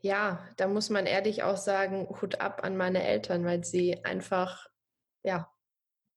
ja, 0.00 0.46
da 0.56 0.68
muss 0.68 0.90
man 0.90 1.06
ehrlich 1.06 1.42
auch 1.42 1.56
sagen, 1.56 2.08
Hut 2.20 2.40
ab 2.40 2.62
an 2.62 2.76
meine 2.76 3.02
Eltern, 3.02 3.44
weil 3.44 3.64
sie 3.64 4.04
einfach, 4.04 4.68
ja, 5.24 5.50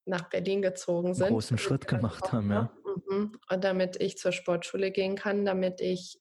nach 0.05 0.29
Berlin 0.29 0.61
gezogen 0.61 1.13
sind. 1.13 1.27
Einen 1.27 1.35
großen 1.35 1.57
Schritt 1.57 1.87
gemacht 1.87 2.31
haben, 2.31 2.51
ja. 2.51 2.71
Mhm. 3.07 3.39
Und 3.49 3.63
damit 3.63 3.99
ich 4.01 4.17
zur 4.17 4.31
Sportschule 4.31 4.91
gehen 4.91 5.15
kann, 5.15 5.45
damit 5.45 5.81
ich 5.81 6.19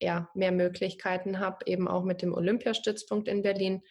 ja, 0.00 0.28
mehr 0.34 0.52
Möglichkeiten 0.52 1.38
habe, 1.40 1.58
eben 1.66 1.88
auch 1.88 2.04
mit 2.04 2.22
dem 2.22 2.34
Olympiastützpunkt 2.34 3.28
in 3.28 3.42
Berlin, 3.42 3.82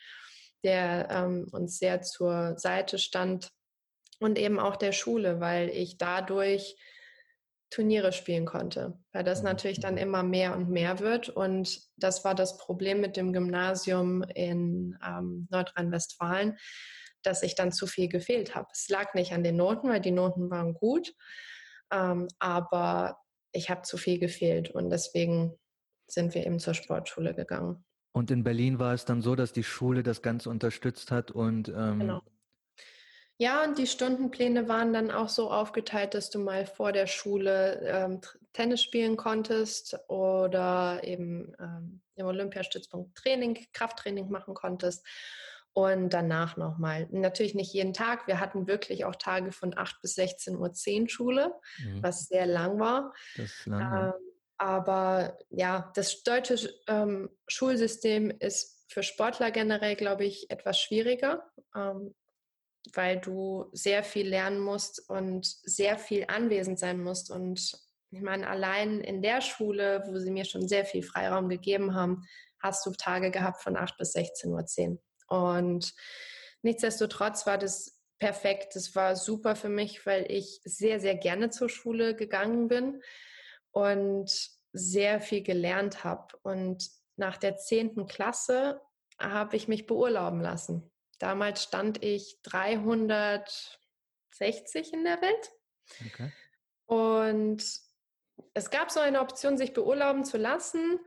der 0.64 1.10
ähm, 1.10 1.48
uns 1.52 1.78
sehr 1.78 2.02
zur 2.02 2.58
Seite 2.58 2.98
stand 2.98 3.52
und 4.20 4.38
eben 4.38 4.60
auch 4.60 4.76
der 4.76 4.92
Schule, 4.92 5.40
weil 5.40 5.70
ich 5.70 5.98
dadurch 5.98 6.76
Turniere 7.70 8.14
spielen 8.14 8.46
konnte, 8.46 8.98
weil 9.12 9.24
das 9.24 9.40
mhm. 9.40 9.46
natürlich 9.46 9.80
dann 9.80 9.98
immer 9.98 10.24
mehr 10.24 10.56
und 10.56 10.70
mehr 10.70 11.00
wird. 11.00 11.30
Und 11.30 11.82
das 11.98 12.24
war 12.24 12.36
das 12.36 12.58
Problem 12.58 13.02
mit 13.02 13.18
dem 13.18 13.34
Gymnasium 13.34 14.24
in 14.24 14.98
ähm, 15.06 15.48
Nordrhein-Westfalen, 15.52 16.58
dass 17.24 17.44
ich 17.44 17.56
dann 17.56 17.72
zu 17.72 17.88
viel 17.88 18.08
gefehlt 18.08 18.56
habe. 18.56 18.68
Es 18.72 18.88
lag 18.90 19.14
nicht 19.14 19.34
an 19.34 19.44
den 19.44 19.58
Noten, 19.58 19.90
weil 19.90 20.00
die 20.00 20.12
Noten 20.12 20.50
waren 20.52 20.74
gut, 20.74 21.14
ähm, 21.92 22.28
aber 22.40 23.18
ich 23.52 23.70
habe 23.70 23.82
zu 23.82 23.98
viel 23.98 24.20
gefehlt 24.20 24.70
und 24.70 24.90
deswegen 24.90 25.58
sind 26.08 26.34
wir 26.34 26.46
eben 26.46 26.60
zur 26.60 26.74
Sportschule 26.74 27.34
gegangen. 27.34 27.84
Und 28.12 28.32
in 28.32 28.44
Berlin 28.44 28.80
war 28.80 28.94
es 28.94 29.06
dann 29.06 29.22
so, 29.22 29.36
dass 29.36 29.52
die 29.52 29.64
Schule 29.64 30.02
das 30.02 30.22
Ganze 30.22 30.50
unterstützt 30.50 31.12
hat 31.12 31.32
und 31.32 31.68
ähm, 31.70 32.00
genau. 32.00 32.22
Ja, 33.38 33.66
und 33.66 33.78
die 33.78 33.88
Stundenpläne 33.88 34.70
waren 34.70 34.94
dann 34.94 35.12
auch 35.12 35.28
so 35.28 35.52
aufgeteilt, 35.52 36.14
dass 36.14 36.30
du 36.30 36.40
mal 36.40 36.66
vor 36.66 36.94
der 36.94 37.08
Schule 37.08 37.82
ähm, 37.84 38.22
Tennis 38.54 38.82
spielen 38.82 39.18
konntest 39.18 39.98
oder 40.08 41.02
eben 41.04 41.54
ähm, 41.60 42.02
im 42.16 42.26
Olympiastützpunkt 42.26 43.18
Training, 43.18 43.58
Krafttraining 43.74 44.30
machen 44.30 44.54
konntest 44.54 45.06
und 45.74 46.12
danach 46.12 46.56
nochmal. 46.56 47.10
Natürlich 47.12 47.54
nicht 47.54 47.74
jeden 47.74 47.92
Tag. 47.92 48.28
Wir 48.28 48.40
hatten 48.40 48.68
wirklich 48.68 49.04
auch 49.04 49.18
Tage 49.18 49.52
von 49.52 49.78
8 49.78 50.02
bis 50.02 50.18
16.10 50.18 51.02
Uhr 51.02 51.10
Schule, 51.10 51.54
mhm. 51.80 52.02
was 52.02 52.28
sehr 52.28 52.46
lang 52.46 52.80
war. 52.80 53.14
Das 53.36 53.48
ist 53.48 53.66
lang, 53.66 54.14
ähm, 54.14 54.25
aber 54.58 55.38
ja, 55.50 55.92
das 55.96 56.24
deutsche 56.24 56.74
ähm, 56.88 57.30
Schulsystem 57.48 58.32
ist 58.32 58.86
für 58.88 59.04
Sportler 59.04 59.52
generell, 59.52 59.96
glaube 59.96 60.26
ich, 60.26 60.50
etwas 60.50 60.80
schwieriger. 60.80 61.44
Ähm, 61.76 62.16
weil 62.94 63.20
du 63.20 63.70
sehr 63.72 64.04
viel 64.04 64.28
lernen 64.28 64.60
musst 64.60 65.10
und 65.10 65.46
sehr 65.46 65.98
viel 65.98 66.26
anwesend 66.28 66.80
sein 66.80 67.02
musst. 67.02 67.32
Und 67.32 67.72
ich 68.12 68.22
meine, 68.22 68.48
allein 68.48 69.02
in 69.02 69.22
der 69.22 69.42
Schule, 69.42 70.04
wo 70.08 70.18
sie 70.20 70.32
mir 70.32 70.46
schon 70.46 70.68
sehr 70.68 70.86
viel 70.86 71.04
Freiraum 71.04 71.50
gegeben 71.50 71.96
haben, 71.96 72.24
hast 72.60 72.86
du 72.86 72.92
Tage 72.92 73.32
gehabt 73.32 73.62
von 73.62 73.76
8 73.76 73.98
bis 73.98 74.16
16.10 74.16 74.92
Uhr. 74.92 75.00
Und 75.28 75.94
nichtsdestotrotz 76.62 77.46
war 77.46 77.58
das 77.58 78.00
perfekt. 78.20 78.76
Das 78.76 78.96
war 78.96 79.16
super 79.16 79.56
für 79.56 79.70
mich, 79.70 80.06
weil 80.06 80.32
ich 80.32 80.62
sehr, 80.64 81.00
sehr 81.00 81.16
gerne 81.16 81.50
zur 81.50 81.70
Schule 81.70 82.16
gegangen 82.16 82.68
bin 82.68 83.02
und 83.76 84.32
sehr 84.72 85.20
viel 85.20 85.44
gelernt 85.44 86.06
habe. 86.06 86.38
Und 86.44 86.90
nach 87.18 87.36
der 87.38 87.58
10. 87.58 88.08
Klasse 88.08 88.80
habe 89.20 89.58
ich 89.58 89.68
mich 89.68 89.86
beurlauben 89.86 90.40
lassen. 90.42 90.90
Damals 91.20 91.64
stand 91.64 92.02
ich 92.04 92.40
360 92.44 94.94
in 94.94 95.04
der 95.04 95.22
Welt. 95.22 95.52
Okay. 96.08 96.32
Und 96.86 97.66
es 98.54 98.70
gab 98.70 98.92
so 98.92 99.02
eine 99.02 99.20
Option, 99.20 99.58
sich 99.58 99.74
beurlauben 99.74 100.24
zu 100.24 100.38
lassen, 100.38 101.02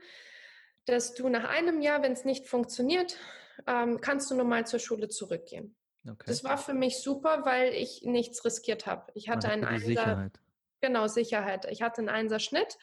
dass 0.85 1.15
du 1.15 1.27
nach 1.27 1.49
einem 1.49 1.81
Jahr, 1.81 2.03
wenn 2.03 2.11
es 2.11 2.23
nicht 2.23 2.45
funktioniert, 2.47 3.17
ähm, 3.65 3.99
kannst 3.99 4.29
du 4.29 4.35
nochmal 4.35 4.67
zur 4.67 4.77
Schule 4.79 5.09
zurückgehen. 5.09 5.75
Okay. 6.07 6.25
Das 6.27 6.43
war 6.43 6.59
für 6.59 6.75
mich 6.75 6.99
super, 6.99 7.45
weil 7.45 7.73
ich 7.73 8.03
nichts 8.03 8.45
riskiert 8.45 8.85
habe. 8.85 9.11
Ich 9.15 9.27
hatte 9.29 9.49
einen 9.49 9.65
Einser, 9.65 9.85
Sicherheit. 9.85 10.39
Genau, 10.81 11.07
Sicherheit. 11.07 11.65
Ich 11.69 11.81
hatte 11.81 11.99
einen 11.99 12.09
Einserschnitt 12.09 12.77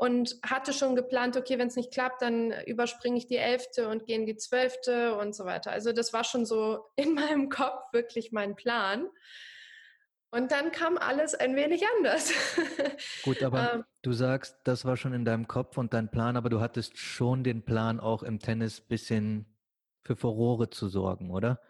und 0.00 0.36
hatte 0.42 0.72
schon 0.72 0.96
geplant, 0.96 1.36
okay, 1.36 1.58
wenn 1.58 1.68
es 1.68 1.76
nicht 1.76 1.92
klappt, 1.92 2.22
dann 2.22 2.52
überspringe 2.66 3.18
ich 3.18 3.26
die 3.26 3.36
elfte 3.36 3.88
und 3.88 4.06
gehe 4.06 4.16
in 4.16 4.24
die 4.24 4.36
zwölfte 4.36 5.14
und 5.16 5.34
so 5.34 5.44
weiter. 5.44 5.72
Also 5.72 5.92
das 5.92 6.14
war 6.14 6.24
schon 6.24 6.46
so 6.46 6.86
in 6.96 7.14
meinem 7.14 7.50
Kopf 7.50 7.92
wirklich 7.92 8.32
mein 8.32 8.56
Plan. 8.56 9.08
Und 10.32 10.52
dann 10.52 10.70
kam 10.70 10.96
alles 10.96 11.34
ein 11.34 11.56
wenig 11.56 11.82
anders. 11.98 12.32
Gut, 13.24 13.42
aber 13.42 13.74
ähm, 13.74 13.84
du 14.00 14.12
sagst, 14.12 14.56
das 14.64 14.84
war 14.84 14.96
schon 14.96 15.12
in 15.12 15.24
deinem 15.24 15.48
Kopf 15.48 15.76
und 15.76 15.92
dein 15.92 16.10
Plan, 16.10 16.36
aber 16.36 16.48
du 16.48 16.60
hattest 16.60 16.96
schon 16.96 17.44
den 17.44 17.64
Plan, 17.64 17.98
auch 17.98 18.22
im 18.22 18.38
Tennis 18.38 18.80
bisschen 18.80 19.44
für 20.02 20.16
Furore 20.16 20.70
zu 20.70 20.88
sorgen, 20.88 21.30
oder? 21.30 21.60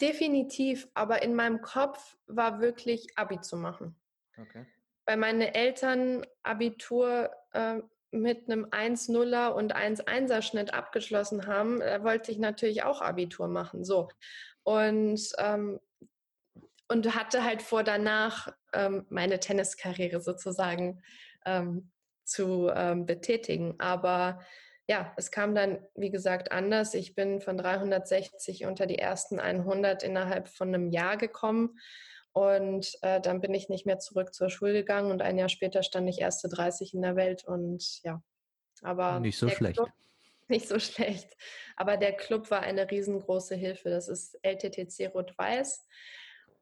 Definitiv, 0.00 0.86
aber 0.94 1.22
in 1.22 1.34
meinem 1.34 1.60
Kopf 1.62 2.16
war 2.26 2.60
wirklich 2.60 3.06
Abi 3.16 3.40
zu 3.40 3.56
machen. 3.56 3.96
Okay 4.42 4.66
weil 5.06 5.16
meine 5.16 5.54
Eltern 5.54 6.24
Abitur 6.42 7.30
äh, 7.52 7.80
mit 8.10 8.48
einem 8.48 8.66
1-0er 8.66 9.48
und 9.48 9.74
1-1er 9.74 10.42
Schnitt 10.42 10.74
abgeschlossen 10.74 11.46
haben, 11.46 11.80
da 11.80 12.04
wollte 12.04 12.30
ich 12.30 12.38
natürlich 12.38 12.82
auch 12.82 13.00
Abitur 13.00 13.48
machen. 13.48 13.84
So. 13.84 14.08
Und, 14.64 15.20
ähm, 15.38 15.80
und 16.88 17.14
hatte 17.14 17.42
halt 17.42 17.62
vor, 17.62 17.82
danach 17.82 18.52
ähm, 18.74 19.06
meine 19.08 19.40
Tenniskarriere 19.40 20.20
sozusagen 20.20 21.02
ähm, 21.46 21.90
zu 22.24 22.70
ähm, 22.74 23.06
betätigen. 23.06 23.76
Aber 23.78 24.40
ja, 24.86 25.12
es 25.16 25.30
kam 25.30 25.54
dann, 25.54 25.78
wie 25.94 26.10
gesagt, 26.10 26.52
anders. 26.52 26.92
Ich 26.92 27.14
bin 27.14 27.40
von 27.40 27.56
360 27.56 28.66
unter 28.66 28.86
die 28.86 28.98
ersten 28.98 29.40
100 29.40 30.02
innerhalb 30.02 30.48
von 30.48 30.68
einem 30.68 30.90
Jahr 30.90 31.16
gekommen. 31.16 31.78
Und 32.32 32.96
äh, 33.02 33.20
dann 33.20 33.40
bin 33.40 33.52
ich 33.52 33.68
nicht 33.68 33.84
mehr 33.84 33.98
zurück 33.98 34.32
zur 34.32 34.48
Schule 34.48 34.72
gegangen 34.72 35.10
und 35.10 35.20
ein 35.20 35.36
Jahr 35.36 35.50
später 35.50 35.82
stand 35.82 36.08
ich 36.08 36.20
erste 36.20 36.48
30 36.48 36.94
in 36.94 37.02
der 37.02 37.14
Welt 37.14 37.44
und 37.44 38.02
ja, 38.04 38.22
aber 38.82 39.20
nicht 39.20 39.38
so 39.38 39.48
schlecht. 39.48 39.76
Club, 39.76 39.90
nicht 40.48 40.66
so 40.66 40.78
schlecht. 40.78 41.36
Aber 41.76 41.98
der 41.98 42.14
Club 42.14 42.50
war 42.50 42.60
eine 42.60 42.90
riesengroße 42.90 43.54
Hilfe. 43.54 43.90
Das 43.90 44.08
ist 44.08 44.38
LTTC 44.42 45.14
Rot-Weiß 45.14 45.86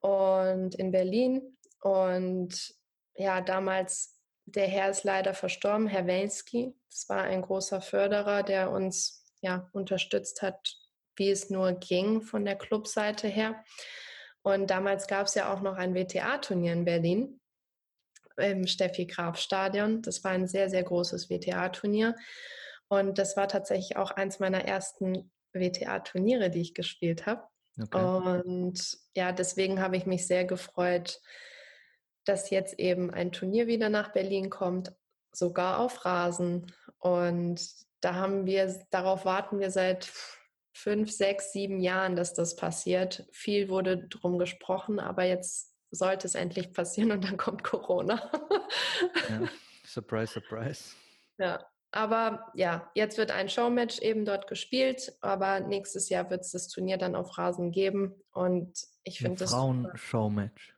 und 0.01 0.75
in 0.75 0.91
Berlin. 0.91 1.57
Und 1.83 2.75
ja, 3.15 3.41
damals, 3.41 4.21
der 4.47 4.67
Herr 4.67 4.91
ist 4.91 5.05
leider 5.05 5.35
verstorben, 5.35 5.87
Herr 5.87 6.07
Welski. 6.07 6.75
Das 6.89 7.09
war 7.09 7.23
ein 7.23 7.43
großer 7.43 7.81
Förderer, 7.81 8.43
der 8.43 8.71
uns 8.73 9.25
ja 9.41 9.69
unterstützt 9.73 10.43
hat, 10.43 10.77
wie 11.17 11.31
es 11.31 11.49
nur 11.49 11.73
ging 11.73 12.23
von 12.23 12.45
der 12.45 12.57
Clubseite 12.57 13.29
her. 13.29 13.63
Und 14.43 14.71
damals 14.71 15.07
gab 15.07 15.27
es 15.27 15.35
ja 15.35 15.53
auch 15.53 15.61
noch 15.61 15.77
ein 15.77 15.95
WTA-Turnier 15.95 16.73
in 16.73 16.85
Berlin 16.85 17.41
im 18.37 18.67
Steffi 18.67 19.07
Graf 19.07 19.37
Stadion. 19.39 20.03
Das 20.03 20.25
war 20.25 20.31
ein 20.31 20.47
sehr, 20.47 20.71
sehr 20.71 20.83
großes 20.83 21.29
WTA-Turnier. 21.29 22.17
Und 22.89 23.19
das 23.19 23.37
war 23.37 23.49
tatsächlich 23.49 23.97
auch 23.97 24.11
eins 24.11 24.41
meiner 24.41 24.65
ersten 24.65 25.31
WTA-Turniere, 25.53 26.51
die 26.51 26.61
ich 26.61 26.75
gespielt 26.75 27.27
habe. 27.27 27.43
Okay. 27.81 27.99
Und 27.99 28.99
ja, 29.15 29.33
deswegen 29.33 29.81
habe 29.81 29.97
ich 29.97 30.07
mich 30.07 30.27
sehr 30.27 30.45
gefreut, 30.45 31.21
dass 32.25 32.51
jetzt 32.51 32.79
eben 32.79 33.11
ein 33.11 33.33
Turnier 33.33 33.67
wieder 33.67 33.89
nach 33.89 34.13
Berlin 34.13 34.51
kommt, 34.51 34.93
sogar 35.33 35.79
auf 35.79 36.05
Rasen. 36.05 36.73
Und 36.99 37.61
da 38.01 38.15
haben 38.15 38.47
wir, 38.47 38.75
darauf 38.91 39.25
warten 39.25 39.61
wir 39.61 39.71
seit 39.71 40.11
fünf, 40.73 41.11
sechs, 41.11 41.53
sieben 41.53 41.81
Jahren, 41.81 42.17
dass 42.17 42.35
das 42.35 42.57
passiert. 42.57 43.27
Viel 43.33 43.69
wurde 43.69 44.07
drum 44.09 44.39
gesprochen, 44.39 45.01
aber 45.01 45.25
jetzt 45.25 45.75
sollte 45.91 46.27
es 46.27 46.35
endlich 46.35 46.73
passieren 46.73 47.13
und 47.13 47.25
dann 47.25 47.37
kommt 47.37 47.63
Corona. 47.63 48.31
ja. 49.29 49.49
Surprise, 49.85 50.35
surprise. 50.35 50.95
Ja, 51.39 51.67
aber 51.91 52.53
ja, 52.55 52.89
jetzt 52.95 53.19
wird 53.19 53.33
ein 53.33 53.49
Showmatch 53.49 53.99
eben 53.99 54.25
dort 54.25 54.47
gespielt, 54.47 55.13
aber 55.21 55.59
nächstes 55.59 56.09
Jahr 56.09 56.31
wird 56.31 56.43
es 56.43 56.53
das 56.53 56.69
Turnier 56.69 56.97
dann 56.97 57.17
auf 57.17 57.37
Rasen 57.37 57.73
geben 57.73 58.15
und 58.31 58.87
ich 59.03 59.19
finde 59.19 59.41
das. 59.41 59.51
Frauen-Showmatch. 59.51 60.77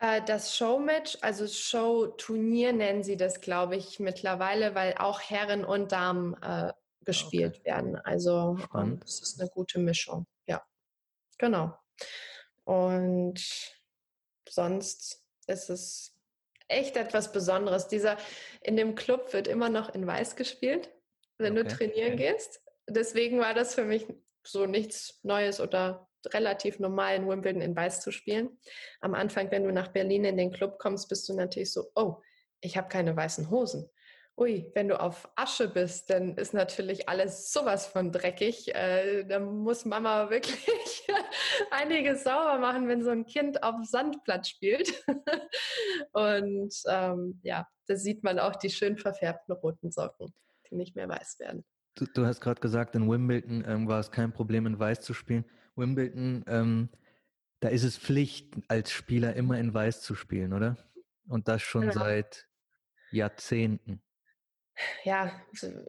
Äh, 0.00 0.22
das 0.26 0.56
Showmatch, 0.56 1.18
also 1.20 1.46
Showturnier 1.46 2.72
nennen 2.72 3.04
sie 3.04 3.16
das, 3.16 3.40
glaube 3.40 3.76
ich, 3.76 4.00
mittlerweile, 4.00 4.74
weil 4.74 4.94
auch 4.98 5.20
Herren 5.20 5.64
und 5.64 5.92
Damen 5.92 6.34
äh, 6.42 6.72
gespielt 7.04 7.56
okay. 7.56 7.64
werden. 7.64 7.96
Also 7.96 8.58
ähm, 8.74 9.00
es 9.04 9.20
ist 9.20 9.40
eine 9.40 9.50
gute 9.50 9.78
Mischung. 9.78 10.26
Ja, 10.46 10.64
genau. 11.38 11.74
Und 12.64 13.40
sonst 14.48 15.24
ist 15.46 15.70
es 15.70 16.16
echt 16.68 16.96
etwas 16.96 17.32
Besonderes. 17.32 17.88
Dieser 17.88 18.16
in 18.62 18.76
dem 18.76 18.94
Club 18.94 19.32
wird 19.32 19.48
immer 19.48 19.68
noch 19.68 19.94
in 19.94 20.06
Weiß 20.06 20.36
gespielt, 20.36 20.92
wenn 21.38 21.58
okay. 21.58 21.68
du 21.68 21.76
trainieren 21.76 22.14
okay. 22.14 22.32
gehst. 22.32 22.62
Deswegen 22.88 23.40
war 23.40 23.54
das 23.54 23.74
für 23.74 23.84
mich 23.84 24.06
so 24.44 24.66
nichts 24.66 25.20
Neues 25.22 25.60
oder 25.60 26.08
relativ 26.28 26.78
normal 26.78 27.16
in 27.16 27.28
Wimbledon 27.28 27.62
in 27.62 27.74
Weiß 27.74 28.00
zu 28.02 28.10
spielen. 28.10 28.58
Am 29.00 29.14
Anfang, 29.14 29.50
wenn 29.50 29.64
du 29.64 29.72
nach 29.72 29.88
Berlin 29.88 30.24
in 30.24 30.36
den 30.36 30.52
Club 30.52 30.78
kommst, 30.78 31.08
bist 31.08 31.28
du 31.28 31.34
natürlich 31.34 31.72
so, 31.72 31.90
oh, 31.94 32.16
ich 32.60 32.76
habe 32.76 32.88
keine 32.88 33.16
weißen 33.16 33.50
Hosen 33.50 33.90
ui, 34.40 34.70
wenn 34.74 34.88
du 34.88 34.98
auf 34.98 35.28
Asche 35.36 35.68
bist, 35.68 36.08
dann 36.08 36.34
ist 36.36 36.54
natürlich 36.54 37.08
alles 37.08 37.52
sowas 37.52 37.86
von 37.86 38.10
dreckig. 38.10 38.74
Äh, 38.74 39.24
da 39.24 39.38
muss 39.38 39.84
Mama 39.84 40.30
wirklich 40.30 41.06
einiges 41.70 42.24
sauber 42.24 42.58
machen, 42.58 42.88
wenn 42.88 43.04
so 43.04 43.10
ein 43.10 43.26
Kind 43.26 43.62
auf 43.62 43.84
Sandplatz 43.84 44.48
spielt. 44.48 45.04
Und 46.12 46.74
ähm, 46.88 47.38
ja, 47.42 47.68
da 47.86 47.96
sieht 47.96 48.24
man 48.24 48.38
auch 48.38 48.56
die 48.56 48.70
schön 48.70 48.96
verfärbten 48.96 49.54
roten 49.54 49.90
Socken, 49.90 50.32
die 50.70 50.76
nicht 50.76 50.96
mehr 50.96 51.08
weiß 51.08 51.38
werden. 51.38 51.64
Du, 51.96 52.06
du 52.06 52.24
hast 52.24 52.40
gerade 52.40 52.60
gesagt, 52.60 52.96
in 52.96 53.10
Wimbledon 53.10 53.62
ähm, 53.66 53.88
war 53.88 54.00
es 54.00 54.10
kein 54.10 54.32
Problem, 54.32 54.64
in 54.64 54.78
Weiß 54.78 55.02
zu 55.02 55.12
spielen. 55.12 55.44
Wimbledon, 55.76 56.44
ähm, 56.46 56.88
da 57.60 57.68
ist 57.68 57.84
es 57.84 57.98
Pflicht, 57.98 58.56
als 58.68 58.90
Spieler 58.90 59.36
immer 59.36 59.58
in 59.58 59.74
Weiß 59.74 60.00
zu 60.00 60.14
spielen, 60.14 60.54
oder? 60.54 60.78
Und 61.28 61.46
das 61.46 61.60
schon 61.60 61.84
ja. 61.84 61.92
seit 61.92 62.48
Jahrzehnten. 63.10 64.00
Ja, 65.04 65.32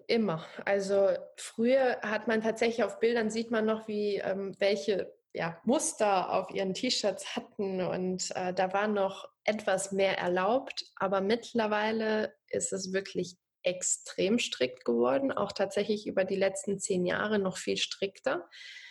immer. 0.08 0.46
Also 0.66 1.10
früher 1.38 2.00
hat 2.02 2.28
man 2.28 2.42
tatsächlich 2.42 2.84
auf 2.84 3.00
Bildern 3.00 3.30
sieht 3.30 3.52
man 3.52 3.66
noch, 3.66 3.88
wie 3.88 4.18
ähm, 4.18 4.56
welche 4.60 5.14
ja, 5.34 5.60
Muster 5.64 6.34
auf 6.34 6.50
ihren 6.52 6.74
T-Shirts 6.74 7.36
hatten 7.36 7.82
und 7.82 8.32
äh, 8.36 8.54
da 8.54 8.74
war 8.74 8.88
noch 8.88 9.30
etwas 9.44 9.92
mehr 9.92 10.18
erlaubt, 10.18 10.86
aber 10.98 11.22
mittlerweile 11.22 12.34
ist 12.48 12.74
es 12.74 12.94
wirklich 12.94 13.38
extrem 13.64 14.40
strikt 14.40 14.86
geworden, 14.86 15.32
auch 15.32 15.52
tatsächlich 15.52 16.08
über 16.08 16.26
die 16.26 16.36
letzten 16.36 16.80
zehn 16.80 17.06
Jahre 17.06 17.40
noch 17.40 17.58
viel 17.58 17.78
strikter. 17.78 18.50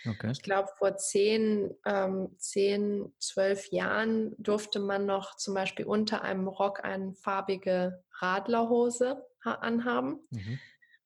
Okay. 0.08 0.30
Ich 0.30 0.42
glaube, 0.42 0.68
vor 0.78 0.96
zehn, 0.96 1.74
ähm, 1.84 2.34
zehn, 2.38 3.12
zwölf 3.18 3.70
Jahren 3.70 4.34
durfte 4.38 4.78
man 4.78 5.06
noch 5.06 5.36
zum 5.36 5.54
Beispiel 5.54 5.84
unter 5.84 6.22
einem 6.22 6.48
Rock 6.48 6.84
eine 6.84 7.14
farbige 7.14 8.02
Radlerhose 8.18 9.26
anhaben 9.42 10.20
mhm. 10.30 10.58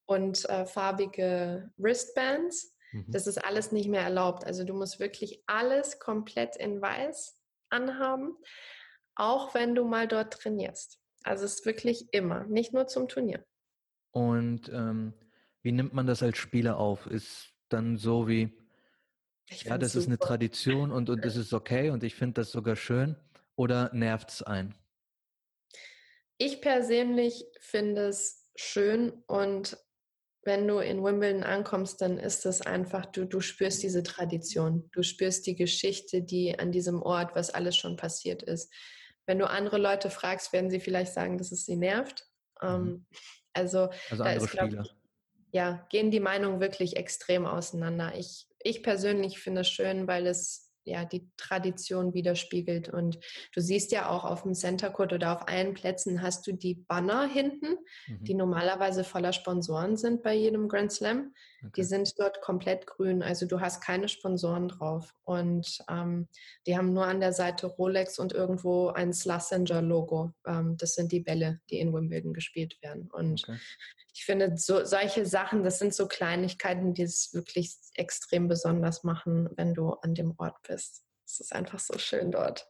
und 0.07 0.49
äh, 0.49 0.67
farbige 0.67 1.71
Wristbands. 1.77 2.75
Mhm. 2.93 3.07
Das 3.09 3.27
ist 3.27 3.39
alles 3.39 3.73
nicht 3.73 3.89
mehr 3.89 4.03
erlaubt. 4.03 4.45
Also 4.45 4.65
du 4.65 4.75
musst 4.75 5.01
wirklich 5.01 5.43
alles 5.47 5.99
komplett 5.99 6.57
in 6.57 6.81
weiß 6.81 7.39
anhaben, 7.71 8.37
auch 9.17 9.55
wenn 9.55 9.75
du 9.75 9.85
mal 9.85 10.07
dort 10.07 10.33
trainierst. 10.33 11.01
Also 11.25 11.45
es 11.45 11.55
ist 11.55 11.67
wirklich 11.67 12.09
immer, 12.13 12.45
nicht 12.45 12.73
nur 12.73 12.87
zum 12.87 13.09
Turnier. 13.09 13.45
Und 14.15 14.71
ähm, 14.73 15.13
wie 15.63 15.73
nimmt 15.73 15.93
man 15.93 16.07
das 16.07 16.23
als 16.23 16.39
Spieler 16.39 16.79
auf? 16.79 17.09
Ist 17.09 17.53
dann 17.69 17.97
so 17.97 18.29
wie, 18.29 18.57
ja, 19.51 19.77
das 19.77 19.93
super. 19.93 20.01
ist 20.03 20.07
eine 20.07 20.19
Tradition 20.19 20.93
und, 20.93 21.11
und 21.11 21.25
das 21.25 21.35
ist 21.35 21.53
okay 21.53 21.91
und 21.91 22.05
ich 22.05 22.15
finde 22.15 22.35
das 22.35 22.53
sogar 22.53 22.77
schön 22.77 23.17
oder 23.57 23.93
nervt 23.93 24.31
es 24.31 24.43
ein? 24.43 24.77
Ich 26.39 26.61
persönlich 26.61 27.45
finde 27.59 28.07
es 28.07 28.49
schön 28.55 29.25
und 29.27 29.77
wenn 30.45 30.69
du 30.69 30.79
in 30.79 31.03
Wimbledon 31.03 31.43
ankommst, 31.43 32.01
dann 32.01 32.17
ist 32.17 32.47
es 32.47 32.61
einfach, 32.61 33.07
du, 33.07 33.25
du 33.25 33.41
spürst 33.41 33.83
diese 33.83 34.05
Tradition, 34.05 34.89
du 34.93 35.03
spürst 35.03 35.45
die 35.47 35.57
Geschichte, 35.57 36.23
die 36.23 36.57
an 36.57 36.71
diesem 36.71 37.03
Ort, 37.03 37.35
was 37.35 37.51
alles 37.51 37.77
schon 37.77 37.97
passiert 37.97 38.45
ist. 38.45 38.73
Wenn 39.27 39.41
du 39.41 39.51
andere 39.51 39.79
Leute 39.79 40.09
fragst, 40.09 40.53
werden 40.53 40.71
sie 40.71 40.81
vielleicht 40.81 41.15
sagen, 41.15 41.37
dass 41.37 41.51
es 41.51 41.65
sie 41.65 41.77
nervt. 41.77 42.29
Mhm. 42.63 42.69
Ähm, 42.69 43.07
also, 43.55 43.89
also 44.11 44.25
da 44.25 44.33
ist, 44.33 44.49
Spieler. 44.49 44.83
Ich, 44.83 44.95
ja, 45.53 45.87
gehen 45.89 46.11
die 46.11 46.21
Meinungen 46.21 46.61
wirklich 46.61 46.97
extrem 46.97 47.47
auseinander. 47.47 48.13
Ich, 48.19 48.47
ich 48.59 48.83
persönlich 48.83 49.39
finde 49.39 49.63
es 49.63 49.69
schön, 49.69 50.07
weil 50.07 50.27
es 50.27 50.65
ja, 50.85 51.05
die 51.05 51.31
Tradition 51.37 52.15
widerspiegelt. 52.15 52.89
Und 52.89 53.19
du 53.55 53.61
siehst 53.61 53.93
ja 53.93 54.11
auch 54.11 54.25
auf 54.25 54.43
dem 54.43 54.55
Center 54.55 54.91
Court 54.91 55.13
oder 55.13 55.33
auf 55.33 55.49
allen 55.49 55.75
Plätzen 55.75 56.23
hast 56.23 56.47
du 56.47 56.53
die 56.53 56.75
Banner 56.75 57.27
hinten, 57.27 57.77
mhm. 58.07 58.25
die 58.25 58.35
normalerweise 58.35 59.05
voller 59.05 59.33
Sponsoren 59.33 59.97
sind 59.97 60.23
bei 60.23 60.35
jedem 60.35 60.69
Grand 60.69 60.93
Slam. 60.93 61.33
Okay. 61.67 61.73
Die 61.77 61.85
sind 61.85 62.19
dort 62.19 62.41
komplett 62.41 62.87
grün. 62.87 63.23
Also 63.23 63.47
du 63.47 63.61
hast 63.61 63.81
keine 63.81 64.09
Sponsoren 64.09 64.69
drauf. 64.69 65.15
Und 65.25 65.79
ähm, 65.89 66.29
die 66.67 66.77
haben 66.77 66.93
nur 66.93 67.07
an 67.07 67.21
der 67.21 67.33
Seite 67.33 67.67
Rolex 67.67 68.19
und 68.19 68.33
irgendwo 68.33 68.89
ein 68.89 69.13
Slazenger-Logo. 69.13 70.33
Ähm, 70.47 70.77
das 70.77 70.95
sind 70.95 71.13
die 71.13 71.21
Bälle, 71.21 71.61
die 71.71 71.79
in 71.79 71.93
Wimbledon 71.93 72.35
gespielt 72.35 72.77
werden. 72.83 73.11
Und 73.11 73.45
okay. 73.49 73.59
ich 74.13 74.25
finde, 74.25 74.57
so, 74.57 74.85
solche 74.85 75.25
Sachen, 75.27 75.65
das 75.65 75.79
sind 75.79 75.95
so 75.95 76.07
Kleinigkeiten, 76.07 76.95
die 76.95 77.03
es 77.03 77.33
wirklich 77.33 77.75
extrem 77.95 78.49
besonders 78.49 79.05
machen, 79.05 79.49
wenn 79.57 79.75
du 79.75 79.91
an 79.95 80.15
dem 80.15 80.35
Ort 80.39 80.57
bist. 80.67 81.05
Es 81.27 81.41
ist 81.41 81.55
einfach 81.55 81.79
so 81.79 81.99
schön 81.99 82.31
dort. 82.31 82.69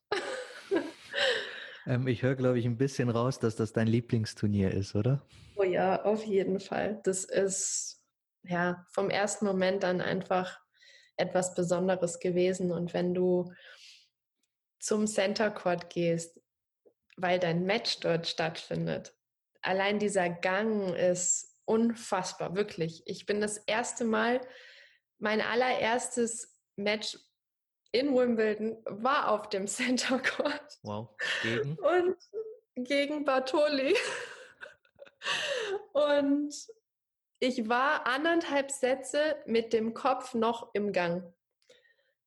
Ähm, 1.87 2.07
ich 2.07 2.23
höre, 2.23 2.35
glaube 2.35 2.59
ich, 2.59 2.65
ein 2.65 2.79
bisschen 2.79 3.11
raus, 3.11 3.39
dass 3.39 3.57
das 3.57 3.73
dein 3.73 3.87
Lieblingsturnier 3.87 4.71
ist, 4.71 4.95
oder? 4.95 5.23
Oh 5.57 5.65
ja, 5.65 6.03
auf 6.03 6.25
jeden 6.25 6.61
Fall. 6.61 7.01
Das 7.05 7.25
ist 7.25 8.04
ja, 8.45 8.85
vom 8.91 9.11
ersten 9.11 9.45
Moment 9.47 9.83
dann 9.83 10.01
einfach 10.01 10.61
etwas 11.17 11.55
Besonderes 11.55 12.19
gewesen. 12.19 12.73
Und 12.73 12.95
wenn 12.95 13.15
du 13.15 13.53
zum 14.79 15.07
Center 15.07 15.51
Court 15.51 15.91
gehst, 15.91 16.41
weil 17.17 17.39
dein 17.39 17.65
Match 17.65 18.01
dort 18.01 18.27
stattfindet, 18.27 19.15
allein 19.63 19.99
dieser 19.99 20.29
Gang 20.29 20.95
ist 20.95 21.55
unfassbar, 21.65 22.55
wirklich. 22.55 23.03
Ich 23.07 23.27
bin 23.27 23.41
das 23.41 23.59
erste 23.59 24.05
Mal, 24.05 24.41
mein 25.19 25.41
allererstes 25.41 26.59
Match 26.77 27.19
in 27.93 28.15
Wimbledon 28.15 28.77
war 28.87 29.31
auf 29.31 29.49
dem 29.49 29.67
Center 29.69 30.19
Court. 30.19 30.79
Wow. 30.83 31.17
Gegen? 31.43 31.77
Und 31.79 32.17
gegen 32.77 33.25
Bartoli. 33.25 33.97
Und 35.93 36.55
ich 37.41 37.69
war 37.69 38.07
anderthalb 38.07 38.71
Sätze 38.71 39.37
mit 39.47 39.73
dem 39.73 39.95
Kopf 39.95 40.35
noch 40.35 40.71
im 40.75 40.93
Gang. 40.93 41.33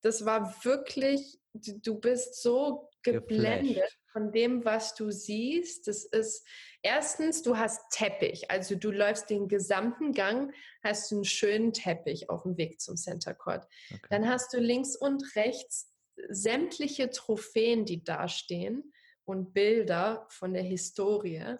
Das 0.02 0.24
war 0.24 0.64
wirklich, 0.64 1.40
du 1.52 1.98
bist 1.98 2.40
so 2.40 2.88
geblendet 3.02 3.74
Geflasht. 3.74 3.98
von 4.12 4.32
dem, 4.32 4.64
was 4.64 4.94
du 4.94 5.10
siehst. 5.10 5.88
Das 5.88 6.04
ist 6.04 6.46
erstens, 6.82 7.42
du 7.42 7.56
hast 7.56 7.80
Teppich, 7.90 8.50
also 8.50 8.74
du 8.74 8.90
läufst 8.90 9.30
den 9.30 9.48
gesamten 9.48 10.12
Gang, 10.12 10.52
hast 10.82 11.10
du 11.10 11.16
einen 11.16 11.24
schönen 11.24 11.72
Teppich 11.72 12.30
auf 12.30 12.42
dem 12.42 12.56
Weg 12.56 12.80
zum 12.80 12.96
Center 12.96 13.34
Court. 13.34 13.66
Okay. 13.90 14.00
Dann 14.10 14.28
hast 14.28 14.52
du 14.52 14.58
links 14.58 14.96
und 14.96 15.24
rechts 15.36 15.92
sämtliche 16.28 17.10
Trophäen, 17.10 17.84
die 17.84 18.02
dastehen 18.02 18.92
und 19.24 19.52
Bilder 19.52 20.26
von 20.30 20.52
der 20.52 20.62
Historie. 20.62 21.56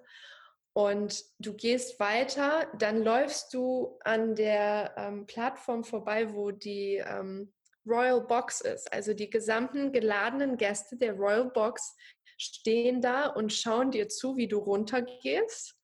Und 0.79 1.24
du 1.41 1.55
gehst 1.55 1.99
weiter, 1.99 2.68
dann 2.79 3.03
läufst 3.03 3.53
du 3.53 3.99
an 4.05 4.37
der 4.37 4.95
ähm, 4.97 5.26
Plattform 5.26 5.83
vorbei, 5.83 6.33
wo 6.35 6.53
die 6.53 7.03
ähm, 7.05 7.53
Royal 7.85 8.20
Box 8.20 8.61
ist. 8.61 8.93
Also 8.93 9.12
die 9.12 9.29
gesamten 9.29 9.91
geladenen 9.91 10.57
Gäste 10.57 10.97
der 10.97 11.14
Royal 11.14 11.51
Box 11.51 11.97
stehen 12.37 13.01
da 13.01 13.26
und 13.26 13.53
schauen 13.53 13.91
dir 13.91 14.09
zu, 14.09 14.37
wie 14.37 14.47
du 14.47 14.59
runtergehst. 14.59 15.74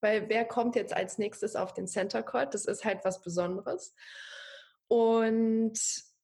Weil 0.00 0.28
wer 0.28 0.44
kommt 0.44 0.76
jetzt 0.76 0.94
als 0.94 1.18
nächstes 1.18 1.56
auf 1.56 1.74
den 1.74 1.88
Center 1.88 2.22
Court? 2.22 2.54
Das 2.54 2.66
ist 2.66 2.84
halt 2.84 3.00
was 3.02 3.22
Besonderes. 3.22 3.96
Und 4.86 5.76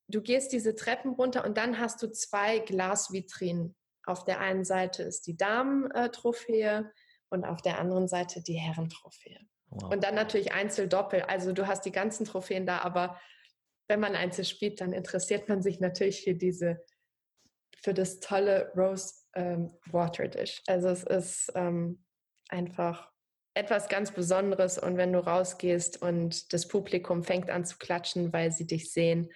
du 0.07 0.23
gehst 0.23 0.53
diese 0.53 0.77
Treppen 0.77 1.15
runter 1.15 1.45
und 1.45 1.59
dann 1.59 1.81
hast 1.81 2.01
du 2.01 2.13
zwei 2.13 2.61
Glasvitrinen. 2.61 3.75
Auf 4.07 4.25
der 4.25 4.39
einen 4.39 4.65
Seite 4.65 5.03
ist 5.03 5.27
die 5.27 5.37
Damen-Trophäe 5.37 6.89
und 7.33 7.45
auf 7.45 7.63
der 7.63 7.79
anderen 7.79 8.09
Seite 8.09 8.43
die 8.43 8.55
Herrentrophäe. 8.55 9.41
Wow. 9.71 9.91
Und 9.93 10.05
dann 10.05 10.15
natürlich 10.15 10.53
Einzel-Doppel. 10.53 11.23
Also 11.23 11.53
du 11.53 11.67
hast 11.67 11.85
die 11.85 11.93
ganzen 11.93 12.27
Trophäen 12.27 12.67
da, 12.67 12.79
aber 12.79 13.21
wenn 13.89 14.01
man 14.01 14.15
Einzel 14.15 14.45
spielt, 14.45 14.81
dann 14.81 14.93
interessiert 14.93 15.49
man 15.49 15.63
sich 15.63 15.81
natürlich 15.81 16.23
für 16.23 16.35
diese, 16.35 16.83
für 17.83 17.95
das 17.95 18.21
tolle 18.21 18.73
Rose 18.77 19.15
ähm, 19.35 19.77
Water 19.87 20.29
Dish. 20.29 20.63
Also 20.67 20.89
es 20.89 21.05
ist 21.05 21.53
ähm, 21.55 22.05
einfach 22.49 23.11
etwas 23.55 23.89
ganz 23.89 24.13
Besonderes 24.13 24.79
und 24.79 24.97
wenn 24.97 25.13
du 25.13 25.19
rausgehst 25.19 26.01
und 26.01 26.53
das 26.53 26.69
Publikum 26.69 27.23
fängt 27.23 27.51
an 27.51 27.65
zu 27.65 27.77
klatschen, 27.79 28.33
weil 28.33 28.51
sie 28.51 28.67
dich 28.67 28.93
sehen, 28.93 29.31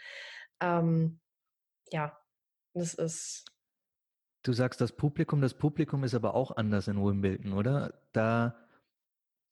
ähm, 0.60 1.20
ja, 1.92 2.18
das 2.74 2.94
ist 2.94 3.44
Du 4.46 4.52
sagst 4.52 4.80
das 4.80 4.92
Publikum, 4.92 5.40
das 5.40 5.54
Publikum 5.54 6.04
ist 6.04 6.14
aber 6.14 6.36
auch 6.36 6.56
anders 6.56 6.86
in 6.86 7.04
Wimbledon, 7.04 7.52
oder? 7.52 7.94
Da 8.12 8.54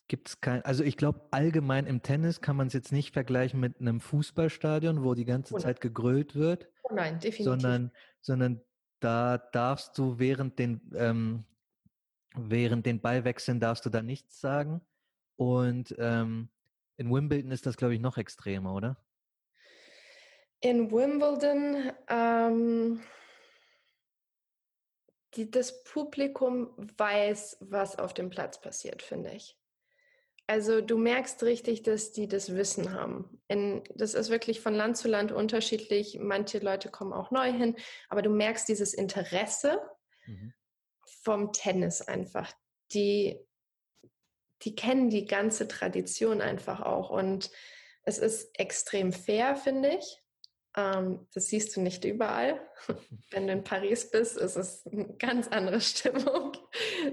gibt 0.06 0.28
es 0.28 0.40
kein, 0.40 0.64
also 0.64 0.84
ich 0.84 0.96
glaube 0.96 1.20
allgemein 1.32 1.86
im 1.86 2.00
Tennis 2.02 2.40
kann 2.40 2.54
man 2.54 2.68
es 2.68 2.74
jetzt 2.74 2.92
nicht 2.92 3.12
vergleichen 3.12 3.58
mit 3.58 3.80
einem 3.80 4.00
Fußballstadion, 4.00 5.02
wo 5.02 5.14
die 5.14 5.24
ganze 5.24 5.56
oh 5.56 5.58
Zeit 5.58 5.80
gegrölt 5.80 6.36
wird. 6.36 6.68
Oh 6.84 6.94
nein, 6.94 7.14
definitiv. 7.14 7.44
Sondern, 7.44 7.90
sondern 8.20 8.60
da 9.00 9.38
darfst 9.38 9.98
du 9.98 10.20
während 10.20 10.60
den, 10.60 10.80
ähm, 10.94 11.44
während 12.36 12.86
den 12.86 13.00
Ballwechseln 13.00 13.58
darfst 13.58 13.84
du 13.84 13.90
da 13.90 14.00
nichts 14.00 14.40
sagen. 14.40 14.80
Und 15.34 15.92
ähm, 15.98 16.50
in 16.98 17.12
Wimbledon 17.12 17.50
ist 17.50 17.66
das, 17.66 17.76
glaube 17.76 17.94
ich, 17.94 18.00
noch 18.00 18.16
extremer, 18.16 18.72
oder? 18.72 18.96
In 20.60 20.92
Wimbledon, 20.92 21.90
ähm, 22.08 23.00
die, 25.36 25.50
das 25.50 25.82
Publikum 25.84 26.70
weiß, 26.76 27.58
was 27.60 27.98
auf 27.98 28.14
dem 28.14 28.30
Platz 28.30 28.60
passiert, 28.60 29.02
finde 29.02 29.30
ich. 29.32 29.58
Also 30.46 30.82
du 30.82 30.98
merkst 30.98 31.42
richtig, 31.42 31.82
dass 31.82 32.12
die 32.12 32.28
das 32.28 32.54
Wissen 32.54 32.92
haben. 32.92 33.40
In, 33.48 33.82
das 33.94 34.12
ist 34.12 34.28
wirklich 34.28 34.60
von 34.60 34.74
Land 34.74 34.98
zu 34.98 35.08
Land 35.08 35.32
unterschiedlich. 35.32 36.18
Manche 36.20 36.58
Leute 36.58 36.90
kommen 36.90 37.14
auch 37.14 37.30
neu 37.30 37.50
hin, 37.50 37.76
aber 38.10 38.20
du 38.20 38.28
merkst 38.28 38.68
dieses 38.68 38.92
Interesse 38.92 39.80
mhm. 40.26 40.52
vom 41.22 41.52
Tennis 41.52 42.02
einfach. 42.02 42.52
Die, 42.92 43.40
die 44.62 44.74
kennen 44.74 45.08
die 45.08 45.24
ganze 45.24 45.66
Tradition 45.66 46.42
einfach 46.42 46.80
auch 46.80 47.08
und 47.08 47.50
es 48.02 48.18
ist 48.18 48.50
extrem 48.58 49.14
fair, 49.14 49.56
finde 49.56 49.96
ich. 49.96 50.23
Ähm, 50.76 51.26
das 51.32 51.46
siehst 51.46 51.76
du 51.76 51.80
nicht 51.80 52.04
überall. 52.04 52.60
Wenn 53.30 53.46
du 53.46 53.52
in 53.52 53.64
Paris 53.64 54.10
bist, 54.10 54.36
ist 54.36 54.56
es 54.56 54.84
eine 54.92 55.14
ganz 55.18 55.48
andere 55.48 55.80
Stimmung. 55.80 56.52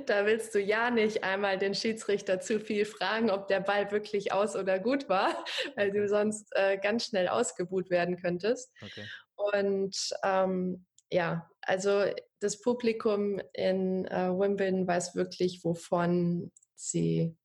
Da 0.07 0.25
willst 0.25 0.55
du 0.55 0.59
ja 0.59 0.89
nicht 0.89 1.23
einmal 1.23 1.57
den 1.57 1.75
Schiedsrichter 1.75 2.39
zu 2.39 2.59
viel 2.59 2.85
fragen, 2.85 3.29
ob 3.29 3.47
der 3.47 3.59
Ball 3.59 3.91
wirklich 3.91 4.31
aus 4.33 4.55
oder 4.55 4.79
gut 4.79 5.09
war, 5.09 5.45
weil 5.75 5.91
du 5.91 6.07
sonst 6.07 6.47
äh, 6.55 6.77
ganz 6.77 7.05
schnell 7.05 7.27
ausgebuht 7.27 7.89
werden 7.89 8.17
könntest. 8.17 8.73
Okay. 8.81 9.05
Und 9.35 9.95
ähm, 10.23 10.85
ja, 11.11 11.49
also 11.61 12.05
das 12.39 12.61
Publikum 12.61 13.39
in 13.53 14.05
äh, 14.05 14.29
Wimbledon 14.29 14.87
weiß 14.87 15.15
wirklich, 15.15 15.63
wovon 15.63 16.51
sie 16.75 17.37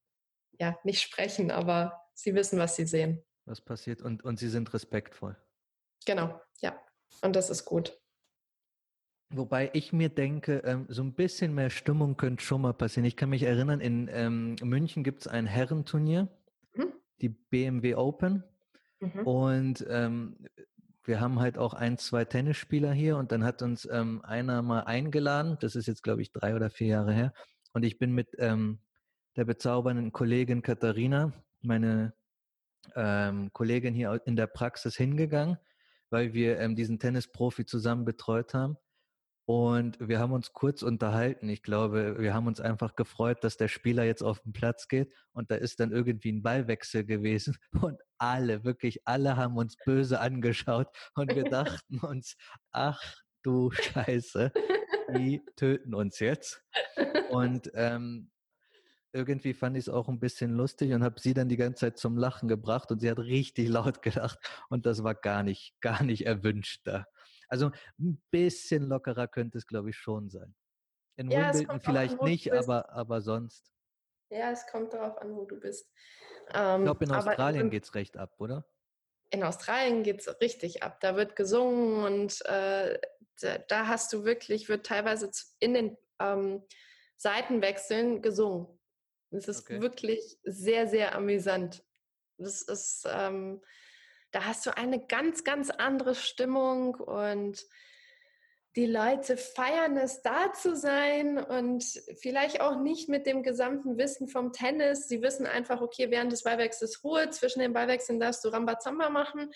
ja, 0.58 0.78
nicht 0.84 1.02
sprechen, 1.02 1.50
aber 1.50 2.00
sie 2.14 2.34
wissen, 2.34 2.58
was 2.58 2.76
sie 2.76 2.86
sehen. 2.86 3.22
Was 3.44 3.60
passiert 3.60 4.02
und, 4.02 4.24
und 4.24 4.38
sie 4.38 4.48
sind 4.48 4.72
respektvoll. 4.72 5.36
Genau, 6.06 6.40
ja. 6.60 6.80
Und 7.22 7.36
das 7.36 7.50
ist 7.50 7.64
gut. 7.66 7.98
Wobei 9.30 9.70
ich 9.74 9.92
mir 9.92 10.08
denke, 10.08 10.58
ähm, 10.64 10.86
so 10.88 11.02
ein 11.02 11.14
bisschen 11.14 11.54
mehr 11.54 11.70
Stimmung 11.70 12.16
könnte 12.16 12.44
schon 12.44 12.62
mal 12.62 12.72
passieren. 12.72 13.04
Ich 13.04 13.16
kann 13.16 13.28
mich 13.28 13.42
erinnern, 13.42 13.80
in 13.80 14.08
ähm, 14.12 14.56
München 14.62 15.02
gibt 15.02 15.22
es 15.22 15.26
ein 15.26 15.46
Herrenturnier, 15.46 16.28
mhm. 16.74 16.92
die 17.20 17.30
BMW 17.30 17.96
Open. 17.96 18.44
Mhm. 19.00 19.26
Und 19.26 19.86
ähm, 19.88 20.38
wir 21.04 21.20
haben 21.20 21.40
halt 21.40 21.58
auch 21.58 21.74
ein, 21.74 21.98
zwei 21.98 22.24
Tennisspieler 22.24 22.92
hier 22.92 23.16
und 23.16 23.32
dann 23.32 23.44
hat 23.44 23.62
uns 23.62 23.86
ähm, 23.90 24.24
einer 24.24 24.62
mal 24.62 24.80
eingeladen. 24.80 25.56
Das 25.60 25.74
ist 25.74 25.86
jetzt, 25.86 26.02
glaube 26.02 26.22
ich, 26.22 26.32
drei 26.32 26.54
oder 26.54 26.70
vier 26.70 26.88
Jahre 26.88 27.12
her. 27.12 27.32
Und 27.72 27.84
ich 27.84 27.98
bin 27.98 28.12
mit 28.12 28.28
ähm, 28.38 28.78
der 29.36 29.44
bezaubernden 29.44 30.12
Kollegin 30.12 30.62
Katharina, 30.62 31.32
meine 31.62 32.14
ähm, 32.94 33.52
Kollegin 33.52 33.94
hier 33.94 34.20
in 34.24 34.36
der 34.36 34.46
Praxis 34.46 34.96
hingegangen, 34.96 35.58
weil 36.10 36.34
wir 36.34 36.58
ähm, 36.58 36.76
diesen 36.76 36.98
Tennisprofi 36.98 37.66
zusammen 37.66 38.04
betreut 38.04 38.54
haben. 38.54 38.76
Und 39.48 39.96
wir 40.00 40.18
haben 40.18 40.32
uns 40.32 40.52
kurz 40.52 40.82
unterhalten. 40.82 41.48
Ich 41.48 41.62
glaube, 41.62 42.16
wir 42.18 42.34
haben 42.34 42.48
uns 42.48 42.60
einfach 42.60 42.96
gefreut, 42.96 43.44
dass 43.44 43.56
der 43.56 43.68
Spieler 43.68 44.02
jetzt 44.02 44.22
auf 44.22 44.40
den 44.40 44.52
Platz 44.52 44.88
geht. 44.88 45.14
Und 45.32 45.52
da 45.52 45.54
ist 45.54 45.78
dann 45.78 45.92
irgendwie 45.92 46.32
ein 46.32 46.42
Ballwechsel 46.42 47.04
gewesen. 47.04 47.56
Und 47.80 48.00
alle, 48.18 48.64
wirklich 48.64 49.06
alle 49.06 49.36
haben 49.36 49.56
uns 49.56 49.76
böse 49.84 50.20
angeschaut. 50.20 50.88
Und 51.14 51.32
wir 51.34 51.44
dachten 51.44 52.00
uns, 52.00 52.36
ach 52.72 53.00
du 53.44 53.70
Scheiße, 53.70 54.52
die 55.16 55.42
töten 55.56 55.94
uns 55.94 56.18
jetzt. 56.18 56.64
Und 57.30 57.70
ähm, 57.74 58.32
irgendwie 59.16 59.54
fand 59.54 59.76
ich 59.76 59.84
es 59.84 59.88
auch 59.88 60.08
ein 60.08 60.20
bisschen 60.20 60.52
lustig 60.52 60.92
und 60.92 61.02
habe 61.02 61.18
sie 61.18 61.34
dann 61.34 61.48
die 61.48 61.56
ganze 61.56 61.86
Zeit 61.86 61.98
zum 61.98 62.16
Lachen 62.16 62.48
gebracht 62.48 62.90
und 62.90 63.00
sie 63.00 63.10
hat 63.10 63.18
richtig 63.18 63.68
laut 63.68 64.02
gelacht 64.02 64.38
und 64.68 64.86
das 64.86 65.02
war 65.02 65.14
gar 65.14 65.42
nicht, 65.42 65.74
gar 65.80 66.02
nicht 66.02 66.26
erwünscht 66.26 66.82
da. 66.84 67.06
Also 67.48 67.70
ein 67.98 68.20
bisschen 68.30 68.82
lockerer 68.82 69.28
könnte 69.28 69.58
es, 69.58 69.66
glaube 69.66 69.90
ich, 69.90 69.96
schon 69.96 70.28
sein. 70.30 70.54
In 71.16 71.30
ja, 71.30 71.52
Wimbledon 71.54 71.80
vielleicht 71.80 72.20
an, 72.20 72.28
nicht, 72.28 72.52
aber, 72.52 72.90
aber 72.90 73.20
sonst. 73.20 73.72
Ja, 74.30 74.50
es 74.50 74.66
kommt 74.66 74.92
darauf 74.92 75.16
an, 75.18 75.34
wo 75.34 75.44
du 75.44 75.58
bist. 75.58 75.90
Ähm, 76.52 76.80
ich 76.80 76.84
glaube, 76.84 77.04
in 77.04 77.12
Australien 77.12 77.70
geht 77.70 77.84
es 77.84 77.94
recht 77.94 78.16
ab, 78.16 78.34
oder? 78.38 78.66
In 79.30 79.42
Australien 79.42 80.02
geht 80.02 80.20
es 80.20 80.40
richtig 80.40 80.82
ab. 80.82 81.00
Da 81.00 81.16
wird 81.16 81.36
gesungen 81.36 82.04
und 82.04 82.44
äh, 82.46 82.98
da, 83.40 83.58
da, 83.58 83.86
hast 83.86 84.12
du 84.12 84.24
wirklich, 84.24 84.68
wird 84.68 84.86
teilweise 84.86 85.30
in 85.58 85.74
den 85.74 85.96
ähm, 86.20 86.62
Seitenwechseln 87.16 88.22
gesungen. 88.22 88.75
Es 89.36 89.48
ist 89.48 89.60
okay. 89.60 89.80
wirklich 89.80 90.38
sehr, 90.44 90.88
sehr 90.88 91.14
amüsant. 91.14 91.84
Das 92.38 92.62
ist, 92.62 93.06
ähm, 93.10 93.62
da 94.30 94.44
hast 94.44 94.66
du 94.66 94.76
eine 94.76 95.04
ganz, 95.06 95.44
ganz 95.44 95.70
andere 95.70 96.14
Stimmung 96.14 96.94
und 96.96 97.64
die 98.76 98.86
Leute 98.86 99.38
feiern 99.38 99.96
es, 99.96 100.20
da 100.20 100.52
zu 100.52 100.76
sein 100.76 101.38
und 101.38 101.82
vielleicht 102.20 102.60
auch 102.60 102.78
nicht 102.78 103.08
mit 103.08 103.26
dem 103.26 103.42
gesamten 103.42 103.96
Wissen 103.96 104.28
vom 104.28 104.52
Tennis. 104.52 105.08
Sie 105.08 105.22
wissen 105.22 105.46
einfach, 105.46 105.80
okay, 105.80 106.10
während 106.10 106.30
des 106.30 106.42
Ballwechsels 106.42 107.02
Ruhe, 107.02 107.30
zwischen 107.30 107.60
den 107.60 107.72
Ballwechseln 107.72 108.20
darfst 108.20 108.44
du 108.44 108.48
Rambazamba 108.48 109.08
machen. 109.08 109.50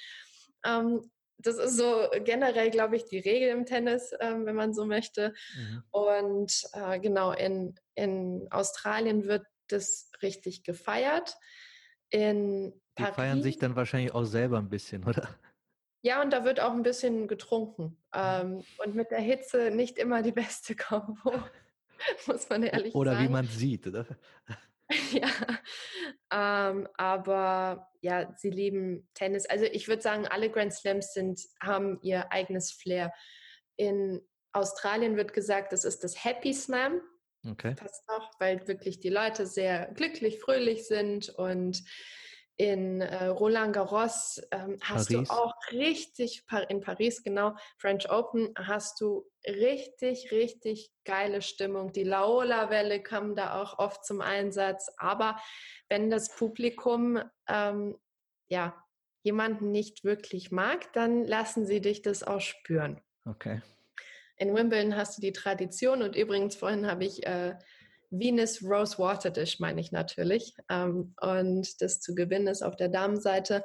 Ähm, 0.65 1.11
das 1.37 1.57
ist 1.57 1.77
so 1.77 2.09
generell, 2.25 2.71
glaube 2.71 2.97
ich, 2.97 3.05
die 3.05 3.19
Regel 3.19 3.51
im 3.51 3.67
Tennis, 3.67 4.15
ähm, 4.21 4.47
wenn 4.47 4.57
man 4.57 4.73
so 4.73 4.87
möchte. 4.87 5.35
Mhm. 5.55 5.83
Und 5.91 6.63
äh, 6.73 6.99
genau, 6.99 7.33
in, 7.33 7.75
in 7.95 8.49
Australien 8.51 9.25
wird 9.27 9.45
das 9.73 10.11
richtig 10.23 10.65
gefeiert. 10.65 11.37
In 12.11 12.73
Die 12.99 13.03
Paris, 13.03 13.15
feiern 13.15 13.43
sich 13.43 13.59
dann 13.59 13.77
wahrscheinlich 13.77 14.13
auch 14.13 14.25
selber 14.25 14.59
ein 14.59 14.69
bisschen, 14.69 15.05
oder? 15.09 15.29
Ja, 16.03 16.23
und 16.23 16.31
da 16.31 16.45
wird 16.45 16.61
auch 16.61 16.73
ein 16.73 16.83
bisschen 16.83 17.29
getrunken. 17.29 17.85
Mhm. 17.85 17.97
Ähm, 18.15 18.65
und 18.79 18.95
mit 18.95 19.11
der 19.11 19.21
Hitze 19.21 19.71
nicht 19.71 19.99
immer 19.99 20.23
die 20.23 20.33
beste 20.33 20.75
Kombo, 20.77 21.33
muss 22.27 22.49
man 22.49 22.63
ehrlich 22.63 22.95
oder 22.95 23.13
sagen. 23.13 23.25
Oder 23.25 23.29
wie 23.29 23.33
man 23.33 23.47
sieht, 23.47 23.87
oder? 23.87 24.07
ja, 25.13 25.29
ähm, 26.33 26.89
aber 26.97 27.89
ja, 28.01 28.35
sie 28.37 28.51
lieben 28.51 29.09
Tennis. 29.15 29.47
Also 29.47 29.67
ich 29.67 29.89
würde 29.89 30.03
sagen, 30.03 30.27
alle 30.27 30.51
Grand 30.51 30.73
Slams 30.73 31.13
sind, 31.13 31.41
haben 31.61 32.01
ihr 32.03 32.33
eigenes 32.33 32.73
Flair. 32.73 33.13
In 33.77 34.21
Australien 34.53 35.17
wird 35.17 35.33
gesagt, 35.33 35.73
es 35.73 35.85
ist 35.85 36.03
das 36.03 36.25
Happy 36.25 36.53
Slam. 36.53 37.01
Okay. 37.49 37.75
Passt 37.75 38.07
noch, 38.09 38.31
weil 38.39 38.67
wirklich 38.69 39.01
die 39.01 39.09
Leute 39.09 39.47
sehr 39.47 39.87
glücklich, 39.95 40.41
fröhlich 40.41 40.87
sind 40.87 41.31
und 41.31 41.83
in 42.61 43.01
äh, 43.01 43.29
Roland 43.29 43.73
Garros 43.73 44.39
ähm, 44.51 44.77
hast 44.83 45.09
Paris. 45.09 45.29
du 45.29 45.35
auch 45.35 45.55
richtig, 45.73 46.45
in 46.69 46.83
Paris 46.83 47.23
genau, 47.23 47.57
French 47.79 48.11
Open, 48.11 48.53
hast 48.55 49.01
du 49.01 49.27
richtig, 49.47 50.31
richtig 50.31 50.91
geile 51.07 51.41
Stimmung. 51.41 51.93
Die 51.93 52.05
Laola-Welle 52.05 53.03
kam 53.03 53.35
da 53.35 53.63
auch 53.63 53.79
oft 53.79 54.05
zum 54.05 54.21
Einsatz. 54.21 54.93
Aber 54.99 55.41
wenn 55.89 56.11
das 56.11 56.37
Publikum 56.37 57.19
ähm, 57.49 57.97
ja, 58.49 58.77
jemanden 59.23 59.71
nicht 59.71 60.05
wirklich 60.05 60.51
mag, 60.51 60.93
dann 60.93 61.25
lassen 61.25 61.65
sie 61.65 61.81
dich 61.81 62.03
das 62.03 62.23
auch 62.23 62.43
spüren. 62.43 63.01
Okay. 63.25 63.63
In 64.41 64.55
Wimbledon 64.55 64.97
hast 64.97 65.19
du 65.19 65.21
die 65.21 65.33
Tradition 65.33 66.01
und 66.01 66.17
übrigens 66.17 66.57
vorhin 66.57 66.87
habe 66.87 67.05
ich 67.05 67.27
äh, 67.27 67.59
Venus 68.09 68.63
Rose 68.63 68.99
Water 68.99 69.31
Dish, 69.31 69.61
meine 69.61 69.83
ich 69.83 69.93
natürlich. 69.93 70.55
Ähm, 70.71 71.15
und 71.21 71.83
das 71.83 72.01
zu 72.01 72.15
gewinnen 72.15 72.47
ist 72.47 72.63
auf 72.63 72.75
der 72.75 72.89
Damenseite. 72.89 73.63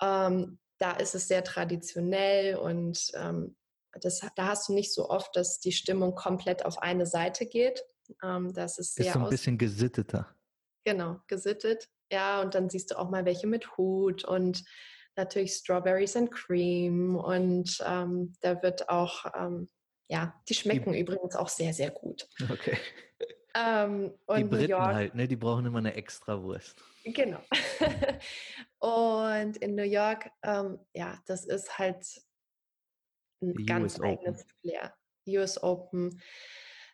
Ähm, 0.00 0.58
da 0.78 0.92
ist 0.92 1.14
es 1.14 1.28
sehr 1.28 1.44
traditionell 1.44 2.56
und 2.56 3.12
ähm, 3.16 3.54
das, 4.00 4.20
da 4.34 4.46
hast 4.46 4.70
du 4.70 4.72
nicht 4.72 4.94
so 4.94 5.10
oft, 5.10 5.36
dass 5.36 5.60
die 5.60 5.72
Stimmung 5.72 6.14
komplett 6.14 6.64
auf 6.64 6.78
eine 6.78 7.04
Seite 7.04 7.44
geht. 7.44 7.84
Ähm, 8.24 8.54
das 8.54 8.78
ist 8.78 8.94
sehr 8.94 9.08
ist 9.08 9.12
so 9.12 9.18
ein 9.18 9.28
bisschen 9.28 9.58
gesitteter. 9.58 10.34
Genau, 10.84 11.20
gesittet. 11.26 11.86
Ja, 12.10 12.40
und 12.40 12.54
dann 12.54 12.70
siehst 12.70 12.92
du 12.92 12.98
auch 12.98 13.10
mal 13.10 13.26
welche 13.26 13.46
mit 13.46 13.76
Hut 13.76 14.24
und 14.24 14.64
natürlich 15.16 15.52
Strawberries 15.52 16.16
and 16.16 16.30
Cream 16.30 17.14
und 17.14 17.84
ähm, 17.86 18.32
da 18.40 18.62
wird 18.62 18.88
auch 18.88 19.26
ähm, 19.36 19.68
ja, 20.08 20.34
die 20.48 20.54
schmecken 20.54 20.92
die, 20.92 21.00
übrigens 21.00 21.36
auch 21.36 21.48
sehr, 21.48 21.72
sehr 21.72 21.90
gut. 21.90 22.28
Okay. 22.50 22.78
Ähm, 23.54 24.14
die 24.36 24.44
Briten 24.44 24.70
York, 24.70 24.94
halt, 24.94 25.14
ne? 25.14 25.26
Die 25.26 25.36
brauchen 25.36 25.66
immer 25.66 25.78
eine 25.78 25.94
extra 25.94 26.42
Wurst. 26.42 26.76
Genau. 27.04 27.40
und 28.78 29.56
in 29.56 29.74
New 29.74 29.82
York, 29.82 30.30
ähm, 30.42 30.78
ja, 30.92 31.18
das 31.26 31.44
ist 31.44 31.78
halt 31.78 32.04
ein 33.42 33.54
die 33.54 33.66
ganz 33.66 33.98
US 33.98 34.04
eigenes 34.04 34.40
Open. 34.42 34.52
Flair. 34.60 34.94
US 35.26 35.62
Open. 35.62 36.22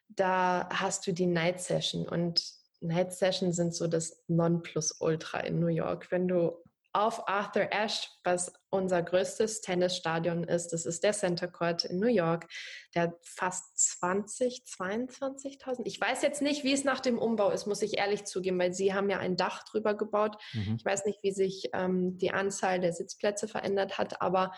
Da 0.08 0.68
hast 0.70 1.06
du 1.06 1.12
die 1.12 1.26
Night 1.26 1.60
Session 1.60 2.06
und 2.08 2.44
Night 2.80 3.12
Session 3.12 3.52
sind 3.52 3.74
so 3.74 3.86
das 3.86 4.22
Nonplusultra 4.28 5.40
in 5.40 5.58
New 5.58 5.68
York. 5.68 6.10
Wenn 6.10 6.28
du 6.28 6.62
auf 6.92 7.28
Arthur 7.28 7.68
Ashe, 7.72 8.08
was 8.22 8.52
unser 8.74 9.02
größtes 9.02 9.60
Tennisstadion 9.60 10.44
ist. 10.44 10.68
Das 10.72 10.84
ist 10.86 11.02
der 11.02 11.12
Center 11.12 11.48
Court 11.48 11.84
in 11.84 11.98
New 11.98 12.08
York. 12.08 12.46
Der 12.94 13.18
fast 13.22 13.78
20, 13.98 14.64
22.000. 14.66 15.82
Ich 15.84 16.00
weiß 16.00 16.22
jetzt 16.22 16.42
nicht, 16.42 16.64
wie 16.64 16.72
es 16.72 16.84
nach 16.84 17.00
dem 17.00 17.18
Umbau 17.18 17.50
ist, 17.50 17.66
muss 17.66 17.82
ich 17.82 17.98
ehrlich 17.98 18.24
zugeben, 18.24 18.58
weil 18.58 18.72
sie 18.72 18.92
haben 18.92 19.08
ja 19.08 19.18
ein 19.18 19.36
Dach 19.36 19.64
drüber 19.64 19.94
gebaut. 19.94 20.36
Mhm. 20.52 20.76
Ich 20.78 20.84
weiß 20.84 21.06
nicht, 21.06 21.22
wie 21.22 21.32
sich 21.32 21.70
ähm, 21.72 22.18
die 22.18 22.32
Anzahl 22.32 22.80
der 22.80 22.92
Sitzplätze 22.92 23.48
verändert 23.48 23.98
hat, 23.98 24.20
aber 24.20 24.52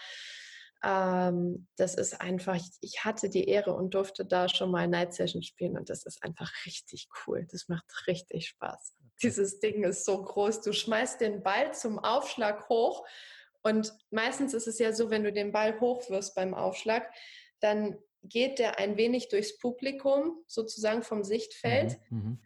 ähm, 0.84 1.66
das 1.76 1.94
ist 1.94 2.20
einfach, 2.20 2.56
ich 2.80 3.04
hatte 3.04 3.28
die 3.28 3.48
Ehre 3.48 3.74
und 3.74 3.94
durfte 3.94 4.24
da 4.24 4.48
schon 4.48 4.70
mal 4.70 4.86
Night 4.86 5.14
Session 5.14 5.42
spielen 5.42 5.76
und 5.76 5.90
das 5.90 6.04
ist 6.04 6.22
einfach 6.22 6.50
richtig 6.64 7.08
cool. 7.26 7.46
Das 7.50 7.68
macht 7.68 7.84
richtig 8.06 8.48
Spaß. 8.48 8.94
Dieses 9.22 9.58
Ding 9.60 9.84
ist 9.84 10.04
so 10.04 10.22
groß. 10.22 10.60
Du 10.60 10.72
schmeißt 10.72 11.20
den 11.20 11.42
Ball 11.42 11.72
zum 11.74 11.98
Aufschlag 11.98 12.68
hoch 12.68 13.06
und 13.66 13.92
meistens 14.10 14.54
ist 14.54 14.68
es 14.68 14.78
ja 14.78 14.92
so, 14.92 15.10
wenn 15.10 15.24
du 15.24 15.32
den 15.32 15.50
Ball 15.50 15.80
hochwirfst 15.80 16.36
beim 16.36 16.54
Aufschlag, 16.54 17.12
dann 17.58 17.98
geht 18.22 18.60
der 18.60 18.78
ein 18.78 18.96
wenig 18.96 19.28
durchs 19.28 19.58
Publikum, 19.58 20.38
sozusagen 20.46 21.02
vom 21.02 21.24
Sichtfeld. 21.24 21.98
Mhm, 22.10 22.18
mhm. 22.18 22.38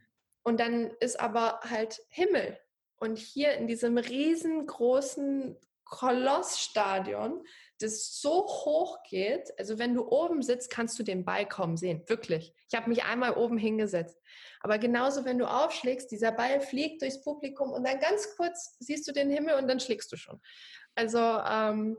und 0.45 0.61
dann 0.61 0.91
ist 1.01 1.21
aber 1.21 1.61
halt 1.61 2.01
Himmel. 2.09 2.59
Und 2.97 3.19
hier 3.19 3.53
in 3.53 3.67
diesem 3.67 3.99
riesengroßen 3.99 5.59
Kolossstadion, 5.85 7.45
das 7.81 8.21
so 8.21 8.47
hoch 8.47 8.99
geht, 9.09 9.53
also 9.59 9.79
wenn 9.79 9.95
du 9.95 10.07
oben 10.07 10.43
sitzt, 10.43 10.71
kannst 10.71 10.99
du 10.99 11.03
den 11.03 11.25
Ball 11.25 11.47
kaum 11.47 11.77
sehen, 11.77 12.03
wirklich. 12.07 12.55
Ich 12.71 12.77
habe 12.77 12.89
mich 12.89 13.05
einmal 13.05 13.33
oben 13.33 13.59
hingesetzt. 13.59 14.19
Aber 14.61 14.79
genauso, 14.79 15.25
wenn 15.25 15.39
du 15.39 15.47
aufschlägst, 15.47 16.11
dieser 16.11 16.33
Ball 16.33 16.61
fliegt 16.61 17.03
durchs 17.03 17.23
Publikum 17.23 17.71
und 17.71 17.87
dann 17.87 17.99
ganz 17.99 18.37
kurz 18.37 18.77
siehst 18.81 19.09
du 19.09 19.13
den 19.13 19.31
Himmel 19.31 19.55
und 19.55 19.69
dann 19.69 19.81
schlägst 19.81 20.13
du 20.13 20.17
schon. 20.17 20.41
Also 20.95 21.19
ähm, 21.19 21.97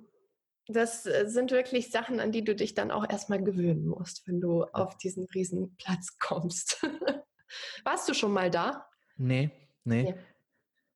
das 0.68 1.06
äh, 1.06 1.26
sind 1.28 1.52
wirklich 1.52 1.92
Sachen, 1.92 2.20
an 2.20 2.32
die 2.32 2.44
du 2.44 2.56
dich 2.56 2.74
dann 2.76 2.92
auch 2.92 3.10
erstmal 3.10 3.44
gewöhnen 3.44 3.88
musst, 3.88 4.28
wenn 4.28 4.40
du 4.40 4.64
auf 4.66 4.98
diesen 4.98 5.26
riesen 5.34 5.76
Platz 5.78 6.18
kommst. 6.20 6.82
Warst 7.84 8.08
du 8.08 8.14
schon 8.14 8.32
mal 8.32 8.50
da? 8.50 8.88
Nee, 9.18 9.50
nee. 9.84 10.04
nee. 10.04 10.16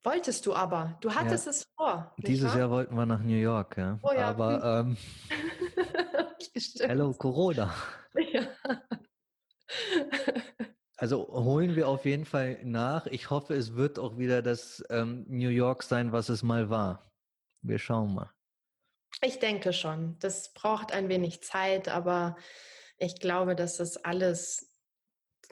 Wolltest 0.06 0.46
du 0.46 0.54
aber. 0.54 0.98
Du 1.02 1.14
hattest 1.14 1.46
Ja. 1.46 1.50
es 1.52 1.64
vor. 1.76 2.14
Dieses 2.18 2.52
wahr? 2.52 2.60
Jahr 2.60 2.70
wollten 2.70 2.96
wir 2.96 3.06
nach 3.08 3.20
New 3.22 3.36
York, 3.36 3.76
ja. 3.78 4.00
Oh 4.04 4.12
ja, 4.14 4.30
Aber 4.30 4.86
ähm, 4.86 4.98
hello 6.80 7.12
Corona. 7.14 7.74
Also 10.98 11.28
holen 11.28 11.76
wir 11.76 11.90
auf 11.90 12.06
jeden 12.06 12.24
Fall 12.24 12.58
nach. 12.64 13.06
Ich 13.08 13.30
hoffe, 13.30 13.54
es 13.54 13.76
wird 13.76 14.00
auch 14.00 14.18
wieder 14.18 14.42
das 14.42 14.82
ähm, 14.90 15.26
New 15.28 15.50
York 15.50 15.84
sein, 15.84 16.14
was 16.14 16.30
es 16.30 16.42
mal 16.42 16.70
war. 16.70 17.12
Wir 17.62 17.80
schauen 17.80 18.14
mal. 18.14 18.32
Ich 19.22 19.40
denke 19.40 19.74
schon. 19.74 20.18
Das 20.20 20.54
braucht 20.54 20.94
ein 20.94 21.10
wenig 21.10 21.44
Zeit, 21.44 21.90
aber 21.90 22.38
ich 22.98 23.20
glaube, 23.20 23.56
dass 23.56 23.76
das 23.78 23.98
alles 24.06 24.75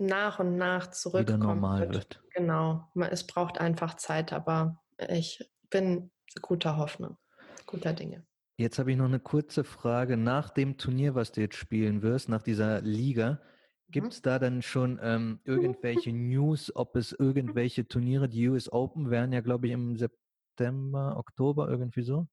nach 0.01 0.39
und 0.39 0.57
nach 0.57 0.83
Wieder 0.83 0.93
zurückkommen 0.93 1.39
normal 1.39 1.79
wird. 1.81 1.93
wird. 1.95 2.23
Genau. 2.33 2.91
Es 3.09 3.25
braucht 3.27 3.59
einfach 3.59 3.95
Zeit, 3.95 4.33
aber 4.33 4.81
ich 5.09 5.43
bin 5.69 6.11
guter 6.41 6.77
Hoffnung, 6.77 7.17
guter 7.65 7.93
Dinge. 7.93 8.25
Jetzt 8.57 8.77
habe 8.79 8.91
ich 8.91 8.97
noch 8.97 9.05
eine 9.05 9.19
kurze 9.19 9.63
Frage. 9.63 10.15
Nach 10.15 10.49
dem 10.51 10.77
Turnier, 10.77 11.15
was 11.15 11.31
du 11.31 11.41
jetzt 11.41 11.55
spielen 11.55 12.01
wirst, 12.01 12.29
nach 12.29 12.43
dieser 12.43 12.81
Liga, 12.81 13.41
gibt 13.89 14.05
Mhm. 14.05 14.11
es 14.11 14.21
da 14.21 14.39
dann 14.39 14.61
schon 14.61 14.99
ähm, 15.01 15.39
irgendwelche 15.43 16.11
News, 16.13 16.75
ob 16.75 16.95
es 16.95 17.11
irgendwelche 17.13 17.87
Turniere, 17.87 18.29
die 18.29 18.47
US 18.49 18.71
Open 18.71 19.09
wären 19.09 19.31
ja, 19.33 19.41
glaube 19.41 19.67
ich, 19.67 19.73
im 19.73 19.97
September, 19.97 21.17
Oktober, 21.17 21.67
irgendwie 21.69 22.03
so, 22.03 22.27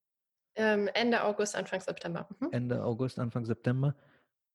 Ähm, 0.56 0.88
Ende 0.94 1.22
August, 1.24 1.56
Anfang 1.56 1.80
September. 1.80 2.28
Mhm. 2.38 2.48
Ende 2.52 2.84
August, 2.84 3.18
Anfang 3.18 3.44
September, 3.44 3.94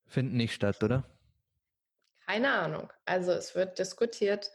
finden 0.07 0.37
nicht 0.37 0.53
statt, 0.53 0.83
oder? 0.83 1.14
Keine 2.25 2.51
Ahnung. 2.51 2.91
Also 3.05 3.31
es 3.31 3.55
wird 3.55 3.79
diskutiert. 3.79 4.51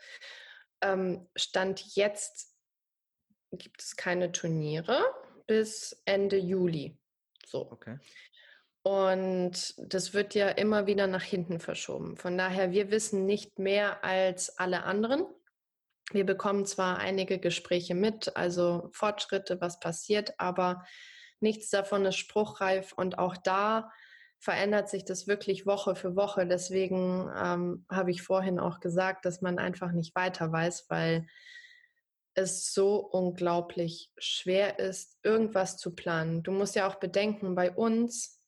Ähm, 0.80 1.28
Stand 1.36 1.94
jetzt 1.94 2.54
gibt 3.52 3.82
es 3.82 3.96
keine 3.96 4.32
Turniere 4.32 5.04
bis 5.46 6.00
Ende 6.04 6.36
Juli. 6.36 6.98
So. 7.46 7.70
Okay. 7.70 7.98
Und 8.82 9.74
das 9.76 10.14
wird 10.14 10.34
ja 10.34 10.48
immer 10.48 10.86
wieder 10.86 11.06
nach 11.06 11.22
hinten 11.22 11.60
verschoben. 11.60 12.16
Von 12.16 12.38
daher, 12.38 12.70
wir 12.70 12.90
wissen 12.90 13.26
nicht 13.26 13.58
mehr 13.58 14.02
als 14.04 14.58
alle 14.58 14.84
anderen. 14.84 15.26
Wir 16.12 16.24
bekommen 16.24 16.64
zwar 16.64 16.98
einige 16.98 17.38
Gespräche 17.38 17.94
mit, 17.94 18.36
also 18.36 18.88
Fortschritte, 18.92 19.60
was 19.60 19.80
passiert, 19.80 20.34
aber 20.38 20.84
nichts 21.40 21.68
davon 21.70 22.06
ist 22.06 22.16
spruchreif. 22.16 22.92
Und 22.94 23.18
auch 23.18 23.36
da 23.36 23.92
verändert 24.40 24.88
sich 24.88 25.04
das 25.04 25.26
wirklich 25.28 25.66
Woche 25.66 25.94
für 25.94 26.16
Woche. 26.16 26.46
Deswegen 26.46 27.30
ähm, 27.36 27.84
habe 27.90 28.10
ich 28.10 28.22
vorhin 28.22 28.58
auch 28.58 28.80
gesagt, 28.80 29.24
dass 29.26 29.42
man 29.42 29.58
einfach 29.58 29.92
nicht 29.92 30.14
weiter 30.16 30.50
weiß, 30.50 30.86
weil 30.88 31.26
es 32.34 32.72
so 32.72 32.96
unglaublich 32.96 34.10
schwer 34.18 34.78
ist, 34.78 35.18
irgendwas 35.22 35.76
zu 35.76 35.94
planen. 35.94 36.42
Du 36.42 36.52
musst 36.52 36.74
ja 36.74 36.88
auch 36.88 36.94
bedenken, 36.94 37.54
bei 37.54 37.70
uns, 37.70 38.40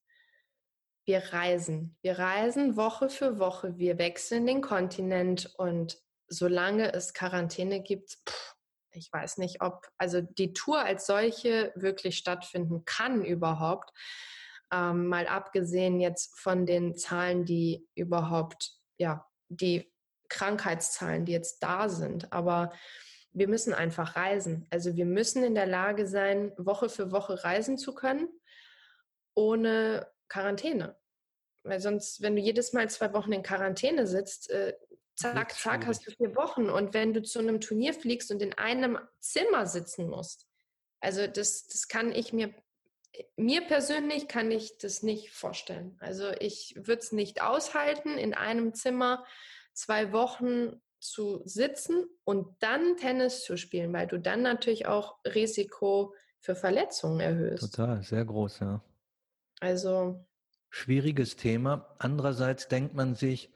wir 1.04 1.32
reisen. 1.32 1.96
Wir 2.00 2.18
reisen 2.18 2.76
Woche 2.76 3.10
für 3.10 3.38
Woche. 3.38 3.76
Wir 3.76 3.98
wechseln 3.98 4.46
den 4.46 4.62
Kontinent 4.62 5.52
und 5.58 5.98
solange 6.28 6.92
es 6.94 7.12
Quarantäne 7.12 7.82
gibt, 7.82 8.18
pff, 8.26 8.56
ich 8.92 9.12
weiß 9.12 9.38
nicht, 9.38 9.60
ob 9.60 9.88
also 9.98 10.20
die 10.20 10.52
Tour 10.52 10.80
als 10.80 11.06
solche 11.06 11.72
wirklich 11.74 12.16
stattfinden 12.18 12.84
kann 12.84 13.24
überhaupt. 13.24 13.90
Ähm, 14.72 15.06
mal 15.06 15.26
abgesehen 15.26 16.00
jetzt 16.00 16.38
von 16.38 16.64
den 16.64 16.96
Zahlen, 16.96 17.44
die 17.44 17.86
überhaupt, 17.94 18.72
ja, 18.96 19.28
die 19.48 19.92
Krankheitszahlen, 20.28 21.26
die 21.26 21.32
jetzt 21.32 21.62
da 21.62 21.88
sind. 21.90 22.32
Aber 22.32 22.72
wir 23.32 23.48
müssen 23.48 23.74
einfach 23.74 24.16
reisen. 24.16 24.66
Also 24.70 24.96
wir 24.96 25.06
müssen 25.06 25.44
in 25.44 25.54
der 25.54 25.66
Lage 25.66 26.06
sein, 26.06 26.52
Woche 26.56 26.88
für 26.88 27.12
Woche 27.12 27.44
reisen 27.44 27.78
zu 27.78 27.94
können, 27.94 28.28
ohne 29.34 30.06
Quarantäne. 30.28 30.96
Weil 31.64 31.80
sonst, 31.80 32.22
wenn 32.22 32.34
du 32.34 32.42
jedes 32.42 32.72
Mal 32.72 32.88
zwei 32.90 33.12
Wochen 33.12 33.32
in 33.32 33.42
Quarantäne 33.42 34.06
sitzt, 34.06 34.50
äh, 34.50 34.74
zack, 35.16 35.52
zack, 35.52 35.86
hast 35.86 36.06
du 36.06 36.10
vier 36.10 36.34
Wochen. 36.34 36.68
Und 36.70 36.94
wenn 36.94 37.12
du 37.12 37.22
zu 37.22 37.38
einem 37.38 37.60
Turnier 37.60 37.94
fliegst 37.94 38.30
und 38.30 38.42
in 38.42 38.54
einem 38.54 38.98
Zimmer 39.20 39.66
sitzen 39.66 40.08
musst, 40.08 40.48
also 41.00 41.26
das, 41.26 41.66
das 41.66 41.88
kann 41.88 42.12
ich 42.12 42.32
mir, 42.32 42.54
mir 43.36 43.62
persönlich 43.62 44.28
kann 44.28 44.50
ich 44.50 44.78
das 44.78 45.02
nicht 45.02 45.30
vorstellen. 45.30 45.96
Also 46.00 46.30
ich 46.40 46.74
würde 46.76 47.00
es 47.00 47.12
nicht 47.12 47.42
aushalten, 47.42 48.16
in 48.18 48.34
einem 48.34 48.74
Zimmer 48.74 49.24
zwei 49.72 50.12
Wochen 50.12 50.80
zu 50.98 51.42
sitzen 51.44 52.06
und 52.24 52.56
dann 52.60 52.96
Tennis 52.96 53.44
zu 53.44 53.56
spielen, 53.56 53.92
weil 53.92 54.06
du 54.06 54.18
dann 54.18 54.42
natürlich 54.42 54.86
auch 54.86 55.18
Risiko 55.24 56.14
für 56.40 56.54
Verletzungen 56.54 57.20
erhöhst. 57.20 57.74
Total, 57.74 58.02
sehr 58.02 58.24
groß, 58.24 58.60
ja. 58.60 58.84
Also 59.60 60.24
Schwieriges 60.74 61.36
Thema. 61.36 61.94
Andererseits 61.98 62.66
denkt 62.66 62.94
man 62.94 63.14
sich, 63.14 63.50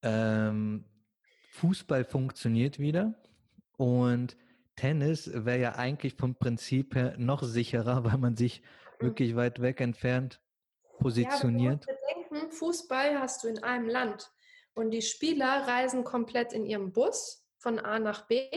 ähm, 0.00 0.86
Fußball 1.50 2.06
funktioniert 2.06 2.78
wieder 2.78 3.14
und 3.76 4.34
Tennis 4.76 5.30
wäre 5.32 5.60
ja 5.60 5.74
eigentlich 5.76 6.14
vom 6.14 6.34
Prinzip 6.36 6.94
her 6.94 7.14
noch 7.18 7.42
sicherer, 7.42 8.04
weil 8.04 8.18
man 8.18 8.36
sich 8.36 8.62
Mhm. 9.00 9.06
wirklich 9.06 9.36
weit 9.36 9.60
weg 9.60 9.80
entfernt 9.80 10.40
Ja, 10.40 10.40
aber 10.90 10.98
positioniert. 10.98 11.86
bedenken, 11.86 12.50
Fußball 12.50 13.18
hast 13.20 13.44
du 13.44 13.48
in 13.48 13.62
einem 13.62 13.88
Land 13.88 14.30
und 14.74 14.90
die 14.90 15.02
Spieler 15.02 15.66
reisen 15.66 16.04
komplett 16.04 16.52
in 16.52 16.66
ihrem 16.66 16.92
Bus 16.92 17.46
von 17.58 17.78
A 17.78 17.98
nach 17.98 18.26
B. 18.26 18.48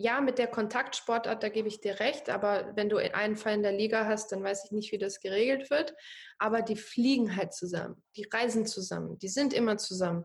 Ja, 0.00 0.20
mit 0.20 0.38
der 0.38 0.46
Kontaktsportart, 0.46 1.42
da 1.42 1.48
gebe 1.48 1.66
ich 1.66 1.80
dir 1.80 1.98
recht, 1.98 2.30
aber 2.30 2.76
wenn 2.76 2.88
du 2.88 2.98
einen 2.98 3.34
Fall 3.34 3.54
in 3.54 3.64
der 3.64 3.72
Liga 3.72 4.06
hast, 4.06 4.30
dann 4.30 4.44
weiß 4.44 4.66
ich 4.66 4.70
nicht, 4.70 4.92
wie 4.92 4.98
das 4.98 5.18
geregelt 5.18 5.70
wird. 5.70 5.92
Aber 6.38 6.62
die 6.62 6.76
fliegen 6.76 7.34
halt 7.34 7.52
zusammen, 7.52 8.00
die 8.14 8.28
reisen 8.32 8.64
zusammen, 8.64 9.18
die 9.18 9.28
sind 9.28 9.52
immer 9.52 9.76
zusammen. 9.76 10.24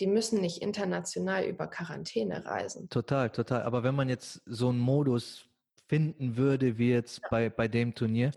Die 0.00 0.06
müssen 0.06 0.40
nicht 0.40 0.62
international 0.62 1.44
über 1.44 1.66
Quarantäne 1.66 2.44
reisen. 2.44 2.88
Total, 2.88 3.30
total. 3.30 3.62
Aber 3.62 3.82
wenn 3.82 3.94
man 3.94 4.08
jetzt 4.08 4.42
so 4.46 4.68
einen 4.68 4.78
Modus 4.78 5.44
finden 5.88 6.36
würde, 6.36 6.78
wie 6.78 6.90
jetzt 6.92 7.20
bei, 7.30 7.48
bei 7.50 7.68
dem 7.68 7.94
Turnier, 7.94 8.30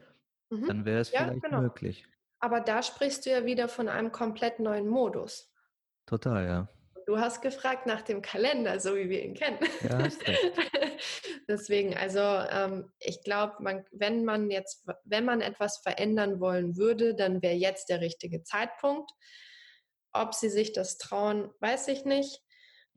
Mhm. 0.52 0.68
dann 0.68 0.86
wäre 0.86 1.00
es 1.00 1.12
Ja, 1.12 1.24
vielleicht 1.24 1.44
genau. 1.44 1.62
möglich. 1.62 2.06
Aber 2.40 2.60
da 2.60 2.84
sprichst 2.84 3.26
du 3.26 3.30
ja 3.30 3.46
wieder 3.46 3.68
von 3.70 3.88
einem 3.88 4.12
komplett 4.12 4.60
neuen 4.60 4.88
Modus. 4.88 5.50
Total, 6.06 6.46
ja. 6.46 6.68
Du 7.06 7.18
hast 7.18 7.42
gefragt 7.42 7.88
nach 7.88 8.02
dem 8.02 8.22
Kalender, 8.22 8.80
so 8.80 8.96
wie 8.96 9.10
wir 9.10 9.24
ihn 9.24 9.34
kennen. 9.34 9.58
Ja, 9.82 10.00
hast 10.00 10.28
recht. 10.28 10.52
Deswegen, 11.48 11.96
also 11.98 12.20
ähm, 12.20 12.92
ich 13.00 13.24
glaube, 13.24 13.56
man, 13.60 13.86
wenn 13.92 14.24
man 14.26 14.52
jetzt, 14.52 14.86
wenn 15.06 15.26
man 15.26 15.42
etwas 15.42 15.78
verändern 15.80 16.40
wollen 16.40 16.78
würde, 16.78 17.16
dann 17.16 17.42
wäre 17.42 17.56
jetzt 17.56 17.90
der 17.90 18.02
richtige 18.02 18.44
Zeitpunkt. 18.44 19.12
Ob 20.14 20.34
sie 20.34 20.50
sich 20.50 20.74
das 20.74 20.98
trauen, 20.98 21.52
weiß 21.60 21.88
ich 21.88 22.06
nicht. 22.06 22.42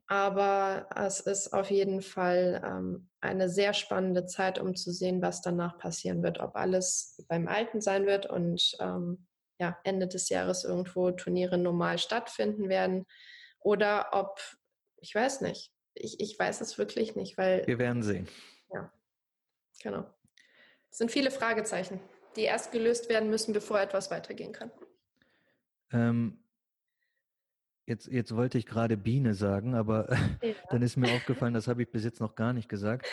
Aber 0.07 0.87
es 0.95 1.19
ist 1.19 1.51
auf 1.53 1.71
jeden 1.71 2.01
Fall 2.01 2.61
ähm, 2.63 3.09
eine 3.21 3.49
sehr 3.49 3.73
spannende 3.73 4.27
Zeit, 4.27 4.59
um 4.59 4.75
zu 4.75 4.91
sehen, 4.91 5.21
was 5.21 5.41
danach 5.41 5.79
passieren 5.79 6.21
wird. 6.21 6.39
Ob 6.39 6.55
alles 6.55 7.25
beim 7.27 7.47
Alten 7.47 7.81
sein 7.81 8.05
wird 8.05 8.27
und 8.27 8.75
ähm, 8.79 9.25
ja, 9.57 9.77
Ende 9.83 10.07
des 10.07 10.29
Jahres 10.29 10.63
irgendwo 10.63 11.11
Turniere 11.11 11.57
normal 11.57 11.97
stattfinden 11.97 12.69
werden. 12.69 13.05
Oder 13.59 14.09
ob, 14.11 14.39
ich 14.97 15.15
weiß 15.15 15.41
nicht. 15.41 15.71
Ich, 15.95 16.19
ich 16.19 16.37
weiß 16.37 16.61
es 16.61 16.77
wirklich 16.77 17.15
nicht, 17.15 17.37
weil 17.37 17.65
Wir 17.65 17.79
werden 17.79 18.03
sehen. 18.03 18.27
Genau. 19.81 20.05
Es 20.91 20.97
sind 20.97 21.11
viele 21.11 21.31
Fragezeichen, 21.31 21.99
die 22.35 22.41
erst 22.41 22.71
gelöst 22.71 23.09
werden 23.09 23.29
müssen, 23.29 23.53
bevor 23.53 23.79
etwas 23.79 24.11
weitergehen 24.11 24.53
kann. 24.53 24.71
Ähm, 25.91 26.43
jetzt, 27.85 28.07
jetzt 28.07 28.35
wollte 28.35 28.57
ich 28.57 28.65
gerade 28.65 28.97
Biene 28.97 29.33
sagen, 29.33 29.75
aber 29.75 30.07
dann 30.69 30.81
ist 30.81 30.97
mir 30.97 31.11
aufgefallen, 31.11 31.53
das 31.53 31.67
habe 31.67 31.83
ich 31.83 31.91
bis 31.91 32.03
jetzt 32.03 32.19
noch 32.19 32.35
gar 32.35 32.53
nicht 32.53 32.69
gesagt. 32.69 33.05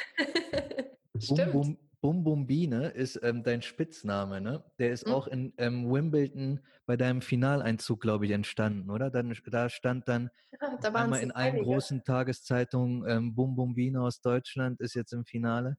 Bum 1.15 1.37
Stimmt. 1.39 1.53
Bum, 1.53 1.79
Bum 2.01 2.25
Bum 2.25 2.47
Biene 2.47 2.89
ist 2.89 3.21
ähm, 3.23 3.43
dein 3.45 3.63
Spitzname, 3.63 4.41
ne? 4.41 4.65
Der 4.79 4.93
ist 4.93 5.07
Mhm. 5.07 5.13
auch 5.13 5.27
in 5.29 5.53
ähm, 5.59 5.91
Wimbledon 5.91 6.61
bei 6.87 6.97
deinem 6.97 7.21
Finaleinzug, 7.23 8.01
glaube 8.01 8.27
ich, 8.27 8.33
entstanden, 8.33 8.91
oder? 8.91 9.11
Dann, 9.11 9.37
da 9.47 9.69
stand 9.69 10.09
dann 10.09 10.31
Ja, 10.61 10.77
da 10.81 10.89
einmal 10.95 11.21
in 11.21 11.31
allen 11.31 11.55
einige. 11.55 11.65
großen 11.65 12.03
Tageszeitungen, 12.05 13.05
ähm, 13.09 13.35
Bum 13.35 13.55
Bum 13.55 13.75
Biene 13.75 14.01
aus 14.01 14.21
Deutschland 14.21 14.81
ist 14.81 14.95
jetzt 14.95 15.13
im 15.13 15.25
Finale. 15.25 15.77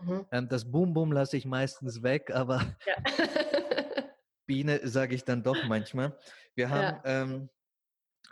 Mhm. 0.00 0.26
Ähm, 0.30 0.48
das 0.48 0.70
Bum 0.70 0.94
Bum 0.94 1.12
lasse 1.12 1.36
ich 1.36 1.46
meistens 1.46 2.02
weg, 2.02 2.30
aber 2.32 2.60
Ja. 2.86 2.94
Biene 4.46 4.86
sage 4.86 5.14
ich 5.14 5.24
dann 5.24 5.42
doch 5.42 5.62
manchmal. 5.64 6.18
Wir 6.54 6.70
haben, 6.70 7.00
ähm, 7.04 7.48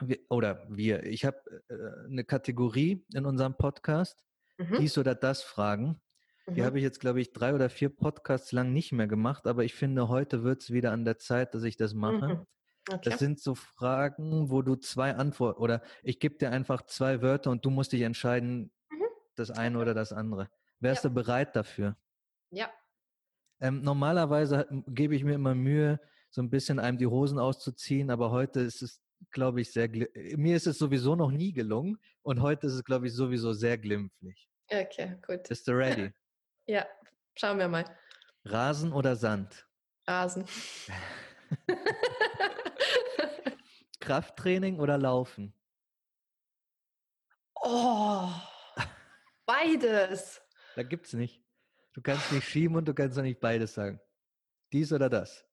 wir, 0.09 0.19
oder 0.29 0.67
wir, 0.69 1.05
ich 1.05 1.25
habe 1.25 1.39
äh, 1.69 2.07
eine 2.11 2.25
Kategorie 2.25 3.05
in 3.15 3.27
unserem 3.27 3.57
Podcast, 3.57 4.23
Mhm. 4.59 4.77
dies 4.79 4.99
oder 4.99 5.15
das 5.15 5.43
Fragen. 5.43 6.01
Die 6.49 6.61
Mhm. 6.61 6.65
habe 6.65 6.79
ich 6.79 6.83
jetzt, 6.85 7.01
glaube 7.01 7.21
ich, 7.21 7.33
drei 7.33 7.55
oder 7.55 7.71
vier 7.71 7.89
Podcasts 7.89 8.53
lang 8.53 8.73
nicht 8.73 8.93
mehr 8.93 9.07
gemacht, 9.07 9.47
aber 9.47 9.65
ich 9.65 9.75
finde, 9.75 10.09
heute 10.09 10.43
wird 10.45 10.63
es 10.63 10.71
wieder 10.71 10.93
an 10.93 11.05
der 11.05 11.19
Zeit, 11.19 11.55
dass 11.55 11.63
ich 11.63 11.77
das 11.77 11.95
mache. 11.95 12.29
Mhm. 12.29 12.47
Okay. 12.91 13.11
Das 13.11 13.19
sind 13.21 13.39
so 13.41 13.55
Fragen, 13.55 14.51
wo 14.51 14.61
du 14.63 14.75
zwei 14.75 15.15
Antworten 15.15 15.61
oder 15.63 15.83
ich 16.03 16.19
gebe 16.19 16.37
dir 16.37 16.51
einfach 16.51 16.83
zwei 16.87 17.23
Wörter 17.23 17.51
und 17.53 17.65
du 17.65 17.71
musst 17.71 17.93
dich 17.93 18.03
entscheiden, 18.03 18.73
Mhm. 18.91 19.05
das 19.37 19.51
eine 19.53 19.79
oder 19.79 19.95
das 19.95 20.13
andere. 20.13 20.49
Wärst 20.81 21.05
Ja. 21.05 21.11
du 21.11 21.15
bereit 21.15 21.55
dafür? 21.57 21.97
Ja. 22.51 22.71
Ähm, 23.61 23.83
normalerweise 23.83 24.67
gebe 24.89 25.15
ich 25.15 25.23
mir 25.25 25.35
immer 25.35 25.55
Mühe, 25.55 26.01
so 26.31 26.43
ein 26.43 26.51
bisschen 26.51 26.79
einem 26.79 26.99
die 26.99 27.07
Hosen 27.07 27.39
auszuziehen, 27.39 28.11
aber 28.11 28.31
heute 28.31 28.61
ist 28.61 28.83
es, 28.83 29.01
glaube 29.31 29.61
ich, 29.61 29.73
sehr, 29.73 29.93
äh, 29.93 30.37
mir 30.37 30.57
ist 30.57 30.67
es 30.67 30.79
sowieso 30.79 31.15
noch 31.17 31.31
nie 31.31 31.53
gelungen 31.53 31.99
und 32.23 32.41
heute 32.41 32.67
ist 32.67 32.75
es, 32.75 32.85
glaube 32.85 33.07
ich, 33.07 33.15
sowieso 33.15 33.53
sehr 33.53 33.79
glimpflich. 33.79 34.49
Okay, 34.69 35.19
gut. 35.27 35.49
Bist 35.49 35.67
du 35.69 35.73
ready? 35.73 36.11
Ja, 36.67 36.87
schauen 37.35 37.59
wir 37.59 37.67
mal. 37.67 37.85
Rasen 38.45 38.93
oder 38.93 39.17
Sand? 39.17 39.69
Rasen. 40.07 40.47
Krafttraining 44.01 44.79
oder 44.79 44.97
Laufen? 44.97 45.53
oh, 47.63 48.29
beides. 49.47 50.41
Da 50.77 50.83
gibt's 50.83 51.13
nicht. 51.13 51.43
Du 51.95 52.01
kannst 52.01 52.33
nicht 52.33 52.49
schieben 52.49 52.77
und 52.77 52.87
du 52.87 52.95
kannst 52.95 53.19
auch 53.19 53.23
nicht 53.23 53.41
beides 53.41 53.75
sagen. 53.75 54.01
Dies 54.73 54.93
oder 54.93 55.11
das? 55.11 55.47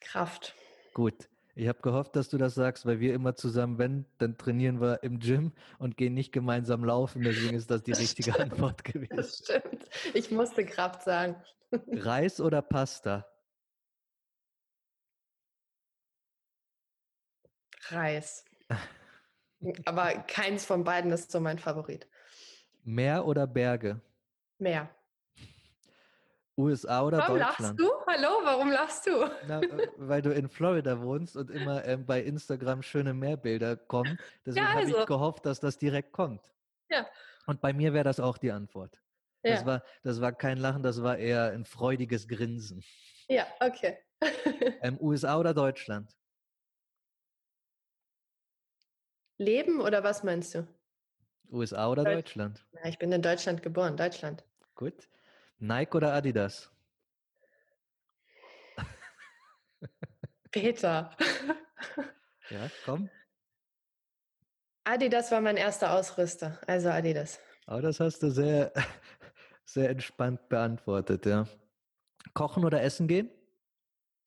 Kraft. 0.00 0.54
Gut. 0.94 1.28
Ich 1.56 1.68
habe 1.68 1.80
gehofft, 1.82 2.16
dass 2.16 2.28
du 2.30 2.38
das 2.38 2.54
sagst, 2.54 2.84
weil 2.84 2.98
wir 2.98 3.14
immer 3.14 3.36
zusammen, 3.36 3.78
wenn, 3.78 4.06
dann 4.18 4.36
trainieren 4.36 4.80
wir 4.80 5.02
im 5.04 5.20
Gym 5.20 5.52
und 5.78 5.96
gehen 5.96 6.14
nicht 6.14 6.32
gemeinsam 6.32 6.84
laufen. 6.84 7.22
Deswegen 7.22 7.54
ist 7.54 7.70
das 7.70 7.82
die 7.84 7.92
Das 7.92 8.00
richtige 8.00 8.32
stimmt. 8.32 8.52
Antwort 8.52 8.82
gewesen. 8.84 9.16
Das 9.16 9.38
stimmt. 9.38 9.88
Ich 10.14 10.30
musste 10.32 10.64
Kraft 10.64 11.02
sagen. 11.02 11.36
Reis 11.92 12.40
oder 12.40 12.60
Pasta? 12.62 13.26
Reis. 17.88 18.44
Aber 19.84 20.14
keins 20.26 20.64
von 20.64 20.82
beiden 20.82 21.12
ist 21.12 21.30
so 21.30 21.38
mein 21.40 21.58
Favorit. 21.58 22.08
Meer 22.82 23.24
oder 23.26 23.46
Berge? 23.46 24.00
Mehr. 24.58 24.90
USA 26.56 27.02
oder 27.04 27.18
Warum 27.18 27.38
Deutschland? 27.38 27.80
lachst 27.80 27.80
du? 27.80 28.06
Hallo, 28.06 28.28
warum 28.44 28.70
lachst 28.70 29.06
du? 29.06 29.28
Na, 29.48 29.60
äh, 29.60 29.88
weil 29.96 30.22
du 30.22 30.32
in 30.32 30.48
Florida 30.48 31.00
wohnst 31.00 31.36
und 31.36 31.50
immer 31.50 31.84
ähm, 31.84 32.06
bei 32.06 32.22
Instagram 32.22 32.82
schöne 32.82 33.12
Meerbilder 33.12 33.76
kommen. 33.76 34.18
Deswegen 34.46 34.68
habe 34.68 34.80
also. 34.80 35.00
ich 35.00 35.06
gehofft, 35.06 35.46
dass 35.46 35.58
das 35.58 35.78
direkt 35.78 36.12
kommt. 36.12 36.52
Ja. 36.90 37.06
Und 37.46 37.60
bei 37.60 37.72
mir 37.72 37.92
wäre 37.92 38.04
das 38.04 38.20
auch 38.20 38.38
die 38.38 38.52
Antwort. 38.52 39.00
Das, 39.42 39.60
Ja, 39.60 39.66
war, 39.66 39.82
das 40.04 40.20
war 40.20 40.32
kein 40.32 40.58
Lachen, 40.58 40.82
das 40.82 41.02
war 41.02 41.18
eher 41.18 41.50
ein 41.52 41.64
freudiges 41.64 42.28
Grinsen. 42.28 42.84
ja 43.28 43.46
okay. 43.60 43.98
Ähm, 44.80 44.98
USA 45.00 45.38
oder 45.38 45.52
Deutschland? 45.54 46.14
Leben 49.38 49.80
oder 49.80 50.04
was 50.04 50.22
meinst 50.22 50.54
du? 50.54 50.66
USA 51.50 51.88
oder 51.90 52.04
Deutsch- 52.04 52.14
Deutschland? 52.36 52.66
Ja, 52.72 52.88
ich 52.88 52.98
bin 52.98 53.10
in 53.12 53.20
Deutschland 53.22 53.62
geboren, 53.62 53.96
Deutschland. 53.96 54.44
Gut. 54.74 55.08
Nike 55.58 55.96
oder 55.96 56.12
Adidas? 56.14 56.70
Peter. 60.50 61.10
Ja, 62.50 62.70
komm. 62.84 63.10
Adidas 64.84 65.32
war 65.32 65.40
mein 65.40 65.56
erster 65.56 65.92
Ausrüster, 65.94 66.60
also 66.66 66.90
Adidas. 66.90 67.40
Aber 67.66 67.82
das 67.82 68.00
hast 68.00 68.22
du 68.22 68.30
sehr, 68.30 68.72
sehr 69.64 69.88
entspannt 69.90 70.48
beantwortet, 70.48 71.26
ja. 71.26 71.46
Kochen 72.34 72.64
oder 72.64 72.82
essen 72.82 73.08
gehen? 73.08 73.30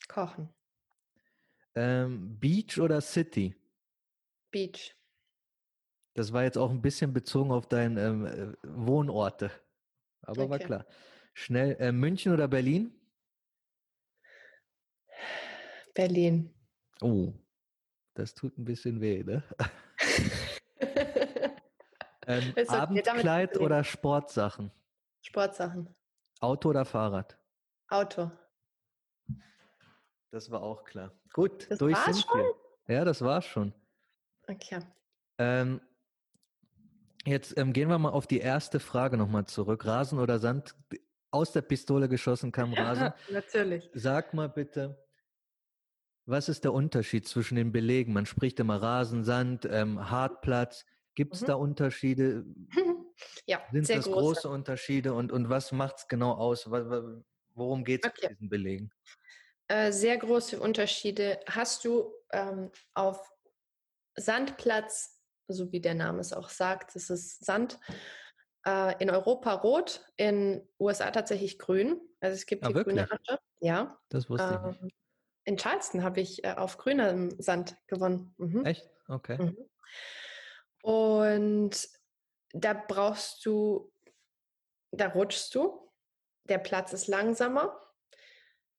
Kochen. 0.08 0.50
Ähm, 1.76 2.40
Beach 2.40 2.80
oder 2.80 3.02
City? 3.02 3.56
Beach. 4.52 4.96
Das 6.16 6.34
war 6.34 6.44
jetzt 6.44 6.58
auch 6.58 6.72
ein 6.72 6.82
bisschen 6.82 7.14
bezogen 7.14 7.52
auf 7.52 7.68
deine 7.68 8.02
ähm, 8.02 8.26
äh, 8.26 8.54
Wohnorte. 8.64 9.52
Aber 10.22 10.50
war 10.50 10.58
Okay. 10.58 10.66
klar. 10.66 10.86
Schnell, 11.38 11.78
äh, 11.80 11.92
München 11.92 12.34
oder 12.34 12.48
Berlin? 12.48 12.92
Berlin. 15.94 16.52
Oh, 17.00 17.32
das 18.16 18.34
tut 18.34 18.58
ein 18.58 18.66
bisschen 18.66 19.00
weh, 19.02 19.24
ne? 19.24 19.44
Ähm, 22.30 22.54
Abendkleid 22.68 23.58
oder 23.58 23.86
Sportsachen? 23.86 24.70
Sportsachen. 25.22 25.96
Auto 26.42 26.72
oder 26.72 26.84
Fahrrad? 26.84 27.40
Auto. 27.88 28.30
Das 30.32 30.52
war 30.52 30.62
auch 30.62 30.84
klar. 30.84 31.18
Gut, 31.32 31.72
Das 31.72 31.80
durch 31.80 31.96
war's 31.96 32.18
sind 32.18 32.28
wir. 32.34 32.94
Ja, 32.94 33.06
das 33.06 33.22
war's 33.22 33.46
schon. 33.46 33.74
Okay. 34.46 34.80
Ähm, 35.38 35.80
jetzt 37.24 37.58
ähm, 37.58 37.72
gehen 37.72 37.88
wir 37.88 37.98
mal 37.98 38.10
auf 38.10 38.28
die 38.28 38.40
erste 38.40 38.82
Frage 38.82 39.16
nochmal 39.16 39.46
zurück. 39.46 39.86
Rasen 39.86 40.20
oder 40.20 40.40
Sand? 40.40 40.76
Aus 41.32 41.52
der 41.52 41.62
Pistole 41.62 42.08
geschossen 42.10 42.52
kam 42.52 42.74
Rasen. 42.74 43.12
Natürlich. 43.30 43.90
Sag 43.94 44.34
mal 44.34 44.50
bitte, 44.50 45.04
was 46.26 46.50
ist 46.50 46.64
der 46.64 46.74
Unterschied 46.74 47.28
zwischen 47.28 47.56
den 47.56 47.72
Belegen? 47.72 48.14
Man 48.14 48.26
spricht 48.26 48.60
immer 48.60 48.82
Rasen, 48.82 49.24
Sand, 49.24 49.66
ähm, 49.70 50.10
Hartplatz. 50.10 50.86
Gibt 51.16 51.36
es 51.36 51.42
Mhm. 51.42 51.46
da 51.46 51.54
Unterschiede? 51.56 52.46
ja, 53.48 53.62
Sind 53.72 53.90
das 53.90 54.06
große. 54.06 54.12
große 54.12 54.50
Unterschiede 54.50 55.14
und, 55.14 55.32
und 55.32 55.50
was 55.50 55.72
macht 55.72 55.98
es 56.00 56.08
genau 56.08 56.34
aus? 56.34 56.70
Worum 56.70 57.84
geht 57.84 58.06
es 58.06 58.12
Okay. 58.12 58.28
bei 58.28 58.34
diesen 58.34 58.50
Belegen? 58.50 58.92
Äh, 59.70 59.92
sehr 59.92 60.18
große 60.18 60.60
Unterschiede 60.60 61.40
hast 61.48 61.84
du 61.84 62.14
ähm, 62.32 62.72
auf 62.94 63.30
Sandplatz, 64.16 65.22
so 65.48 65.72
wie 65.72 65.82
der 65.82 65.96
Name 65.96 66.20
es 66.20 66.34
auch 66.34 66.50
sagt, 66.50 66.96
es 66.96 67.10
ist 67.10 67.44
Sand, 67.46 67.80
äh, 68.68 69.02
in 69.02 69.10
Europa 69.10 69.54
rot, 69.54 70.02
in 70.18 70.62
USA 70.80 71.10
tatsächlich 71.12 71.58
grün. 71.58 72.02
Also 72.20 72.36
es 72.36 72.46
gibt 72.46 72.64
Ah, 72.64 72.68
die 72.68 72.74
grüne 72.74 73.02
wirklich? 73.02 73.30
Asche. 73.30 73.40
Ja. 73.60 73.98
Das 74.10 74.30
wusste 74.30 74.60
ich 74.62 74.72
nicht. 74.72 74.82
Ähm, 74.82 74.90
in 75.46 75.58
Charleston 75.58 76.04
habe 76.04 76.20
ich 76.20 76.44
äh, 76.44 76.54
auf 76.54 76.78
grünem 76.78 77.32
Sand 77.40 77.78
gewonnen. 77.88 78.36
Mhm. 78.38 78.66
Echt? 78.66 78.90
Okay. 79.08 79.38
Mhm. 79.42 79.58
Und 80.82 81.90
da 82.52 82.74
brauchst 82.74 83.46
du, 83.46 83.92
da 84.92 85.08
rutschst 85.08 85.56
du, 85.56 85.92
der 86.44 86.58
Platz 86.58 86.92
ist 86.94 87.08
langsamer, 87.08 87.82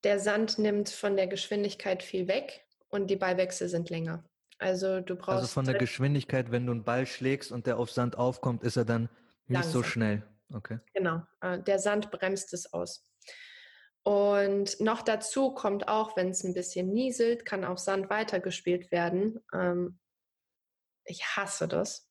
der 0.05 0.21
Sand 0.21 0.59
nimmt 0.59 0.91
von 0.91 1.17
der 1.17 1.27
Geschwindigkeit 1.27 2.03
viel 2.03 2.29
weg 2.29 2.67
und 2.89 3.09
die 3.09 3.17
Ballwechsel 3.17 3.69
sind 3.69 3.91
länger. 3.91 4.25
Also 4.59 5.01
du 5.01 5.17
brauchst 5.17 5.39
Also 5.41 5.47
von 5.49 5.65
der 5.65 5.75
Geschwindigkeit, 5.75 6.51
wenn 6.51 6.67
du 6.67 6.73
einen 6.73 6.85
Ball 6.85 7.07
schlägst 7.07 7.53
und 7.53 7.67
der 7.67 7.79
auf 7.79 7.91
Sand 7.91 8.17
aufkommt, 8.17 8.63
ist 8.63 8.77
er 8.77 8.85
dann 8.85 9.09
nicht 9.49 9.65
so 9.65 9.83
schnell. 9.83 10.23
Okay. 10.53 10.79
Genau, 10.95 11.23
äh, 11.41 11.61
der 11.61 11.79
Sand 11.79 12.11
bremst 12.11 12.53
es 12.55 12.73
aus. 12.73 13.07
Und 14.03 14.81
noch 14.81 15.03
dazu 15.03 15.53
kommt 15.53 15.89
auch, 15.89 16.17
wenn 16.17 16.31
es 16.31 16.43
ein 16.43 16.55
bisschen 16.55 16.93
nieselt, 16.93 17.45
kann 17.45 17.65
auf 17.65 17.79
Sand 17.79 18.09
weitergespielt 18.09 18.91
werden. 18.91 19.45
Ähm, 19.53 19.99
ich 21.05 21.25
hasse 21.37 21.69
das. 21.69 22.09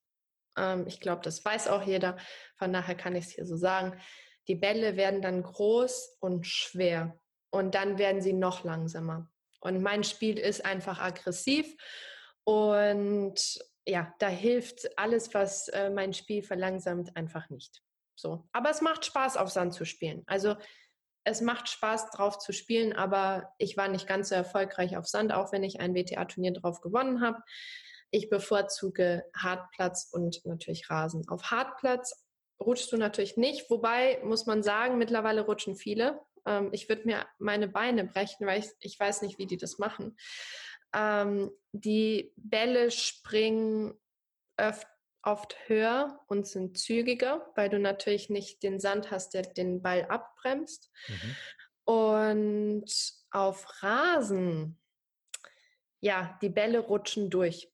Ähm, 0.55 0.85
ich 0.87 0.99
glaube, 0.99 1.21
das 1.23 1.43
weiß 1.43 1.67
auch 1.69 1.83
jeder. 1.83 2.17
Von 2.55 2.73
daher 2.73 2.95
kann 2.95 3.15
ich 3.15 3.25
es 3.25 3.31
hier 3.31 3.45
so 3.45 3.57
sagen. 3.57 3.99
Die 4.47 4.55
Bälle 4.55 4.95
werden 4.95 5.21
dann 5.21 5.41
groß 5.41 6.17
und 6.19 6.45
schwer. 6.45 7.19
Und 7.49 7.73
dann 7.73 7.97
werden 7.97 8.21
sie 8.21 8.33
noch 8.33 8.63
langsamer. 8.63 9.31
Und 9.61 9.81
mein 9.81 10.03
Spiel 10.03 10.37
ist 10.37 10.65
einfach 10.65 10.99
aggressiv. 10.99 11.75
Und 12.43 13.59
ja, 13.87 14.13
da 14.19 14.27
hilft 14.27 14.97
alles, 14.97 15.33
was 15.33 15.69
äh, 15.69 15.89
mein 15.89 16.13
Spiel 16.13 16.43
verlangsamt, 16.43 17.15
einfach 17.15 17.49
nicht. 17.49 17.81
So. 18.15 18.47
Aber 18.51 18.69
es 18.69 18.81
macht 18.81 19.05
Spaß, 19.05 19.37
auf 19.37 19.49
Sand 19.49 19.73
zu 19.73 19.85
spielen. 19.85 20.23
Also 20.25 20.55
es 21.23 21.41
macht 21.41 21.69
Spaß, 21.69 22.11
drauf 22.11 22.37
zu 22.37 22.51
spielen, 22.51 22.93
aber 22.93 23.53
ich 23.57 23.77
war 23.77 23.87
nicht 23.87 24.07
ganz 24.07 24.29
so 24.29 24.35
erfolgreich 24.35 24.97
auf 24.97 25.07
Sand, 25.07 25.33
auch 25.33 25.51
wenn 25.51 25.63
ich 25.63 25.79
ein 25.79 25.93
WTA-Turnier 25.93 26.53
drauf 26.53 26.81
gewonnen 26.81 27.21
habe. 27.21 27.41
Ich 28.11 28.29
bevorzuge 28.29 29.23
Hartplatz 29.35 30.09
und 30.11 30.45
natürlich 30.45 30.89
Rasen. 30.89 31.27
Auf 31.27 31.51
Hartplatz 31.51 32.25
rutschst 32.59 32.91
du 32.91 32.97
natürlich 32.97 33.37
nicht, 33.37 33.69
wobei 33.69 34.19
muss 34.23 34.45
man 34.45 34.63
sagen, 34.63 34.97
mittlerweile 34.97 35.41
rutschen 35.41 35.75
viele. 35.75 36.19
Ähm, 36.45 36.69
ich 36.71 36.89
würde 36.89 37.05
mir 37.05 37.25
meine 37.37 37.67
Beine 37.67 38.05
brechen, 38.05 38.47
weil 38.47 38.59
ich, 38.59 38.69
ich 38.79 38.99
weiß 38.99 39.21
nicht, 39.21 39.37
wie 39.37 39.47
die 39.47 39.57
das 39.57 39.77
machen. 39.77 40.17
Ähm, 40.93 41.51
die 41.71 42.33
Bälle 42.35 42.91
springen 42.91 43.93
öf 44.59 44.85
oft 45.23 45.57
höher 45.67 46.19
und 46.27 46.47
sind 46.47 46.77
zügiger, 46.77 47.51
weil 47.55 47.69
du 47.69 47.79
natürlich 47.79 48.29
nicht 48.29 48.63
den 48.63 48.79
Sand 48.79 49.11
hast, 49.11 49.33
der 49.33 49.41
den 49.41 49.81
Ball 49.81 50.05
abbremst. 50.05 50.89
Mhm. 51.07 51.35
Und 51.83 53.13
auf 53.31 53.83
Rasen, 53.83 54.79
ja, 55.99 56.37
die 56.41 56.49
Bälle 56.49 56.79
rutschen 56.79 57.29
durch. 57.29 57.71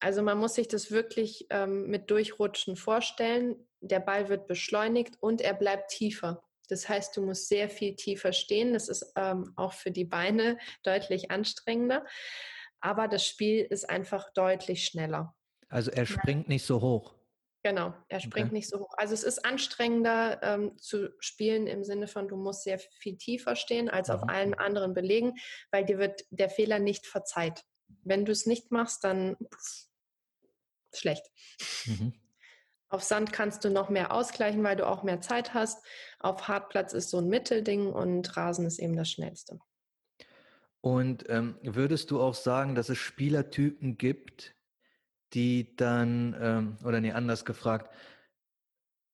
Also 0.00 0.22
man 0.22 0.38
muss 0.38 0.54
sich 0.54 0.68
das 0.68 0.90
wirklich 0.90 1.46
ähm, 1.50 1.86
mit 1.86 2.10
Durchrutschen 2.10 2.76
vorstellen. 2.76 3.66
Der 3.80 4.00
Ball 4.00 4.28
wird 4.28 4.46
beschleunigt 4.46 5.14
und 5.20 5.40
er 5.40 5.54
bleibt 5.54 5.90
tiefer. 5.90 6.42
Das 6.68 6.88
heißt, 6.88 7.16
du 7.16 7.22
musst 7.22 7.48
sehr 7.48 7.70
viel 7.70 7.94
tiefer 7.94 8.32
stehen. 8.32 8.72
Das 8.72 8.88
ist 8.88 9.12
ähm, 9.16 9.52
auch 9.56 9.72
für 9.72 9.90
die 9.90 10.04
Beine 10.04 10.58
deutlich 10.82 11.30
anstrengender. 11.30 12.04
Aber 12.86 13.08
das 13.08 13.26
Spiel 13.26 13.64
ist 13.64 13.90
einfach 13.90 14.32
deutlich 14.32 14.84
schneller. 14.84 15.34
Also 15.68 15.90
er 15.90 16.06
springt 16.06 16.46
nicht 16.46 16.64
so 16.64 16.80
hoch. 16.80 17.16
Genau, 17.64 17.92
er 18.08 18.20
springt 18.20 18.46
okay. 18.46 18.54
nicht 18.54 18.68
so 18.68 18.78
hoch. 18.78 18.94
Also 18.96 19.12
es 19.12 19.24
ist 19.24 19.44
anstrengender 19.44 20.40
ähm, 20.40 20.78
zu 20.78 21.10
spielen 21.18 21.66
im 21.66 21.82
Sinne 21.82 22.06
von, 22.06 22.28
du 22.28 22.36
musst 22.36 22.62
sehr 22.62 22.78
viel 22.78 23.16
tiefer 23.16 23.56
stehen 23.56 23.90
als 23.90 24.06
mhm. 24.06 24.14
auf 24.14 24.28
allen 24.28 24.54
anderen 24.54 24.94
Belegen, 24.94 25.34
weil 25.72 25.84
dir 25.84 25.98
wird 25.98 26.22
der 26.30 26.48
Fehler 26.48 26.78
nicht 26.78 27.08
verzeiht. 27.08 27.64
Wenn 28.04 28.24
du 28.24 28.30
es 28.30 28.46
nicht 28.46 28.70
machst, 28.70 29.02
dann 29.02 29.36
pff, 29.52 29.88
schlecht. 30.94 31.26
Mhm. 31.86 32.12
Auf 32.88 33.02
Sand 33.02 33.32
kannst 33.32 33.64
du 33.64 33.68
noch 33.70 33.88
mehr 33.88 34.12
ausgleichen, 34.12 34.62
weil 34.62 34.76
du 34.76 34.86
auch 34.86 35.02
mehr 35.02 35.20
Zeit 35.20 35.54
hast. 35.54 35.84
Auf 36.20 36.46
Hartplatz 36.46 36.92
ist 36.92 37.10
so 37.10 37.18
ein 37.18 37.26
Mittelding 37.26 37.88
und 37.88 38.36
Rasen 38.36 38.64
ist 38.64 38.78
eben 38.78 38.96
das 38.96 39.10
schnellste. 39.10 39.58
Und 40.86 41.28
ähm, 41.30 41.58
würdest 41.64 42.12
du 42.12 42.20
auch 42.20 42.34
sagen, 42.34 42.76
dass 42.76 42.90
es 42.90 42.98
Spielertypen 42.98 43.98
gibt, 43.98 44.54
die 45.34 45.74
dann, 45.74 46.36
ähm, 46.40 46.76
oder 46.84 47.00
nee, 47.00 47.10
anders 47.10 47.44
gefragt, 47.44 47.92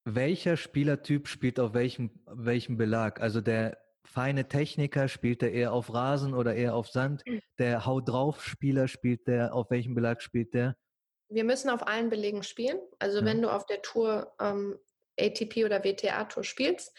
welcher 0.05 0.55
Spielertyp 0.55 1.27
spielt 1.27 1.59
auf 1.59 1.73
welchem, 1.73 2.11
welchem 2.27 2.77
Belag? 2.77 3.21
Also 3.21 3.41
der 3.41 3.79
feine 4.05 4.47
Techniker 4.47 5.07
spielt 5.07 5.41
der 5.41 5.51
eher 5.51 5.73
auf 5.73 5.91
Rasen 5.91 6.35
oder 6.35 6.53
eher 6.53 6.75
auf 6.75 6.89
Sand? 6.89 7.23
Hm. 7.25 7.41
Der 7.57 7.87
Hau 7.87 8.01
drauf 8.01 8.43
Spieler 8.43 8.87
spielt 8.87 9.25
der, 9.25 9.55
auf 9.55 9.71
welchem 9.71 9.95
Belag 9.95 10.21
spielt 10.21 10.53
der? 10.53 10.77
Wir 11.27 11.43
müssen 11.43 11.71
auf 11.71 11.87
allen 11.87 12.11
Belegen 12.11 12.43
spielen. 12.43 12.77
Also 12.99 13.21
ja. 13.21 13.25
wenn 13.25 13.41
du 13.41 13.49
auf 13.49 13.65
der 13.65 13.81
Tour 13.81 14.31
ähm, 14.39 14.77
ATP 15.19 15.65
oder 15.65 15.83
WTA 15.83 16.25
Tour 16.25 16.43
spielst, 16.43 16.95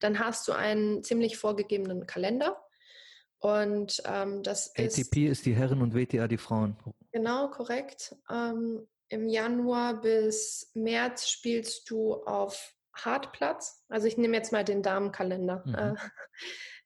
dann 0.00 0.18
hast 0.18 0.48
du 0.48 0.52
einen 0.52 1.04
ziemlich 1.04 1.36
vorgegebenen 1.36 2.08
Kalender. 2.08 2.60
Und 3.38 4.02
ähm, 4.06 4.42
das 4.42 4.70
ATP 4.76 5.26
ist, 5.26 5.38
ist 5.38 5.46
die 5.46 5.54
Herren 5.54 5.82
und 5.82 5.94
WTA 5.94 6.26
die 6.26 6.38
Frauen. 6.38 6.76
Genau, 7.12 7.48
korrekt. 7.48 8.16
Ähm, 8.30 8.86
Im 9.08 9.28
Januar 9.28 10.00
bis 10.00 10.70
März 10.74 11.28
spielst 11.28 11.88
du 11.90 12.14
auf 12.24 12.74
Hartplatz. 12.94 13.84
Also 13.88 14.06
ich 14.06 14.16
nehme 14.16 14.36
jetzt 14.36 14.52
mal 14.52 14.64
den 14.64 14.82
Damenkalender. 14.82 15.62
Mhm. 15.66 15.74
Äh, 15.74 15.94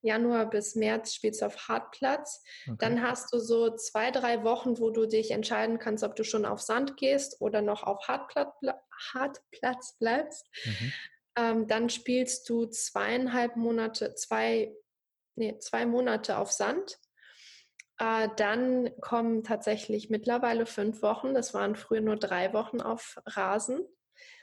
Januar 0.02 0.48
bis 0.48 0.74
März 0.74 1.14
spielst 1.14 1.42
du 1.42 1.46
auf 1.46 1.68
Hartplatz. 1.68 2.42
Okay. 2.66 2.76
Dann 2.78 3.02
hast 3.02 3.32
du 3.32 3.38
so 3.38 3.74
zwei, 3.76 4.10
drei 4.10 4.44
Wochen, 4.44 4.78
wo 4.78 4.90
du 4.90 5.06
dich 5.06 5.30
entscheiden 5.30 5.78
kannst, 5.78 6.04
ob 6.04 6.16
du 6.16 6.24
schon 6.24 6.46
auf 6.46 6.60
Sand 6.60 6.96
gehst 6.96 7.40
oder 7.40 7.62
noch 7.62 7.82
auf 7.82 8.08
Hartplatz, 8.08 8.54
Hartplatz 9.12 9.96
bleibst. 9.98 10.46
Mhm. 10.64 10.92
Ähm, 11.36 11.66
dann 11.68 11.90
spielst 11.90 12.48
du 12.48 12.66
zweieinhalb 12.66 13.56
Monate, 13.56 14.14
zwei, 14.14 14.74
nee, 15.34 15.58
zwei 15.58 15.86
Monate 15.86 16.38
auf 16.38 16.52
Sand. 16.52 16.98
Äh, 17.98 18.28
dann 18.36 18.90
kommen 19.00 19.44
tatsächlich 19.44 20.10
mittlerweile 20.10 20.66
fünf 20.66 21.02
Wochen. 21.02 21.34
Das 21.34 21.54
waren 21.54 21.76
früher 21.76 22.00
nur 22.00 22.16
drei 22.16 22.52
Wochen 22.52 22.80
auf 22.80 23.20
Rasen. 23.26 23.80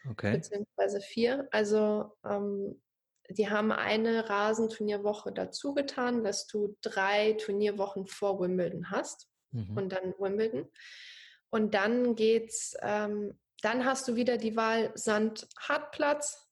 Okay. 0.09 0.33
Beziehungsweise 0.33 1.01
vier. 1.01 1.47
Also 1.51 2.15
ähm, 2.23 2.81
die 3.29 3.49
haben 3.49 3.71
eine 3.71 4.29
Rasenturnierwoche 4.29 5.31
dazu 5.31 5.73
getan, 5.73 6.23
dass 6.23 6.47
du 6.47 6.77
drei 6.81 7.33
Turnierwochen 7.33 8.07
vor 8.07 8.39
Wimbledon 8.39 8.91
hast 8.91 9.27
mhm. 9.51 9.77
und 9.77 9.89
dann 9.89 10.13
Wimbledon. 10.17 10.69
Und 11.49 11.73
dann 11.73 12.15
geht's, 12.15 12.75
ähm, 12.81 13.39
dann 13.61 13.85
hast 13.85 14.07
du 14.07 14.15
wieder 14.15 14.37
die 14.37 14.55
Wahl 14.55 14.91
Sand-Hartplatz 14.95 16.46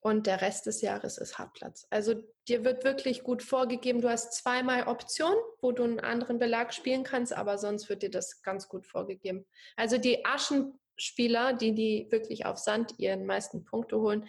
und 0.00 0.26
der 0.26 0.40
Rest 0.40 0.66
des 0.66 0.82
Jahres 0.82 1.18
ist 1.18 1.38
Hartplatz. 1.38 1.86
Also 1.90 2.14
dir 2.48 2.64
wird 2.64 2.84
wirklich 2.84 3.22
gut 3.22 3.42
vorgegeben, 3.42 4.00
du 4.00 4.08
hast 4.08 4.34
zweimal 4.34 4.86
Optionen, 4.86 5.38
wo 5.60 5.72
du 5.72 5.82
einen 5.82 6.00
anderen 6.00 6.38
Belag 6.38 6.72
spielen 6.72 7.02
kannst, 7.02 7.32
aber 7.32 7.58
sonst 7.58 7.88
wird 7.88 8.02
dir 8.02 8.10
das 8.10 8.42
ganz 8.42 8.68
gut 8.68 8.86
vorgegeben. 8.86 9.46
Also 9.76 9.98
die 9.98 10.24
Aschenspieler, 10.24 11.54
die, 11.54 11.74
die 11.74 12.06
wirklich 12.10 12.46
auf 12.46 12.58
Sand 12.58 12.98
ihren 12.98 13.26
meisten 13.26 13.64
Punkte 13.64 13.98
holen, 13.98 14.26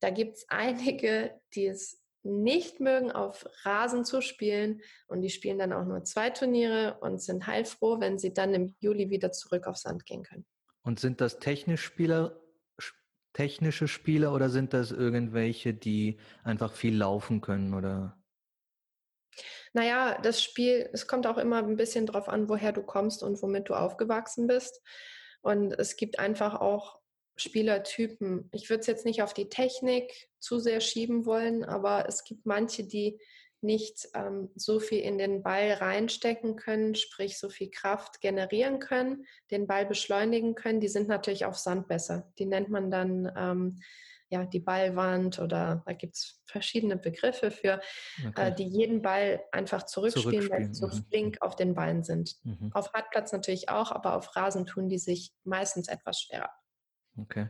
da 0.00 0.10
gibt 0.10 0.38
es 0.38 0.46
einige, 0.48 1.40
die 1.54 1.66
es 1.66 2.00
nicht 2.22 2.80
mögen, 2.80 3.10
auf 3.10 3.46
Rasen 3.64 4.04
zu 4.04 4.20
spielen 4.20 4.82
und 5.06 5.22
die 5.22 5.30
spielen 5.30 5.58
dann 5.58 5.72
auch 5.72 5.84
nur 5.84 6.04
zwei 6.04 6.30
Turniere 6.30 6.98
und 7.00 7.22
sind 7.22 7.46
heilfroh, 7.46 8.00
wenn 8.00 8.18
sie 8.18 8.34
dann 8.34 8.52
im 8.54 8.74
Juli 8.80 9.10
wieder 9.10 9.32
zurück 9.32 9.66
auf 9.66 9.76
Sand 9.76 10.04
gehen 10.04 10.22
können. 10.22 10.44
Und 10.82 11.00
sind 11.00 11.20
das 11.20 11.38
technisch 11.38 11.82
Spieler, 11.82 12.40
technische 13.32 13.88
Spieler 13.88 14.34
oder 14.34 14.50
sind 14.50 14.72
das 14.72 14.90
irgendwelche, 14.90 15.74
die 15.74 16.18
einfach 16.42 16.72
viel 16.72 16.96
laufen 16.96 17.40
können 17.40 17.74
oder? 17.74 18.16
Naja, 19.72 20.18
das 20.20 20.42
Spiel, 20.42 20.88
es 20.92 21.06
kommt 21.06 21.26
auch 21.26 21.38
immer 21.38 21.58
ein 21.58 21.76
bisschen 21.76 22.06
drauf 22.06 22.28
an, 22.28 22.48
woher 22.48 22.72
du 22.72 22.82
kommst 22.82 23.22
und 23.22 23.40
womit 23.42 23.68
du 23.68 23.74
aufgewachsen 23.74 24.46
bist. 24.46 24.82
Und 25.42 25.72
es 25.72 25.96
gibt 25.96 26.18
einfach 26.18 26.60
auch 26.60 27.00
Spielertypen. 27.36 28.50
Ich 28.52 28.68
würde 28.68 28.80
es 28.80 28.86
jetzt 28.86 29.04
nicht 29.04 29.22
auf 29.22 29.32
die 29.32 29.48
Technik 29.48 30.28
zu 30.40 30.58
sehr 30.58 30.80
schieben 30.80 31.24
wollen, 31.24 31.64
aber 31.64 32.06
es 32.08 32.24
gibt 32.24 32.44
manche, 32.44 32.84
die 32.84 33.18
nicht 33.62 34.08
ähm, 34.14 34.50
so 34.54 34.80
viel 34.80 35.00
in 35.00 35.18
den 35.18 35.42
Ball 35.42 35.72
reinstecken 35.72 36.56
können, 36.56 36.94
sprich 36.94 37.38
so 37.38 37.48
viel 37.48 37.70
Kraft 37.70 38.20
generieren 38.20 38.78
können, 38.78 39.26
den 39.50 39.66
Ball 39.66 39.86
beschleunigen 39.86 40.54
können, 40.54 40.80
die 40.80 40.88
sind 40.88 41.08
natürlich 41.08 41.44
auf 41.44 41.56
Sand 41.56 41.88
besser. 41.88 42.32
Die 42.38 42.46
nennt 42.46 42.70
man 42.70 42.90
dann 42.90 43.30
ähm, 43.36 43.80
ja 44.30 44.44
die 44.44 44.60
Ballwand 44.60 45.38
oder 45.40 45.82
da 45.84 45.92
gibt 45.92 46.16
es 46.16 46.40
verschiedene 46.46 46.96
Begriffe 46.96 47.50
für, 47.50 47.80
äh, 48.22 48.28
okay. 48.28 48.48
äh, 48.48 48.54
die 48.54 48.66
jeden 48.66 49.02
Ball 49.02 49.42
einfach 49.52 49.84
zurückspielen, 49.84 50.42
zurückspielen. 50.42 50.68
weil 50.68 50.74
sie 50.74 50.80
so 50.80 50.86
mhm. 50.86 51.04
flink 51.10 51.42
auf 51.42 51.56
den 51.56 51.74
Ballen 51.74 52.04
sind. 52.04 52.36
Mhm. 52.44 52.70
Auf 52.72 52.92
Hartplatz 52.92 53.32
natürlich 53.32 53.68
auch, 53.68 53.90
aber 53.90 54.16
auf 54.16 54.34
Rasen 54.36 54.66
tun 54.66 54.88
die 54.88 54.98
sich 54.98 55.32
meistens 55.44 55.88
etwas 55.88 56.20
schwerer. 56.20 56.50
Okay. 57.18 57.48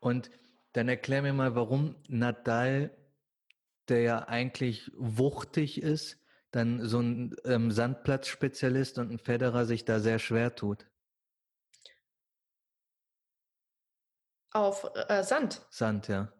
Und 0.00 0.30
dann 0.72 0.88
erklär 0.88 1.22
mir 1.22 1.32
mal, 1.32 1.54
warum 1.54 1.94
Nadal 2.08 2.90
der 3.88 4.00
ja 4.00 4.18
eigentlich 4.28 4.90
wuchtig 4.96 5.82
ist, 5.82 6.18
dann 6.50 6.86
so 6.86 7.00
ein 7.00 7.36
ähm, 7.44 7.70
Sandplatzspezialist 7.70 8.98
und 8.98 9.10
ein 9.10 9.18
Federer 9.18 9.66
sich 9.66 9.84
da 9.84 9.98
sehr 10.00 10.18
schwer 10.18 10.54
tut? 10.54 10.86
Auf 14.52 14.88
äh, 15.08 15.24
Sand? 15.24 15.66
Sand, 15.70 16.06
ja. 16.08 16.32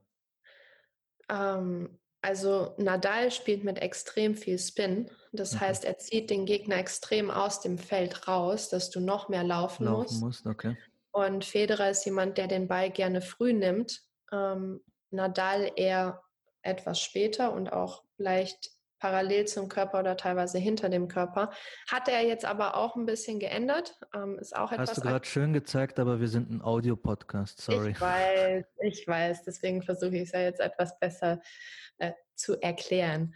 Ähm, 1.29 1.99
also 2.23 2.75
Nadal 2.79 3.31
spielt 3.31 3.65
mit 3.65 3.83
extrem 3.83 4.35
viel 4.35 4.59
Spin. 4.59 5.11
Das 5.33 5.55
mhm. 5.55 5.61
heißt, 5.61 5.85
er 5.85 5.99
zieht 5.99 6.31
den 6.31 6.47
Gegner 6.47 6.77
extrem 6.77 7.31
aus 7.31 7.61
dem 7.61 7.77
Feld 7.77 8.29
raus, 8.29 8.71
dass 8.71 8.91
du 8.91 9.01
noch 9.01 9.29
mehr 9.29 9.45
laufen, 9.45 9.85
laufen 9.85 10.21
musst. 10.21 10.23
musst 10.23 10.47
okay. 10.47 10.77
Und 11.11 11.45
Federer 11.45 11.91
ist 11.91 12.05
jemand, 12.07 12.39
der 12.39 12.47
den 12.47 12.67
Ball 12.67 12.91
gerne 12.91 13.21
früh 13.21 13.53
nimmt. 13.53 14.01
Ähm, 14.33 14.81
Nadal 15.11 15.71
eher 15.77 16.24
etwas 16.65 17.01
später 17.01 17.53
und 17.53 17.73
auch 17.73 18.03
leicht 18.17 18.75
parallel 19.05 19.45
zum 19.45 19.69
Körper 19.69 20.01
oder 20.01 20.17
teilweise 20.17 20.57
hinter 20.57 20.89
dem 20.89 21.09
Körper. 21.09 21.51
Hat 21.91 22.09
er 22.09 22.23
jetzt 22.23 22.47
aber 22.47 22.75
auch 22.75 22.97
ein 22.97 23.05
bisschen 23.05 23.39
geändert. 23.39 23.99
Ähm, 24.15 24.39
ist 24.39 24.57
auch 24.57 24.73
etwas 24.73 24.91
Hast 24.91 24.97
du 24.97 25.03
gerade 25.03 25.27
schön 25.27 25.53
gezeigt, 25.53 25.99
aber 25.99 26.21
wir 26.21 26.29
sind 26.29 26.51
ein 26.51 26.63
Audio-Podcast, 26.63 27.61
sorry. 27.61 27.91
Ich 27.91 28.01
weiß, 28.01 28.65
ich 28.81 29.07
weiß. 29.07 29.43
Deswegen 29.45 29.83
versuche 29.83 30.17
ich 30.17 30.23
es 30.23 30.33
ja 30.33 30.41
jetzt 30.41 30.61
etwas 30.61 30.99
besser 30.99 31.43
äh, 31.99 32.13
zu 32.35 32.59
erklären. 32.63 33.35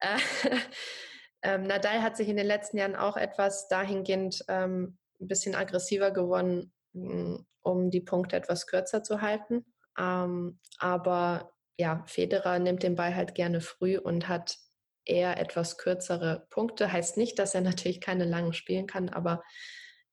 Äh, 0.00 0.18
ähm, 1.42 1.62
Nadal 1.62 2.02
hat 2.02 2.18
sich 2.18 2.28
in 2.28 2.36
den 2.36 2.46
letzten 2.46 2.76
Jahren 2.76 2.96
auch 2.96 3.16
etwas 3.16 3.66
dahingehend 3.68 4.44
ähm, 4.48 4.98
ein 5.20 5.28
bisschen 5.28 5.54
aggressiver 5.54 6.10
gewonnen, 6.10 6.72
um 6.92 7.90
die 7.90 8.02
Punkte 8.02 8.36
etwas 8.36 8.66
kürzer 8.66 9.02
zu 9.02 9.22
halten. 9.22 9.64
Ähm, 9.98 10.60
aber 10.78 11.50
ja, 11.78 12.04
Federer 12.06 12.58
nimmt 12.58 12.82
den 12.82 12.96
Ball 12.96 13.14
halt 13.14 13.34
gerne 13.34 13.60
früh 13.60 13.98
und 13.98 14.28
hat 14.28 14.58
eher 15.04 15.40
etwas 15.40 15.78
kürzere 15.78 16.46
Punkte. 16.50 16.92
Heißt 16.92 17.16
nicht, 17.16 17.38
dass 17.38 17.54
er 17.54 17.60
natürlich 17.62 18.00
keine 18.00 18.24
langen 18.24 18.52
spielen 18.52 18.86
kann, 18.86 19.08
aber 19.08 19.42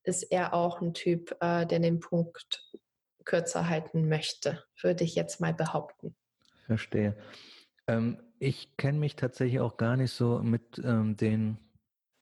ist 0.03 0.23
er 0.23 0.53
auch 0.53 0.81
ein 0.81 0.93
Typ, 0.93 1.35
äh, 1.41 1.65
der 1.65 1.79
den 1.79 1.99
Punkt 1.99 2.63
kürzer 3.25 3.67
halten 3.67 4.07
möchte, 4.07 4.63
würde 4.81 5.03
ich 5.03 5.15
jetzt 5.15 5.41
mal 5.41 5.53
behaupten. 5.53 6.15
Verstehe. 6.67 7.17
Ähm, 7.87 8.21
ich 8.37 8.77
kenne 8.77 8.99
mich 8.99 9.15
tatsächlich 9.15 9.59
auch 9.59 9.77
gar 9.77 9.97
nicht 9.97 10.11
so 10.11 10.39
mit 10.39 10.79
ähm, 10.83 11.17
den 11.17 11.57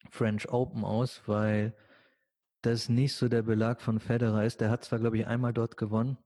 French 0.09 0.49
Open 0.49 0.85
aus, 0.85 1.21
weil 1.25 1.75
das 2.61 2.87
nicht 2.87 3.15
so 3.15 3.27
der 3.27 3.41
Belag 3.41 3.81
von 3.81 3.99
Federer 3.99 4.45
ist. 4.45 4.61
Der 4.61 4.69
hat 4.69 4.85
zwar, 4.85 4.99
glaube 4.99 5.17
ich, 5.17 5.27
einmal 5.27 5.53
dort 5.53 5.75
gewonnen, 5.75 6.17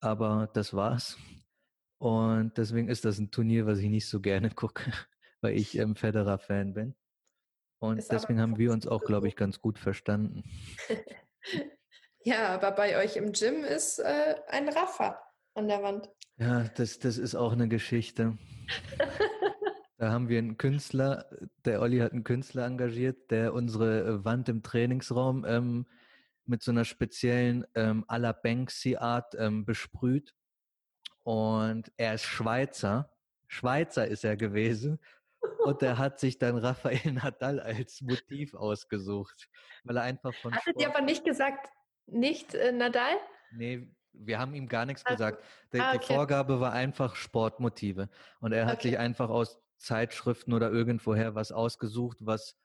aber 0.00 0.48
das 0.54 0.72
war's. 0.72 1.18
Und 2.00 2.56
deswegen 2.56 2.88
ist 2.88 3.04
das 3.04 3.18
ein 3.18 3.30
Turnier, 3.30 3.66
was 3.66 3.78
ich 3.78 3.90
nicht 3.90 4.08
so 4.08 4.20
gerne 4.20 4.50
gucke, 4.56 4.90
weil 5.42 5.56
ich 5.56 5.76
ähm, 5.76 5.94
Federer-Fan 5.94 6.72
bin. 6.72 6.94
Und 7.78 7.98
ist 7.98 8.10
deswegen 8.10 8.40
haben 8.40 8.58
wir 8.58 8.72
uns 8.72 8.86
auch, 8.86 9.04
glaube 9.04 9.28
ich, 9.28 9.36
ganz 9.36 9.60
gut 9.60 9.78
verstanden. 9.78 10.42
ja, 12.24 12.48
aber 12.48 12.72
bei 12.72 12.96
euch 12.98 13.16
im 13.16 13.32
Gym 13.32 13.64
ist 13.64 13.98
äh, 13.98 14.34
ein 14.48 14.68
Raffer 14.70 15.20
an 15.54 15.68
der 15.68 15.82
Wand. 15.82 16.10
Ja, 16.36 16.64
das, 16.74 16.98
das 16.98 17.18
ist 17.18 17.34
auch 17.34 17.52
eine 17.52 17.68
Geschichte. 17.68 18.38
da 19.98 20.10
haben 20.10 20.30
wir 20.30 20.38
einen 20.38 20.56
Künstler, 20.56 21.26
der 21.66 21.82
Olli 21.82 21.98
hat 21.98 22.12
einen 22.12 22.24
Künstler 22.24 22.64
engagiert, 22.64 23.30
der 23.30 23.52
unsere 23.52 24.24
Wand 24.24 24.48
im 24.48 24.62
Trainingsraum 24.62 25.44
ähm, 25.46 25.86
mit 26.46 26.62
so 26.62 26.70
einer 26.70 26.86
speziellen 26.86 27.66
ähm, 27.74 28.04
à 28.08 28.18
la 28.18 28.32
Banksy-Art 28.32 29.34
ähm, 29.38 29.66
besprüht. 29.66 30.34
Und 31.30 31.92
er 31.96 32.14
ist 32.14 32.24
Schweizer. 32.24 33.08
Schweizer 33.46 34.08
ist 34.08 34.24
er 34.24 34.36
gewesen. 34.36 34.98
Und 35.64 35.80
er 35.80 35.96
hat 35.96 36.18
sich 36.18 36.38
dann 36.38 36.58
Rafael 36.58 36.98
Nadal 37.12 37.60
als 37.60 38.00
Motiv 38.00 38.54
ausgesucht, 38.54 39.48
weil 39.84 39.96
er 39.96 40.02
einfach 40.02 40.34
von. 40.34 40.52
Hattet 40.52 40.80
ihr 40.80 40.88
aber 40.88 41.02
nicht 41.02 41.24
gesagt, 41.24 41.70
nicht 42.06 42.54
äh, 42.54 42.72
Nadal? 42.72 43.14
Nee, 43.52 43.94
wir 44.12 44.40
haben 44.40 44.54
ihm 44.54 44.66
gar 44.66 44.86
nichts 44.86 45.06
also, 45.06 45.18
gesagt. 45.18 45.44
Die, 45.72 45.78
ah, 45.78 45.90
okay. 45.94 45.98
die, 46.00 46.14
Vorgabe 46.14 46.58
war 46.58 46.72
einfach 46.72 47.14
Sportmotive. 47.14 48.08
Und 48.40 48.50
er 48.50 48.66
hat 48.66 48.78
okay. 48.78 48.88
sich 48.88 48.98
einfach 48.98 49.30
aus 49.30 49.62
Zeitschriften 49.76 50.52
oder 50.52 50.72
irgendwoher 50.72 51.36
was 51.36 51.52
ausgesucht, 51.52 52.18
was 52.22 52.56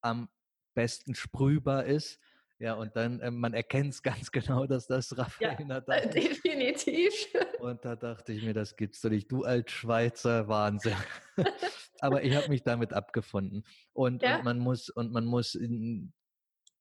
am 0.00 0.28
besten 0.74 1.16
sprühbar 1.16 1.86
ist. 1.86 2.20
Ja, 2.62 2.74
und 2.74 2.94
dann, 2.94 3.18
äh, 3.18 3.30
man 3.32 3.54
erkennt 3.54 3.92
es 3.92 4.02
ganz 4.04 4.30
genau, 4.30 4.66
dass 4.66 4.86
das 4.86 5.18
Rafael 5.18 5.56
ja, 5.68 5.78
ist. 5.78 6.14
Definitiv. 6.14 7.12
Und 7.58 7.84
da 7.84 7.96
dachte 7.96 8.32
ich 8.32 8.44
mir, 8.44 8.54
das 8.54 8.76
gibt's 8.76 9.00
doch 9.00 9.10
nicht. 9.10 9.30
Du 9.30 9.42
als 9.42 9.70
Schweizer, 9.72 10.46
Wahnsinn. 10.46 10.96
Aber 12.00 12.22
ich 12.22 12.36
habe 12.36 12.48
mich 12.48 12.62
damit 12.62 12.92
abgefunden. 12.92 13.64
Und, 13.92 14.22
ja? 14.22 14.36
und 14.36 14.44
man 14.44 14.58
muss, 14.58 14.90
und 14.90 15.12
man 15.12 15.24
muss 15.24 15.58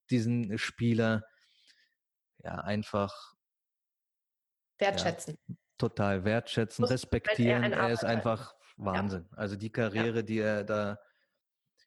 diesen 0.09 0.57
Spieler 0.57 1.23
ja 2.43 2.55
einfach 2.55 3.35
wertschätzen. 4.79 5.37
Ja, 5.47 5.55
total 5.77 6.25
wertschätzen, 6.25 6.83
muss, 6.83 6.91
respektieren. 6.91 7.63
Er, 7.63 7.79
er, 7.79 7.89
ist 7.91 8.03
einfach 8.03 8.55
Wahnsinn. 8.77 9.27
Ja. 9.31 9.37
Also 9.37 9.55
die 9.55 9.71
Karriere, 9.71 10.23
die 10.23 10.39
er 10.39 10.63
da 10.63 10.99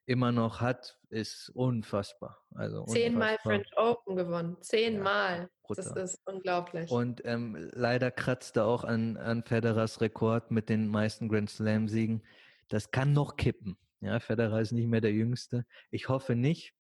immer 0.07 0.33
noch 0.33 0.61
hat, 0.61 0.99
ist 1.09 1.51
unfassbar. 1.51 2.45
Also 2.55 2.85
Zehnmal 2.85 3.39
French 3.43 3.71
Open 3.77 4.17
gewonnen. 4.17 4.57
Zehnmal. 4.61 5.51
Ja, 5.69 5.75
das 5.75 5.87
ist 5.97 6.21
unglaublich. 6.27 6.91
Und 6.91 7.25
ähm, 7.25 7.71
leider 7.73 8.11
kratzt 8.11 8.57
er 8.57 8.67
auch 8.67 8.85
an, 8.85 9.17
an 9.17 9.43
Federers 9.45 10.01
Rekord 10.01 10.51
mit 10.51 10.69
den 10.69 10.89
meisten 10.89 11.29
Grand 11.29 11.51
Slam-Siegen. 11.51 12.23
Das 12.69 12.91
kann 12.91 13.13
noch 13.13 13.37
kippen. 13.37 13.79
Ja, 14.01 14.21
Federer 14.21 14.61
ist 14.61 14.73
nicht 14.73 14.89
mehr 14.89 15.01
der 15.01 15.13
Jüngste. 15.13 15.65
Ich 15.91 16.09
hoffe 16.09 16.35
nicht, 16.35 16.75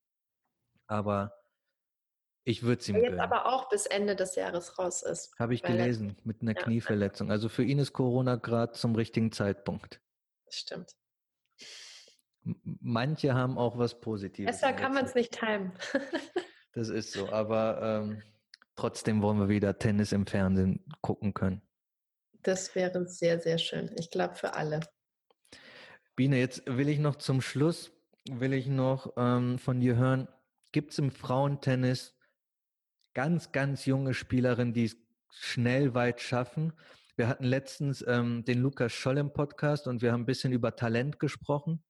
aber 0.86 1.32
ich 2.44 2.62
würde 2.62 2.80
es 2.80 2.88
ihm 2.88 2.96
Jetzt 2.96 3.04
gönnen. 3.06 3.20
aber 3.20 3.46
auch 3.46 3.70
bis 3.70 3.86
Ende 3.86 4.14
des 4.14 4.34
Jahres 4.34 4.78
raus 4.78 5.02
ist. 5.02 5.34
Habe 5.38 5.54
ich 5.54 5.62
gelesen, 5.62 6.16
mit 6.24 6.42
einer 6.42 6.54
ja, 6.54 6.62
Knieverletzung. 6.62 7.30
Also 7.30 7.48
für 7.48 7.64
ihn 7.64 7.78
ist 7.78 7.94
Corona 7.94 8.36
gerade 8.36 8.72
zum 8.72 8.94
richtigen 8.94 9.32
Zeitpunkt. 9.32 10.02
Das 10.44 10.56
stimmt. 10.56 10.94
Manche 12.80 13.34
haben 13.34 13.58
auch 13.58 13.78
was 13.78 14.00
Positives. 14.00 14.60
Besser 14.60 14.72
kann 14.72 14.92
man 14.92 15.04
es 15.06 15.14
nicht 15.14 15.38
timen. 15.38 15.72
das 16.72 16.88
ist 16.88 17.12
so, 17.12 17.30
aber 17.30 17.80
ähm, 18.04 18.22
trotzdem 18.76 19.22
wollen 19.22 19.38
wir 19.38 19.48
wieder 19.48 19.78
Tennis 19.78 20.12
im 20.12 20.26
Fernsehen 20.26 20.84
gucken 21.00 21.32
können. 21.32 21.62
Das 22.42 22.74
wäre 22.74 23.06
sehr, 23.06 23.40
sehr 23.40 23.58
schön. 23.58 23.90
Ich 23.98 24.10
glaube 24.10 24.34
für 24.34 24.54
alle. 24.54 24.80
Biene, 26.16 26.38
jetzt 26.38 26.62
will 26.66 26.88
ich 26.88 26.98
noch 26.98 27.16
zum 27.16 27.40
Schluss, 27.40 27.90
will 28.30 28.52
ich 28.52 28.66
noch 28.66 29.14
ähm, 29.16 29.58
von 29.58 29.80
dir 29.80 29.96
hören, 29.96 30.28
gibt 30.70 30.92
es 30.92 30.98
im 30.98 31.10
Frauentennis 31.10 32.14
ganz, 33.14 33.52
ganz 33.52 33.86
junge 33.86 34.12
Spielerinnen, 34.12 34.74
die 34.74 34.84
es 34.84 34.96
schnell 35.30 35.94
weit 35.94 36.20
schaffen? 36.20 36.72
Wir 37.16 37.28
hatten 37.28 37.44
letztens 37.44 38.04
ähm, 38.06 38.44
den 38.44 38.60
Lukas 38.60 38.92
Scholl 38.92 39.18
im 39.18 39.32
Podcast 39.32 39.86
und 39.86 40.02
wir 40.02 40.12
haben 40.12 40.22
ein 40.22 40.26
bisschen 40.26 40.52
über 40.52 40.76
Talent 40.76 41.18
gesprochen. 41.18 41.82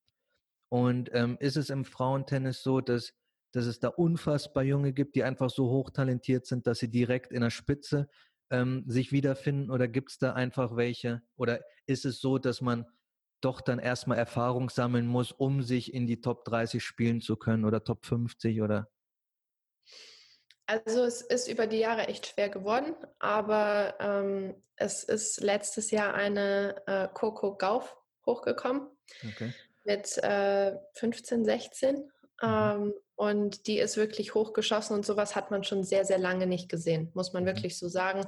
Und 0.69 1.11
ähm, 1.13 1.37
ist 1.41 1.57
es 1.57 1.71
im 1.71 1.85
Frauentennis 1.85 2.63
so, 2.63 2.81
dass, 2.81 3.13
dass 3.53 3.67
es 3.67 3.81
da 3.81 3.89
unfassbar 3.89 4.65
Junge 4.65 4.93
gibt, 4.93 5.15
die 5.15 5.25
einfach 5.25 5.51
so 5.51 5.69
hochtalentiert 5.69 6.47
sind, 6.47 6.67
dass 6.67 6.79
sie 6.79 6.91
direkt 6.91 7.33
in 7.33 7.43
der 7.43 7.51
Spitze 7.51 8.09
ähm, 8.51 8.85
sich 8.87 9.13
wiederfinden? 9.13 9.71
Oder 9.71 9.89
gibt 9.89 10.11
es 10.11 10.19
da 10.19 10.33
einfach 10.33 10.77
welche? 10.77 11.23
Oder 11.37 11.61
ist 11.87 12.05
es 12.05 12.21
so, 12.21 12.39
dass 12.39 12.61
man 12.61 12.87
doch 13.41 13.61
dann 13.61 13.79
erstmal 13.79 14.19
Erfahrung 14.19 14.71
sammeln 14.71 15.07
muss, 15.07 15.31
um 15.31 15.63
sich 15.63 15.93
in 15.93 16.07
die 16.07 16.21
Top 16.21 16.45
30 16.47 16.83
spielen 16.83 17.21
zu 17.21 17.37
können 17.37 17.65
oder 17.65 17.85
Top 17.85 18.07
50 18.07 18.63
oder? 18.63 18.89
Also 20.67 21.05
es 21.05 21.21
ist 21.21 21.47
über 21.49 21.67
die 21.67 21.77
Jahre 21.77 22.09
echt 22.09 22.27
schwer 22.27 22.49
geworden, 22.49 22.97
aber 23.19 23.97
ähm, 24.01 24.55
es 24.77 25.05
ist 25.05 25.43
letztes 25.43 25.91
Jahr 25.91 26.15
eine 26.15 26.83
äh, 26.87 27.07
Coco 27.13 27.55
Gauff 27.55 27.95
hochgekommen. 28.25 28.89
Okay 29.29 29.53
mit 29.85 30.19
äh, 30.19 30.77
15, 30.95 31.45
16. 31.45 31.97
Mhm. 31.97 32.11
Ähm, 32.43 32.95
und 33.17 33.67
die 33.67 33.79
ist 33.79 33.97
wirklich 33.97 34.35
hochgeschossen 34.35 34.97
und 34.97 35.07
sowas 35.07 35.37
hat 35.37 35.51
man 35.51 35.63
schon 35.63 35.85
sehr, 35.85 36.05
sehr 36.05 36.19
lange 36.19 36.47
nicht 36.47 36.69
gesehen, 36.69 37.11
muss 37.15 37.33
man 37.33 37.45
mhm. 37.45 37.49
wirklich 37.49 37.79
so 37.79 37.89
sagen, 37.89 38.27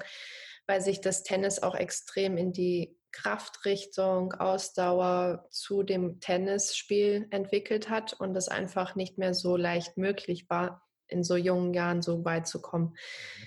weil 0.67 0.81
sich 0.81 1.01
das 1.01 1.23
Tennis 1.23 1.63
auch 1.63 1.75
extrem 1.75 2.37
in 2.37 2.53
die 2.53 2.97
Kraftrichtung, 3.13 4.35
Ausdauer 4.35 5.47
zu 5.51 5.83
dem 5.83 6.21
Tennisspiel 6.21 7.27
entwickelt 7.31 7.89
hat 7.89 8.13
und 8.13 8.37
es 8.37 8.49
einfach 8.49 8.95
nicht 8.95 9.17
mehr 9.17 9.33
so 9.33 9.57
leicht 9.57 9.97
möglich 9.97 10.51
war, 10.51 10.83
in 11.09 11.25
so 11.25 11.37
jungen 11.37 11.73
Jahren 11.73 12.03
so 12.03 12.25
weit 12.25 12.47
zu 12.47 12.61
kommen. 12.61 12.87
Mhm. 12.87 12.97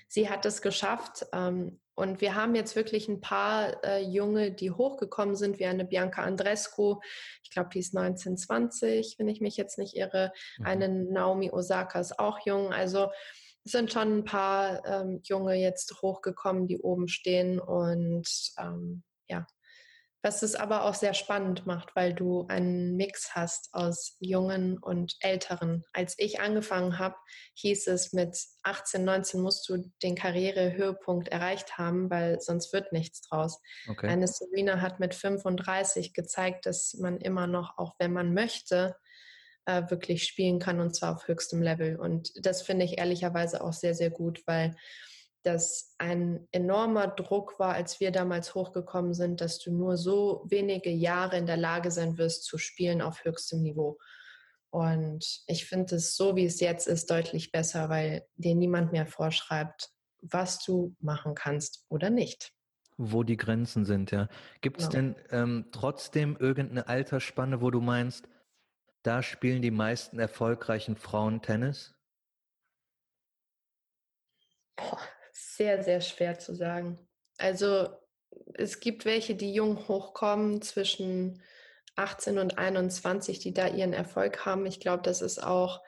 Sie 0.07 0.29
hat 0.29 0.45
es 0.45 0.61
geschafft, 0.61 1.25
ähm, 1.33 1.79
und 1.99 2.21
wir 2.21 2.33
haben 2.33 2.55
jetzt 2.55 2.77
wirklich 2.77 3.09
ein 3.09 3.19
paar 3.19 3.83
äh, 3.83 4.01
Junge, 4.01 4.51
die 4.53 4.71
hochgekommen 4.71 5.35
sind, 5.35 5.59
wie 5.59 5.65
eine 5.65 5.83
Bianca 5.83 6.23
Andrescu, 6.23 7.01
ich 7.43 7.49
glaube, 7.49 7.71
die 7.73 7.79
ist 7.79 7.93
19, 7.93 8.37
20, 8.37 9.15
wenn 9.17 9.27
ich 9.27 9.41
mich 9.41 9.57
jetzt 9.57 9.77
nicht 9.77 9.97
irre. 9.97 10.31
Mhm. 10.59 10.65
Eine 10.65 10.89
Naomi 10.89 11.51
Osaka 11.51 11.99
ist 11.99 12.17
auch 12.17 12.39
jung. 12.45 12.71
Also 12.71 13.09
es 13.65 13.73
sind 13.73 13.91
schon 13.91 14.19
ein 14.19 14.23
paar 14.23 14.85
ähm, 14.85 15.19
Junge 15.23 15.55
jetzt 15.55 16.01
hochgekommen, 16.01 16.67
die 16.67 16.79
oben 16.79 17.09
stehen. 17.09 17.59
Und 17.59 18.29
ähm, 18.57 19.03
ja, 19.27 19.45
was 20.21 20.43
es 20.43 20.55
aber 20.55 20.83
auch 20.83 20.95
sehr 20.95 21.13
spannend 21.13 21.65
macht, 21.65 21.95
weil 21.95 22.13
du 22.13 22.45
einen 22.47 22.97
Mix 22.97 23.35
hast 23.35 23.69
aus 23.73 24.17
Jungen 24.19 24.77
und 24.77 25.15
Älteren. 25.21 25.85
Als 25.93 26.15
ich 26.17 26.41
angefangen 26.41 26.99
habe, 26.99 27.15
hieß 27.55 27.87
es, 27.87 28.11
mit 28.11 28.37
18, 28.63 29.05
19 29.05 29.41
musst 29.41 29.67
du 29.69 29.89
den 30.03 30.15
Karrierehöhepunkt 30.15 31.29
erreicht 31.29 31.77
haben, 31.77 32.09
weil 32.09 32.41
sonst 32.41 32.73
wird 32.73 32.91
nichts 32.91 33.21
draus. 33.21 33.61
Okay. 33.87 34.07
Eine 34.07 34.27
Serena 34.27 34.81
hat 34.81 34.99
mit 34.99 35.15
35 35.15 36.13
gezeigt, 36.13 36.65
dass 36.65 36.95
man 36.95 37.17
immer 37.17 37.47
noch, 37.47 37.77
auch 37.77 37.95
wenn 37.97 38.11
man 38.11 38.33
möchte, 38.33 38.97
äh, 39.65 39.83
wirklich 39.89 40.23
spielen 40.23 40.59
kann 40.59 40.81
und 40.81 40.95
zwar 40.95 41.15
auf 41.15 41.27
höchstem 41.27 41.61
Level. 41.61 41.97
Und 41.97 42.31
das 42.45 42.61
finde 42.61 42.85
ich 42.85 42.97
ehrlicherweise 42.97 43.63
auch 43.63 43.73
sehr, 43.73 43.93
sehr 43.93 44.09
gut, 44.09 44.41
weil 44.47 44.75
das 45.43 45.95
ein 45.97 46.47
enormer 46.51 47.07
Druck 47.07 47.59
war, 47.59 47.73
als 47.73 47.99
wir 47.99 48.11
damals 48.11 48.55
hochgekommen 48.55 49.13
sind, 49.13 49.41
dass 49.41 49.59
du 49.59 49.71
nur 49.71 49.97
so 49.97 50.43
wenige 50.45 50.89
Jahre 50.89 51.37
in 51.37 51.45
der 51.45 51.57
Lage 51.57 51.91
sein 51.91 52.17
wirst 52.17 52.43
zu 52.43 52.57
spielen 52.57 53.01
auf 53.01 53.23
höchstem 53.23 53.61
Niveau. 53.61 53.97
Und 54.71 55.41
ich 55.47 55.65
finde 55.65 55.95
es 55.95 56.15
so, 56.15 56.35
wie 56.35 56.45
es 56.45 56.59
jetzt 56.59 56.87
ist, 56.87 57.09
deutlich 57.09 57.51
besser, 57.51 57.89
weil 57.89 58.25
dir 58.35 58.53
niemand 58.53 58.91
mehr 58.91 59.07
vorschreibt, 59.07 59.89
was 60.21 60.63
du 60.63 60.95
machen 60.99 61.33
kannst 61.33 61.85
oder 61.89 62.09
nicht. 62.09 62.51
Wo 62.97 63.23
die 63.23 63.37
Grenzen 63.37 63.85
sind, 63.85 64.11
ja. 64.11 64.27
Gibt 64.61 64.81
es 64.81 64.89
genau. 64.89 65.13
denn 65.13 65.25
ähm, 65.31 65.65
trotzdem 65.71 66.35
irgendeine 66.37 66.87
Altersspanne, 66.87 67.61
wo 67.61 67.71
du 67.71 67.79
meinst, 67.79 68.27
da 69.03 69.23
spielen 69.23 69.61
die 69.61 69.71
meisten 69.71 70.19
erfolgreichen 70.19 70.97
Frauen 70.97 71.41
Tennis? 71.41 71.95
Boah, 74.75 74.99
sehr, 75.31 75.83
sehr 75.83 76.01
schwer 76.01 76.39
zu 76.39 76.55
sagen. 76.55 76.99
Also 77.37 77.89
es 78.53 78.79
gibt 78.79 79.05
welche, 79.05 79.35
die 79.35 79.53
jung 79.53 79.87
hochkommen 79.87 80.61
zwischen 80.61 81.41
18 81.95 82.37
und 82.37 82.57
21, 82.57 83.39
die 83.39 83.53
da 83.53 83.67
ihren 83.67 83.93
Erfolg 83.93 84.45
haben. 84.45 84.65
Ich 84.65 84.79
glaube, 84.79 85.03
das 85.03 85.21
ist 85.21 85.43
auch 85.43 85.81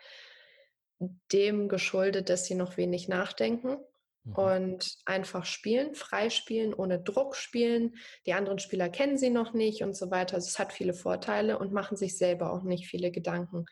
dem 1.31 1.67
geschuldet, 1.67 2.29
dass 2.29 2.45
sie 2.45 2.55
noch 2.55 2.77
wenig 2.77 3.07
nachdenken 3.07 3.77
mhm. 4.23 4.35
und 4.35 4.97
einfach 5.05 5.45
spielen, 5.45 5.95
frei 5.95 6.29
spielen, 6.29 6.73
ohne 6.73 7.01
Druck 7.01 7.35
spielen. 7.35 7.95
Die 8.25 8.33
anderen 8.33 8.59
Spieler 8.59 8.89
kennen 8.89 9.17
sie 9.17 9.29
noch 9.29 9.53
nicht 9.53 9.83
und 9.83 9.95
so 9.95 10.11
weiter. 10.11 10.35
Also 10.35 10.47
es 10.47 10.59
hat 10.59 10.73
viele 10.73 10.93
Vorteile 10.93 11.57
und 11.57 11.73
machen 11.73 11.97
sich 11.97 12.17
selber 12.17 12.53
auch 12.53 12.63
nicht 12.63 12.87
viele 12.87 13.11
Gedanken. 13.11 13.65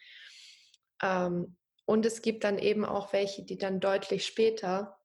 Ähm, 1.03 1.55
und 1.85 2.05
es 2.05 2.21
gibt 2.21 2.43
dann 2.43 2.57
eben 2.59 2.85
auch 2.85 3.13
welche, 3.13 3.43
die 3.43 3.57
dann 3.57 3.79
deutlich 3.79 4.25
später 4.25 4.98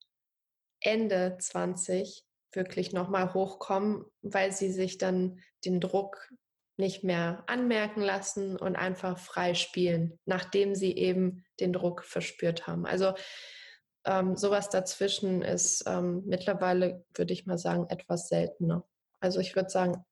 Ende 0.84 1.36
20 1.40 2.24
wirklich 2.52 2.92
nochmal 2.92 3.34
hochkommen, 3.34 4.04
weil 4.22 4.52
sie 4.52 4.70
sich 4.70 4.98
dann 4.98 5.40
den 5.64 5.80
Druck 5.80 6.30
nicht 6.76 7.04
mehr 7.04 7.44
anmerken 7.46 8.00
lassen 8.00 8.56
und 8.56 8.76
einfach 8.76 9.18
frei 9.18 9.54
spielen, 9.54 10.18
nachdem 10.24 10.74
sie 10.74 10.96
eben 10.96 11.44
den 11.60 11.72
Druck 11.72 12.04
verspürt 12.04 12.66
haben. 12.66 12.84
Also 12.84 13.14
ähm, 14.04 14.36
sowas 14.36 14.70
dazwischen 14.70 15.42
ist 15.42 15.84
ähm, 15.86 16.22
mittlerweile, 16.26 17.04
würde 17.14 17.32
ich 17.32 17.46
mal 17.46 17.58
sagen, 17.58 17.86
etwas 17.88 18.28
seltener. 18.28 18.86
Also 19.20 19.40
ich 19.40 19.54
würde 19.56 19.70
sagen 19.70 20.04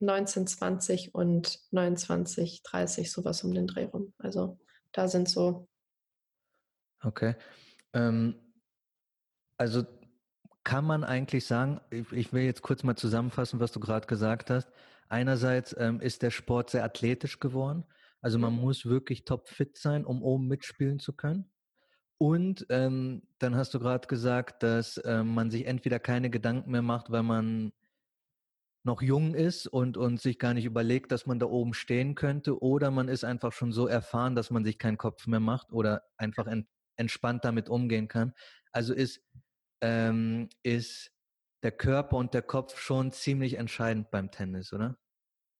1920 0.00 1.14
und 1.14 1.60
29, 1.72 2.62
30, 2.62 3.10
sowas 3.10 3.42
um 3.42 3.52
den 3.52 3.66
Dreh 3.66 3.84
rum. 3.84 4.14
Also 4.18 4.58
da 4.92 5.08
sind 5.08 5.28
so. 5.28 5.68
Okay. 7.02 7.34
Ähm, 7.92 8.47
also 9.58 9.84
kann 10.64 10.84
man 10.84 11.04
eigentlich 11.04 11.44
sagen, 11.46 11.80
ich, 11.90 12.10
ich, 12.12 12.32
will 12.32 12.42
jetzt 12.42 12.62
kurz 12.62 12.82
mal 12.82 12.96
zusammenfassen, 12.96 13.60
was 13.60 13.72
du 13.72 13.80
gerade 13.80 14.06
gesagt 14.06 14.50
hast. 14.50 14.68
Einerseits 15.08 15.74
ähm, 15.78 16.00
ist 16.00 16.22
der 16.22 16.30
Sport 16.30 16.70
sehr 16.70 16.84
athletisch 16.84 17.40
geworden. 17.40 17.84
Also 18.20 18.38
man 18.38 18.54
mhm. 18.54 18.60
muss 18.60 18.86
wirklich 18.86 19.24
topfit 19.24 19.76
sein, 19.76 20.04
um 20.04 20.22
oben 20.22 20.46
mitspielen 20.48 20.98
zu 20.98 21.12
können. 21.14 21.50
Und 22.18 22.66
ähm, 22.68 23.22
dann 23.38 23.54
hast 23.54 23.74
du 23.74 23.78
gerade 23.78 24.08
gesagt, 24.08 24.62
dass 24.62 25.00
ähm, 25.04 25.34
man 25.34 25.50
sich 25.50 25.66
entweder 25.66 26.00
keine 26.00 26.30
Gedanken 26.30 26.70
mehr 26.70 26.82
macht, 26.82 27.10
weil 27.10 27.22
man 27.22 27.72
noch 28.84 29.02
jung 29.02 29.34
ist 29.34 29.66
und, 29.66 29.96
und 29.96 30.20
sich 30.20 30.38
gar 30.38 30.54
nicht 30.54 30.64
überlegt, 30.64 31.12
dass 31.12 31.26
man 31.26 31.38
da 31.38 31.46
oben 31.46 31.74
stehen 31.74 32.14
könnte, 32.14 32.60
oder 32.60 32.90
man 32.90 33.08
ist 33.08 33.24
einfach 33.24 33.52
schon 33.52 33.72
so 33.72 33.86
erfahren, 33.86 34.34
dass 34.34 34.50
man 34.50 34.64
sich 34.64 34.78
keinen 34.78 34.98
Kopf 34.98 35.26
mehr 35.26 35.40
macht 35.40 35.72
oder 35.72 36.02
einfach 36.16 36.46
ent, 36.46 36.66
entspannt 36.96 37.44
damit 37.44 37.68
umgehen 37.68 38.08
kann. 38.08 38.34
Also 38.72 38.94
ist, 38.94 39.20
ähm, 39.80 40.48
ist 40.62 41.12
der 41.62 41.72
Körper 41.72 42.16
und 42.16 42.34
der 42.34 42.42
Kopf 42.42 42.78
schon 42.78 43.12
ziemlich 43.12 43.54
entscheidend 43.54 44.10
beim 44.10 44.30
Tennis, 44.30 44.72
oder? 44.72 44.96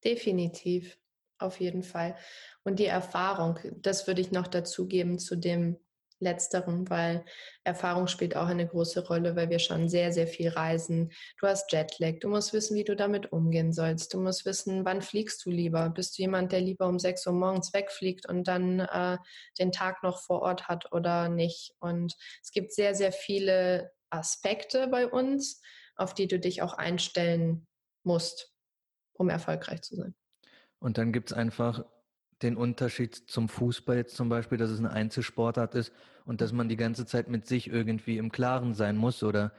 Definitiv, 0.04 0.98
auf 1.38 1.58
jeden 1.60 1.82
Fall. 1.82 2.16
Und 2.62 2.78
die 2.78 2.86
Erfahrung, 2.86 3.58
das 3.76 4.06
würde 4.06 4.20
ich 4.20 4.30
noch 4.30 4.46
dazugeben 4.46 5.18
zu 5.18 5.36
dem 5.36 5.78
Letzteren, 6.20 6.90
weil 6.90 7.24
Erfahrung 7.62 8.08
spielt 8.08 8.34
auch 8.34 8.48
eine 8.48 8.66
große 8.66 9.06
Rolle, 9.06 9.36
weil 9.36 9.50
wir 9.50 9.60
schon 9.60 9.88
sehr, 9.88 10.12
sehr 10.12 10.26
viel 10.26 10.48
reisen. 10.48 11.12
Du 11.38 11.46
hast 11.46 11.72
Jetlag, 11.72 12.18
du 12.20 12.28
musst 12.28 12.52
wissen, 12.52 12.76
wie 12.76 12.82
du 12.82 12.96
damit 12.96 13.30
umgehen 13.30 13.72
sollst. 13.72 14.14
Du 14.14 14.20
musst 14.20 14.44
wissen, 14.44 14.84
wann 14.84 15.00
fliegst 15.00 15.44
du 15.46 15.50
lieber? 15.50 15.90
Bist 15.90 16.18
du 16.18 16.22
jemand, 16.22 16.50
der 16.50 16.60
lieber 16.60 16.88
um 16.88 16.98
6 16.98 17.24
Uhr 17.28 17.34
morgens 17.34 17.72
wegfliegt 17.72 18.28
und 18.28 18.48
dann 18.48 18.80
äh, 18.80 19.18
den 19.60 19.70
Tag 19.70 20.02
noch 20.02 20.20
vor 20.20 20.42
Ort 20.42 20.66
hat 20.66 20.92
oder 20.92 21.28
nicht? 21.28 21.72
Und 21.78 22.16
es 22.42 22.50
gibt 22.50 22.72
sehr, 22.72 22.96
sehr 22.96 23.12
viele 23.12 23.92
Aspekte 24.10 24.88
bei 24.88 25.08
uns, 25.08 25.60
auf 25.96 26.14
die 26.14 26.28
du 26.28 26.38
dich 26.38 26.62
auch 26.62 26.74
einstellen 26.74 27.66
musst, 28.04 28.52
um 29.14 29.28
erfolgreich 29.28 29.82
zu 29.82 29.96
sein. 29.96 30.14
Und 30.78 30.98
dann 30.98 31.12
gibt 31.12 31.30
es 31.30 31.36
einfach 31.36 31.84
den 32.42 32.56
Unterschied 32.56 33.14
zum 33.14 33.48
Fußball 33.48 33.96
jetzt 33.96 34.14
zum 34.14 34.28
Beispiel, 34.28 34.58
dass 34.58 34.70
es 34.70 34.78
eine 34.78 34.90
Einzelsportart 34.90 35.74
ist 35.74 35.92
und 36.24 36.40
dass 36.40 36.52
man 36.52 36.68
die 36.68 36.76
ganze 36.76 37.04
Zeit 37.04 37.28
mit 37.28 37.46
sich 37.46 37.68
irgendwie 37.68 38.16
im 38.16 38.30
Klaren 38.30 38.74
sein 38.74 38.96
muss 38.96 39.22
oder, 39.22 39.52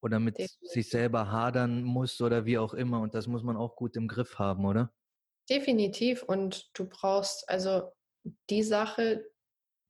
oder 0.00 0.18
mit 0.18 0.38
Definitiv. 0.38 0.70
sich 0.70 0.88
selber 0.88 1.30
hadern 1.30 1.84
muss 1.84 2.20
oder 2.20 2.44
wie 2.44 2.58
auch 2.58 2.74
immer. 2.74 3.00
Und 3.00 3.14
das 3.14 3.28
muss 3.28 3.44
man 3.44 3.56
auch 3.56 3.76
gut 3.76 3.96
im 3.96 4.08
Griff 4.08 4.38
haben, 4.38 4.64
oder? 4.64 4.92
Definitiv. 5.48 6.22
Und 6.22 6.70
du 6.74 6.88
brauchst 6.88 7.48
also 7.48 7.92
die 8.50 8.62
Sache, 8.62 9.24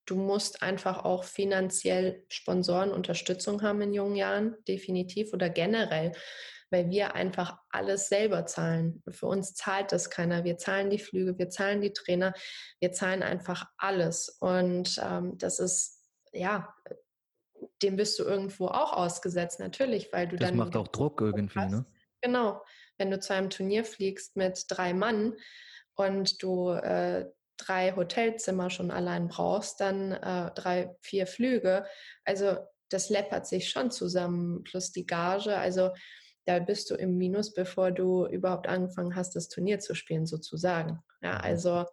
du 0.06 0.16
musst 0.16 0.62
einfach 0.62 1.04
auch 1.04 1.24
finanziell 1.24 2.24
Sponsoren, 2.28 2.92
Unterstützung 2.92 3.62
haben 3.62 3.80
in 3.80 3.94
jungen 3.94 4.16
Jahren, 4.16 4.56
definitiv 4.66 5.32
oder 5.32 5.48
generell 5.50 6.12
weil 6.74 6.90
wir 6.90 7.14
einfach 7.14 7.58
alles 7.70 8.08
selber 8.08 8.46
zahlen. 8.46 9.00
Für 9.08 9.26
uns 9.26 9.54
zahlt 9.54 9.92
das 9.92 10.10
keiner. 10.10 10.42
Wir 10.42 10.58
zahlen 10.58 10.90
die 10.90 10.98
Flüge, 10.98 11.38
wir 11.38 11.48
zahlen 11.48 11.80
die 11.80 11.92
Trainer, 11.92 12.34
wir 12.80 12.90
zahlen 12.90 13.22
einfach 13.22 13.66
alles. 13.76 14.28
Und 14.40 15.00
ähm, 15.00 15.38
das 15.38 15.60
ist, 15.60 16.02
ja, 16.32 16.74
dem 17.80 17.94
bist 17.94 18.18
du 18.18 18.24
irgendwo 18.24 18.66
auch 18.66 18.92
ausgesetzt, 18.92 19.60
natürlich, 19.60 20.12
weil 20.12 20.26
du 20.26 20.36
das 20.36 20.48
dann. 20.48 20.58
Das 20.58 20.66
macht 20.66 20.76
auch 20.76 20.88
Druck 20.88 21.20
irgendwie, 21.20 21.60
hast. 21.60 21.70
ne? 21.70 21.86
Genau. 22.22 22.60
Wenn 22.98 23.12
du 23.12 23.20
zu 23.20 23.32
einem 23.34 23.50
Turnier 23.50 23.84
fliegst 23.84 24.34
mit 24.36 24.64
drei 24.68 24.94
Mann 24.94 25.34
und 25.94 26.42
du 26.42 26.70
äh, 26.70 27.30
drei 27.56 27.94
Hotelzimmer 27.94 28.70
schon 28.70 28.90
allein 28.90 29.28
brauchst, 29.28 29.80
dann 29.80 30.12
äh, 30.12 30.50
drei, 30.54 30.94
vier 31.00 31.26
Flüge. 31.26 31.86
Also 32.24 32.56
das 32.90 33.10
läppert 33.10 33.46
sich 33.46 33.70
schon 33.70 33.90
zusammen, 33.90 34.62
plus 34.64 34.92
die 34.92 35.06
Gage. 35.06 35.56
Also 35.56 35.90
da 36.46 36.58
bist 36.58 36.90
du 36.90 36.94
im 36.94 37.16
Minus, 37.16 37.54
bevor 37.54 37.90
du 37.90 38.26
überhaupt 38.26 38.68
angefangen 38.68 39.16
hast, 39.16 39.34
das 39.34 39.48
Turnier 39.48 39.78
zu 39.78 39.94
spielen, 39.94 40.26
sozusagen. 40.26 41.02
Ja, 41.22 41.34
mhm. 41.34 41.40
also, 41.40 41.86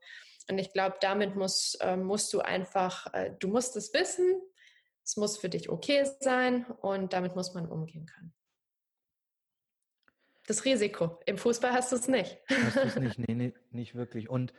und 0.49 0.57
ich 0.57 0.73
glaube, 0.73 0.97
damit 1.01 1.35
muss, 1.35 1.75
äh, 1.81 1.95
musst 1.95 2.33
du 2.33 2.39
einfach, 2.39 3.13
äh, 3.13 3.33
du 3.39 3.47
musst 3.47 3.75
es 3.75 3.93
wissen, 3.93 4.41
es 5.03 5.17
muss 5.17 5.37
für 5.37 5.49
dich 5.49 5.69
okay 5.69 6.05
sein 6.19 6.65
und 6.81 7.13
damit 7.13 7.35
muss 7.35 7.53
man 7.53 7.67
umgehen 7.67 8.05
können. 8.05 8.33
Das 10.47 10.65
Risiko. 10.65 11.19
Im 11.25 11.37
Fußball 11.37 11.71
hast 11.71 11.91
du 11.91 11.95
es 11.95 12.07
nicht. 12.07 12.37
Hast 12.49 12.75
du 12.75 12.81
es 12.81 12.95
nicht, 12.97 13.19
nee, 13.27 13.33
nee, 13.33 13.53
nicht 13.69 13.95
wirklich. 13.95 14.29
Und 14.29 14.53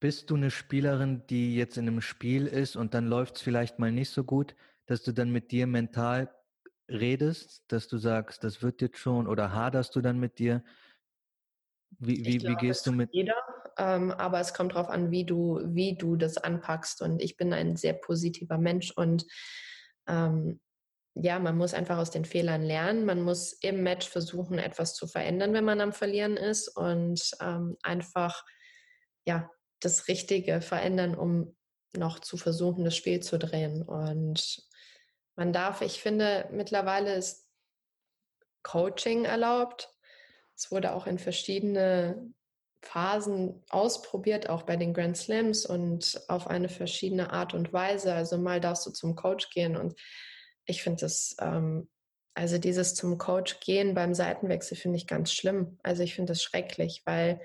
bist 0.00 0.30
du 0.30 0.36
eine 0.36 0.50
Spielerin, 0.50 1.26
die 1.28 1.56
jetzt 1.56 1.76
in 1.76 1.88
einem 1.88 2.00
Spiel 2.00 2.46
ist 2.46 2.76
und 2.76 2.94
dann 2.94 3.06
läuft 3.06 3.36
es 3.36 3.42
vielleicht 3.42 3.78
mal 3.78 3.92
nicht 3.92 4.10
so 4.10 4.24
gut, 4.24 4.54
dass 4.86 5.02
du 5.02 5.12
dann 5.12 5.30
mit 5.30 5.50
dir 5.50 5.66
mental 5.66 6.32
redest, 6.88 7.64
dass 7.68 7.88
du 7.88 7.98
sagst, 7.98 8.44
das 8.44 8.62
wird 8.62 8.80
jetzt 8.80 8.98
schon 8.98 9.26
oder 9.26 9.52
haderst 9.52 9.94
du 9.96 10.00
dann 10.00 10.18
mit 10.18 10.38
dir? 10.38 10.64
Wie, 11.98 12.24
wie, 12.24 12.38
glaube, 12.38 12.60
wie 12.60 12.66
gehst 12.66 12.86
du 12.86 12.92
mit? 12.92 13.10
Jeder, 13.12 13.34
ähm, 13.76 14.10
aber 14.12 14.40
es 14.40 14.54
kommt 14.54 14.72
darauf 14.72 14.88
an, 14.88 15.10
wie 15.10 15.24
du, 15.24 15.60
wie 15.64 15.96
du 15.96 16.16
das 16.16 16.38
anpackst. 16.38 17.02
Und 17.02 17.20
ich 17.20 17.36
bin 17.36 17.52
ein 17.52 17.76
sehr 17.76 17.94
positiver 17.94 18.58
Mensch 18.58 18.90
und 18.92 19.26
ähm, 20.06 20.60
ja, 21.14 21.38
man 21.38 21.56
muss 21.56 21.74
einfach 21.74 21.98
aus 21.98 22.10
den 22.10 22.24
Fehlern 22.24 22.62
lernen. 22.62 23.04
Man 23.04 23.22
muss 23.22 23.52
im 23.52 23.82
Match 23.82 24.08
versuchen, 24.08 24.58
etwas 24.58 24.94
zu 24.94 25.06
verändern, 25.08 25.52
wenn 25.52 25.64
man 25.64 25.80
am 25.80 25.92
Verlieren 25.92 26.36
ist 26.36 26.68
und 26.68 27.20
ähm, 27.40 27.76
einfach 27.82 28.44
ja 29.26 29.50
das 29.80 30.08
Richtige 30.08 30.60
verändern, 30.60 31.14
um 31.14 31.56
noch 31.96 32.18
zu 32.18 32.36
versuchen, 32.36 32.84
das 32.84 32.96
Spiel 32.96 33.20
zu 33.20 33.38
drehen. 33.38 33.82
Und 33.82 34.62
man 35.36 35.52
darf, 35.52 35.82
ich 35.82 36.02
finde, 36.02 36.48
mittlerweile 36.52 37.14
ist 37.14 37.46
Coaching 38.62 39.24
erlaubt. 39.24 39.90
Es 40.56 40.70
wurde 40.70 40.92
auch 40.92 41.06
in 41.06 41.18
verschiedene 41.18 42.32
Phasen 42.82 43.64
ausprobiert, 43.70 44.48
auch 44.48 44.62
bei 44.62 44.76
den 44.76 44.94
Grand 44.94 45.16
Slams 45.16 45.66
und 45.66 46.20
auf 46.28 46.46
eine 46.46 46.68
verschiedene 46.68 47.32
Art 47.32 47.54
und 47.54 47.72
Weise. 47.72 48.14
Also 48.14 48.38
mal 48.38 48.60
darfst 48.60 48.86
du 48.86 48.90
zum 48.90 49.14
Coach 49.14 49.50
gehen 49.50 49.76
und 49.76 49.98
ich 50.64 50.82
finde 50.82 51.00
das, 51.00 51.36
ähm, 51.40 51.88
also 52.34 52.58
dieses 52.58 52.94
zum 52.94 53.18
Coach 53.18 53.58
gehen 53.60 53.94
beim 53.94 54.14
Seitenwechsel 54.14 54.76
finde 54.76 54.96
ich 54.96 55.06
ganz 55.06 55.32
schlimm. 55.32 55.78
Also 55.82 56.02
ich 56.02 56.14
finde 56.14 56.32
das 56.32 56.42
schrecklich, 56.42 57.02
weil 57.04 57.40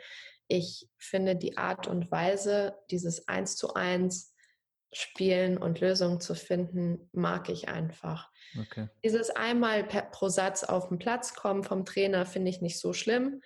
ich 0.47 0.87
finde 0.97 1.35
die 1.35 1.57
Art 1.57 1.87
und 1.87 2.11
Weise, 2.11 2.75
dieses 2.91 3.27
Eins 3.27 3.55
zu 3.55 3.73
eins 3.73 4.33
spielen 4.91 5.57
und 5.57 5.79
Lösungen 5.79 6.21
zu 6.21 6.35
finden, 6.35 7.09
mag 7.11 7.49
ich 7.49 7.67
einfach. 7.67 8.29
Okay. 8.59 8.89
Dieses 9.03 9.29
einmal 9.31 9.83
pro 9.83 10.29
Satz 10.29 10.63
auf 10.63 10.89
den 10.89 10.99
Platz 10.99 11.33
kommen 11.33 11.63
vom 11.63 11.85
Trainer 11.85 12.25
finde 12.25 12.49
ich 12.49 12.61
nicht 12.61 12.79
so 12.79 12.93
schlimm. 12.93 13.41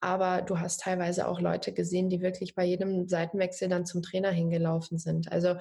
Aber 0.00 0.42
du 0.42 0.60
hast 0.60 0.80
teilweise 0.80 1.26
auch 1.26 1.40
Leute 1.40 1.72
gesehen, 1.72 2.08
die 2.08 2.20
wirklich 2.20 2.54
bei 2.54 2.64
jedem 2.64 3.08
Seitenwechsel 3.08 3.68
dann 3.68 3.86
zum 3.86 4.02
Trainer 4.02 4.30
hingelaufen 4.30 4.98
sind. 4.98 5.30
Also 5.32 5.56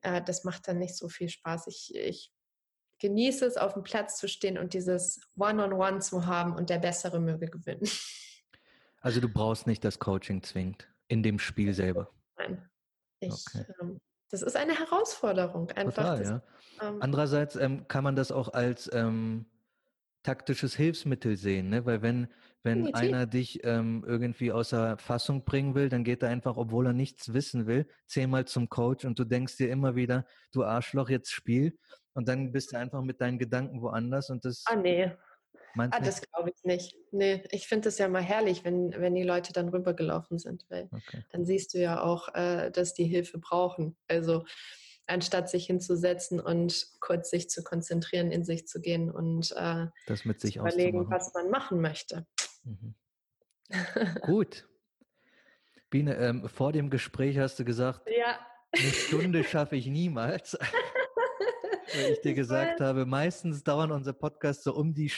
äh, 0.00 0.22
das 0.22 0.44
macht 0.44 0.66
dann 0.68 0.78
nicht 0.78 0.96
so 0.96 1.08
viel 1.08 1.28
Spaß. 1.28 1.66
Ich, 1.66 1.94
ich 1.94 2.32
genieße 3.00 3.44
es, 3.44 3.56
auf 3.56 3.74
dem 3.74 3.82
Platz 3.82 4.16
zu 4.16 4.28
stehen 4.28 4.56
und 4.56 4.72
dieses 4.72 5.20
One-on-One 5.36 5.74
-on 5.74 5.94
-One 5.96 6.00
zu 6.00 6.26
haben 6.26 6.54
und 6.54 6.70
der 6.70 6.78
Bessere 6.78 7.20
möge 7.20 7.48
gewinnen. 7.48 7.82
Also 9.06 9.20
du 9.20 9.28
brauchst 9.28 9.68
nicht 9.68 9.84
das 9.84 10.00
Coaching 10.00 10.42
zwingend 10.42 10.88
in 11.06 11.22
dem 11.22 11.38
Spiel 11.38 11.72
selber. 11.72 12.10
Nein. 12.38 12.68
Ich 13.20 13.32
okay. 13.54 13.64
ähm, 13.80 14.00
das 14.32 14.42
ist 14.42 14.56
eine 14.56 14.76
Herausforderung. 14.76 15.70
Einfach 15.70 16.02
Total, 16.02 16.18
das, 16.18 16.28
ja. 16.28 16.42
Ähm, 16.82 16.96
Andererseits 16.98 17.54
ähm, 17.54 17.86
kann 17.86 18.02
man 18.02 18.16
das 18.16 18.32
auch 18.32 18.52
als 18.52 18.90
ähm, 18.92 19.46
taktisches 20.24 20.74
Hilfsmittel 20.74 21.36
sehen, 21.36 21.68
ne? 21.68 21.86
weil 21.86 22.02
wenn, 22.02 22.26
wenn 22.64 22.92
einer 22.96 23.26
dich 23.26 23.60
ähm, 23.62 24.04
irgendwie 24.04 24.50
außer 24.50 24.98
Fassung 24.98 25.44
bringen 25.44 25.76
will, 25.76 25.88
dann 25.88 26.02
geht 26.02 26.24
er 26.24 26.30
einfach, 26.30 26.56
obwohl 26.56 26.86
er 26.86 26.92
nichts 26.92 27.32
wissen 27.32 27.68
will, 27.68 27.86
zehnmal 28.08 28.46
zum 28.46 28.68
Coach 28.68 29.04
und 29.04 29.20
du 29.20 29.24
denkst 29.24 29.56
dir 29.56 29.70
immer 29.70 29.94
wieder, 29.94 30.26
du 30.50 30.64
Arschloch, 30.64 31.10
jetzt 31.10 31.30
spiel 31.30 31.78
und 32.14 32.26
dann 32.26 32.50
bist 32.50 32.72
du 32.72 32.76
einfach 32.76 33.02
mit 33.02 33.20
deinen 33.20 33.38
Gedanken 33.38 33.82
woanders 33.82 34.30
und 34.30 34.44
das... 34.44 34.64
Ah, 34.66 34.74
nee. 34.74 35.12
Ah, 35.78 36.00
das 36.00 36.22
glaube 36.22 36.50
ich 36.50 36.64
nicht. 36.64 36.96
Nee, 37.12 37.44
ich 37.50 37.68
finde 37.68 37.88
es 37.88 37.98
ja 37.98 38.08
mal 38.08 38.22
herrlich, 38.22 38.64
wenn, 38.64 38.92
wenn 38.92 39.14
die 39.14 39.22
Leute 39.22 39.52
dann 39.52 39.68
rübergelaufen 39.68 40.38
sind, 40.38 40.64
weil 40.68 40.88
okay. 40.92 41.24
dann 41.30 41.44
siehst 41.44 41.74
du 41.74 41.78
ja 41.78 42.02
auch, 42.02 42.34
äh, 42.34 42.70
dass 42.70 42.94
die 42.94 43.04
Hilfe 43.04 43.38
brauchen. 43.38 43.96
Also 44.08 44.44
anstatt 45.06 45.48
sich 45.48 45.66
hinzusetzen 45.66 46.40
und 46.40 46.88
kurz 47.00 47.30
sich 47.30 47.48
zu 47.48 47.62
konzentrieren, 47.62 48.30
in 48.30 48.44
sich 48.44 48.66
zu 48.66 48.80
gehen 48.80 49.10
und 49.10 49.52
äh, 49.56 49.86
das 50.06 50.24
mit 50.24 50.40
sich 50.40 50.54
zu 50.54 50.60
überlegen, 50.60 51.08
was 51.10 51.32
man 51.34 51.50
machen 51.50 51.80
möchte. 51.80 52.26
Mhm. 52.64 52.94
Gut. 54.22 54.68
Biene, 55.90 56.16
ähm, 56.16 56.48
vor 56.48 56.72
dem 56.72 56.90
Gespräch 56.90 57.38
hast 57.38 57.58
du 57.58 57.64
gesagt, 57.64 58.08
ja. 58.10 58.38
eine 58.72 58.90
Stunde 58.90 59.44
schaffe 59.44 59.76
ich 59.76 59.86
niemals. 59.86 60.58
Weil 61.94 62.12
ich 62.12 62.20
dir 62.20 62.34
gesagt 62.34 62.80
habe, 62.80 63.06
meistens 63.06 63.62
dauern 63.62 63.92
unsere 63.92 64.14
Podcasts 64.14 64.64
so 64.64 64.74
um 64.74 64.92
die 64.92 65.08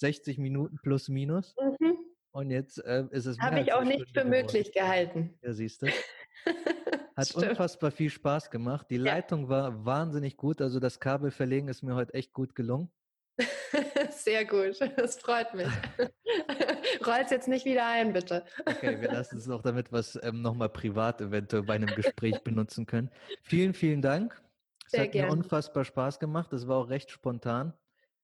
60 0.00 0.38
Minuten 0.38 0.78
plus 0.82 1.08
minus. 1.08 1.54
Mhm. 1.60 1.96
Und 2.32 2.50
jetzt 2.50 2.78
äh, 2.84 3.04
ist 3.10 3.26
es. 3.26 3.38
Habe 3.38 3.60
ich 3.60 3.72
auch 3.72 3.84
nicht 3.84 4.10
für 4.16 4.24
möglich 4.24 4.72
gehalten. 4.72 5.34
Ja, 5.42 5.52
siehst 5.52 5.82
du. 5.82 5.86
Hat 7.16 7.28
Stimmt. 7.28 7.50
unfassbar 7.50 7.90
viel 7.90 8.08
Spaß 8.08 8.50
gemacht. 8.50 8.86
Die 8.90 8.96
Ja. 8.96 9.02
Leitung 9.14 9.48
war 9.48 9.84
wahnsinnig 9.84 10.36
gut. 10.36 10.62
Also 10.62 10.80
das 10.80 11.00
Kabel 11.00 11.30
verlegen 11.30 11.68
ist 11.68 11.82
mir 11.82 11.94
heute 11.94 12.14
echt 12.14 12.32
gut 12.32 12.54
gelungen. 12.54 12.90
Sehr 14.10 14.44
gut, 14.44 14.78
das 14.96 15.18
freut 15.18 15.54
mich. 15.54 15.66
Roll's 17.06 17.30
jetzt 17.30 17.48
nicht 17.48 17.64
wieder 17.64 17.86
ein, 17.86 18.12
bitte. 18.12 18.44
Okay, 18.66 19.00
wir 19.00 19.10
lassen 19.10 19.38
es 19.38 19.46
noch, 19.46 19.62
damit 19.62 19.92
wir 19.92 19.98
es 19.98 20.18
ähm, 20.22 20.42
nochmal 20.42 20.68
privat 20.68 21.20
eventuell 21.20 21.62
bei 21.62 21.74
einem 21.74 21.94
Gespräch 21.94 22.42
benutzen 22.42 22.86
können. 22.86 23.10
Vielen, 23.42 23.72
vielen 23.74 24.02
Dank. 24.02 24.40
Es 24.84 24.92
Sehr 24.92 25.02
hat 25.02 25.12
gerne. 25.12 25.28
mir 25.28 25.32
unfassbar 25.32 25.84
Spaß 25.84 26.18
gemacht. 26.18 26.52
Es 26.52 26.68
war 26.68 26.76
auch 26.78 26.88
recht 26.90 27.10
spontan. 27.10 27.72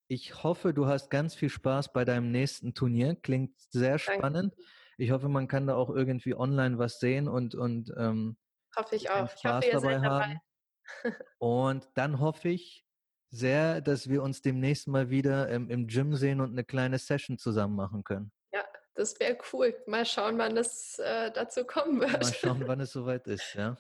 Ich 0.09 0.43
hoffe, 0.43 0.73
du 0.73 0.87
hast 0.87 1.11
ganz 1.11 1.35
viel 1.35 1.49
Spaß 1.49 1.93
bei 1.93 2.05
deinem 2.05 2.31
nächsten 2.31 2.75
Turnier. 2.75 3.17
Klingt 3.17 3.59
sehr 3.71 3.99
Danke. 3.99 4.03
spannend. 4.13 4.55
Ich 4.99 5.11
hoffe, 5.11 5.29
man 5.29 5.49
kann 5.49 5.67
da 5.67 5.75
auch 5.75 5.91
irgendwie 5.91 6.35
online 6.35 6.79
was 6.79 7.01
sehen 7.01 7.29
und, 7.29 7.55
und 7.55 7.93
ähm, 7.97 8.37
Hoffe 8.77 8.97
ich 8.97 9.11
auch. 9.11 9.25
Ich 9.25 9.39
Spaß 9.41 9.57
hoffe, 9.57 9.67
ihr 9.67 9.73
dabei 9.73 9.95
seid 9.95 10.05
dabei. 10.05 10.25
haben. 10.25 10.41
Und 11.39 11.89
dann 11.95 12.21
hoffe 12.21 12.49
ich 12.49 12.87
sehr, 13.31 13.81
dass 13.81 14.09
wir 14.09 14.23
uns 14.23 14.41
demnächst 14.43 14.87
mal 14.87 15.11
wieder 15.11 15.51
ähm, 15.51 15.69
im 15.69 15.89
Gym 15.89 16.15
sehen 16.15 16.41
und 16.41 16.53
eine 16.53 16.65
kleine 16.65 16.99
Session 16.99 17.39
zusammen 17.39 17.75
machen 17.75 18.05
können. 18.05 18.31
Das 18.97 19.21
wäre 19.21 19.37
cool. 19.53 19.77
Mal 19.87 20.07
schauen, 20.07 20.39
wann 20.39 20.57
es 20.57 20.99
äh, 20.99 21.31
dazu 21.31 21.65
kommen 21.65 22.01
wird. 22.01 22.13
Mal 22.13 22.33
schauen, 22.33 22.67
wann 22.67 22.81
es 22.81 22.93
soweit 22.93 23.27
ist, 23.27 23.55
ja. 23.55 23.77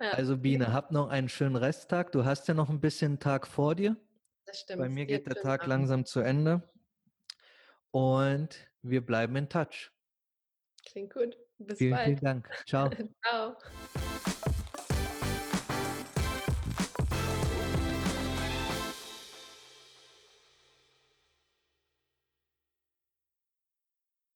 Ja, 0.00 0.10
Also 0.12 0.38
Biene, 0.38 0.72
hab 0.72 0.92
noch 0.92 1.08
einen 1.08 1.28
schönen 1.28 1.56
Resttag. 1.56 2.12
Du 2.12 2.24
hast 2.24 2.46
ja 2.46 2.54
noch 2.54 2.70
ein 2.70 2.80
bisschen 2.80 3.18
Tag 3.18 3.46
vor 3.46 3.74
dir. 3.74 3.96
Das 4.50 4.60
stimmt. 4.60 4.80
Bei 4.82 4.88
mir 4.88 5.06
geht 5.06 5.26
der 5.26 5.36
Tag 5.36 5.60
Abend. 5.60 5.68
langsam 5.68 6.04
zu 6.04 6.20
Ende. 6.20 6.62
Und 7.90 8.56
wir 8.82 9.04
bleiben 9.04 9.36
in 9.36 9.48
Touch. 9.48 9.90
Klingt 10.86 11.12
gut. 11.12 11.36
Bis 11.58 11.78
Vielen, 11.78 11.92
bald. 11.92 12.04
vielen 12.06 12.20
Dank. 12.20 12.50
Ciao. 12.66 12.90
Ciao. 13.24 13.56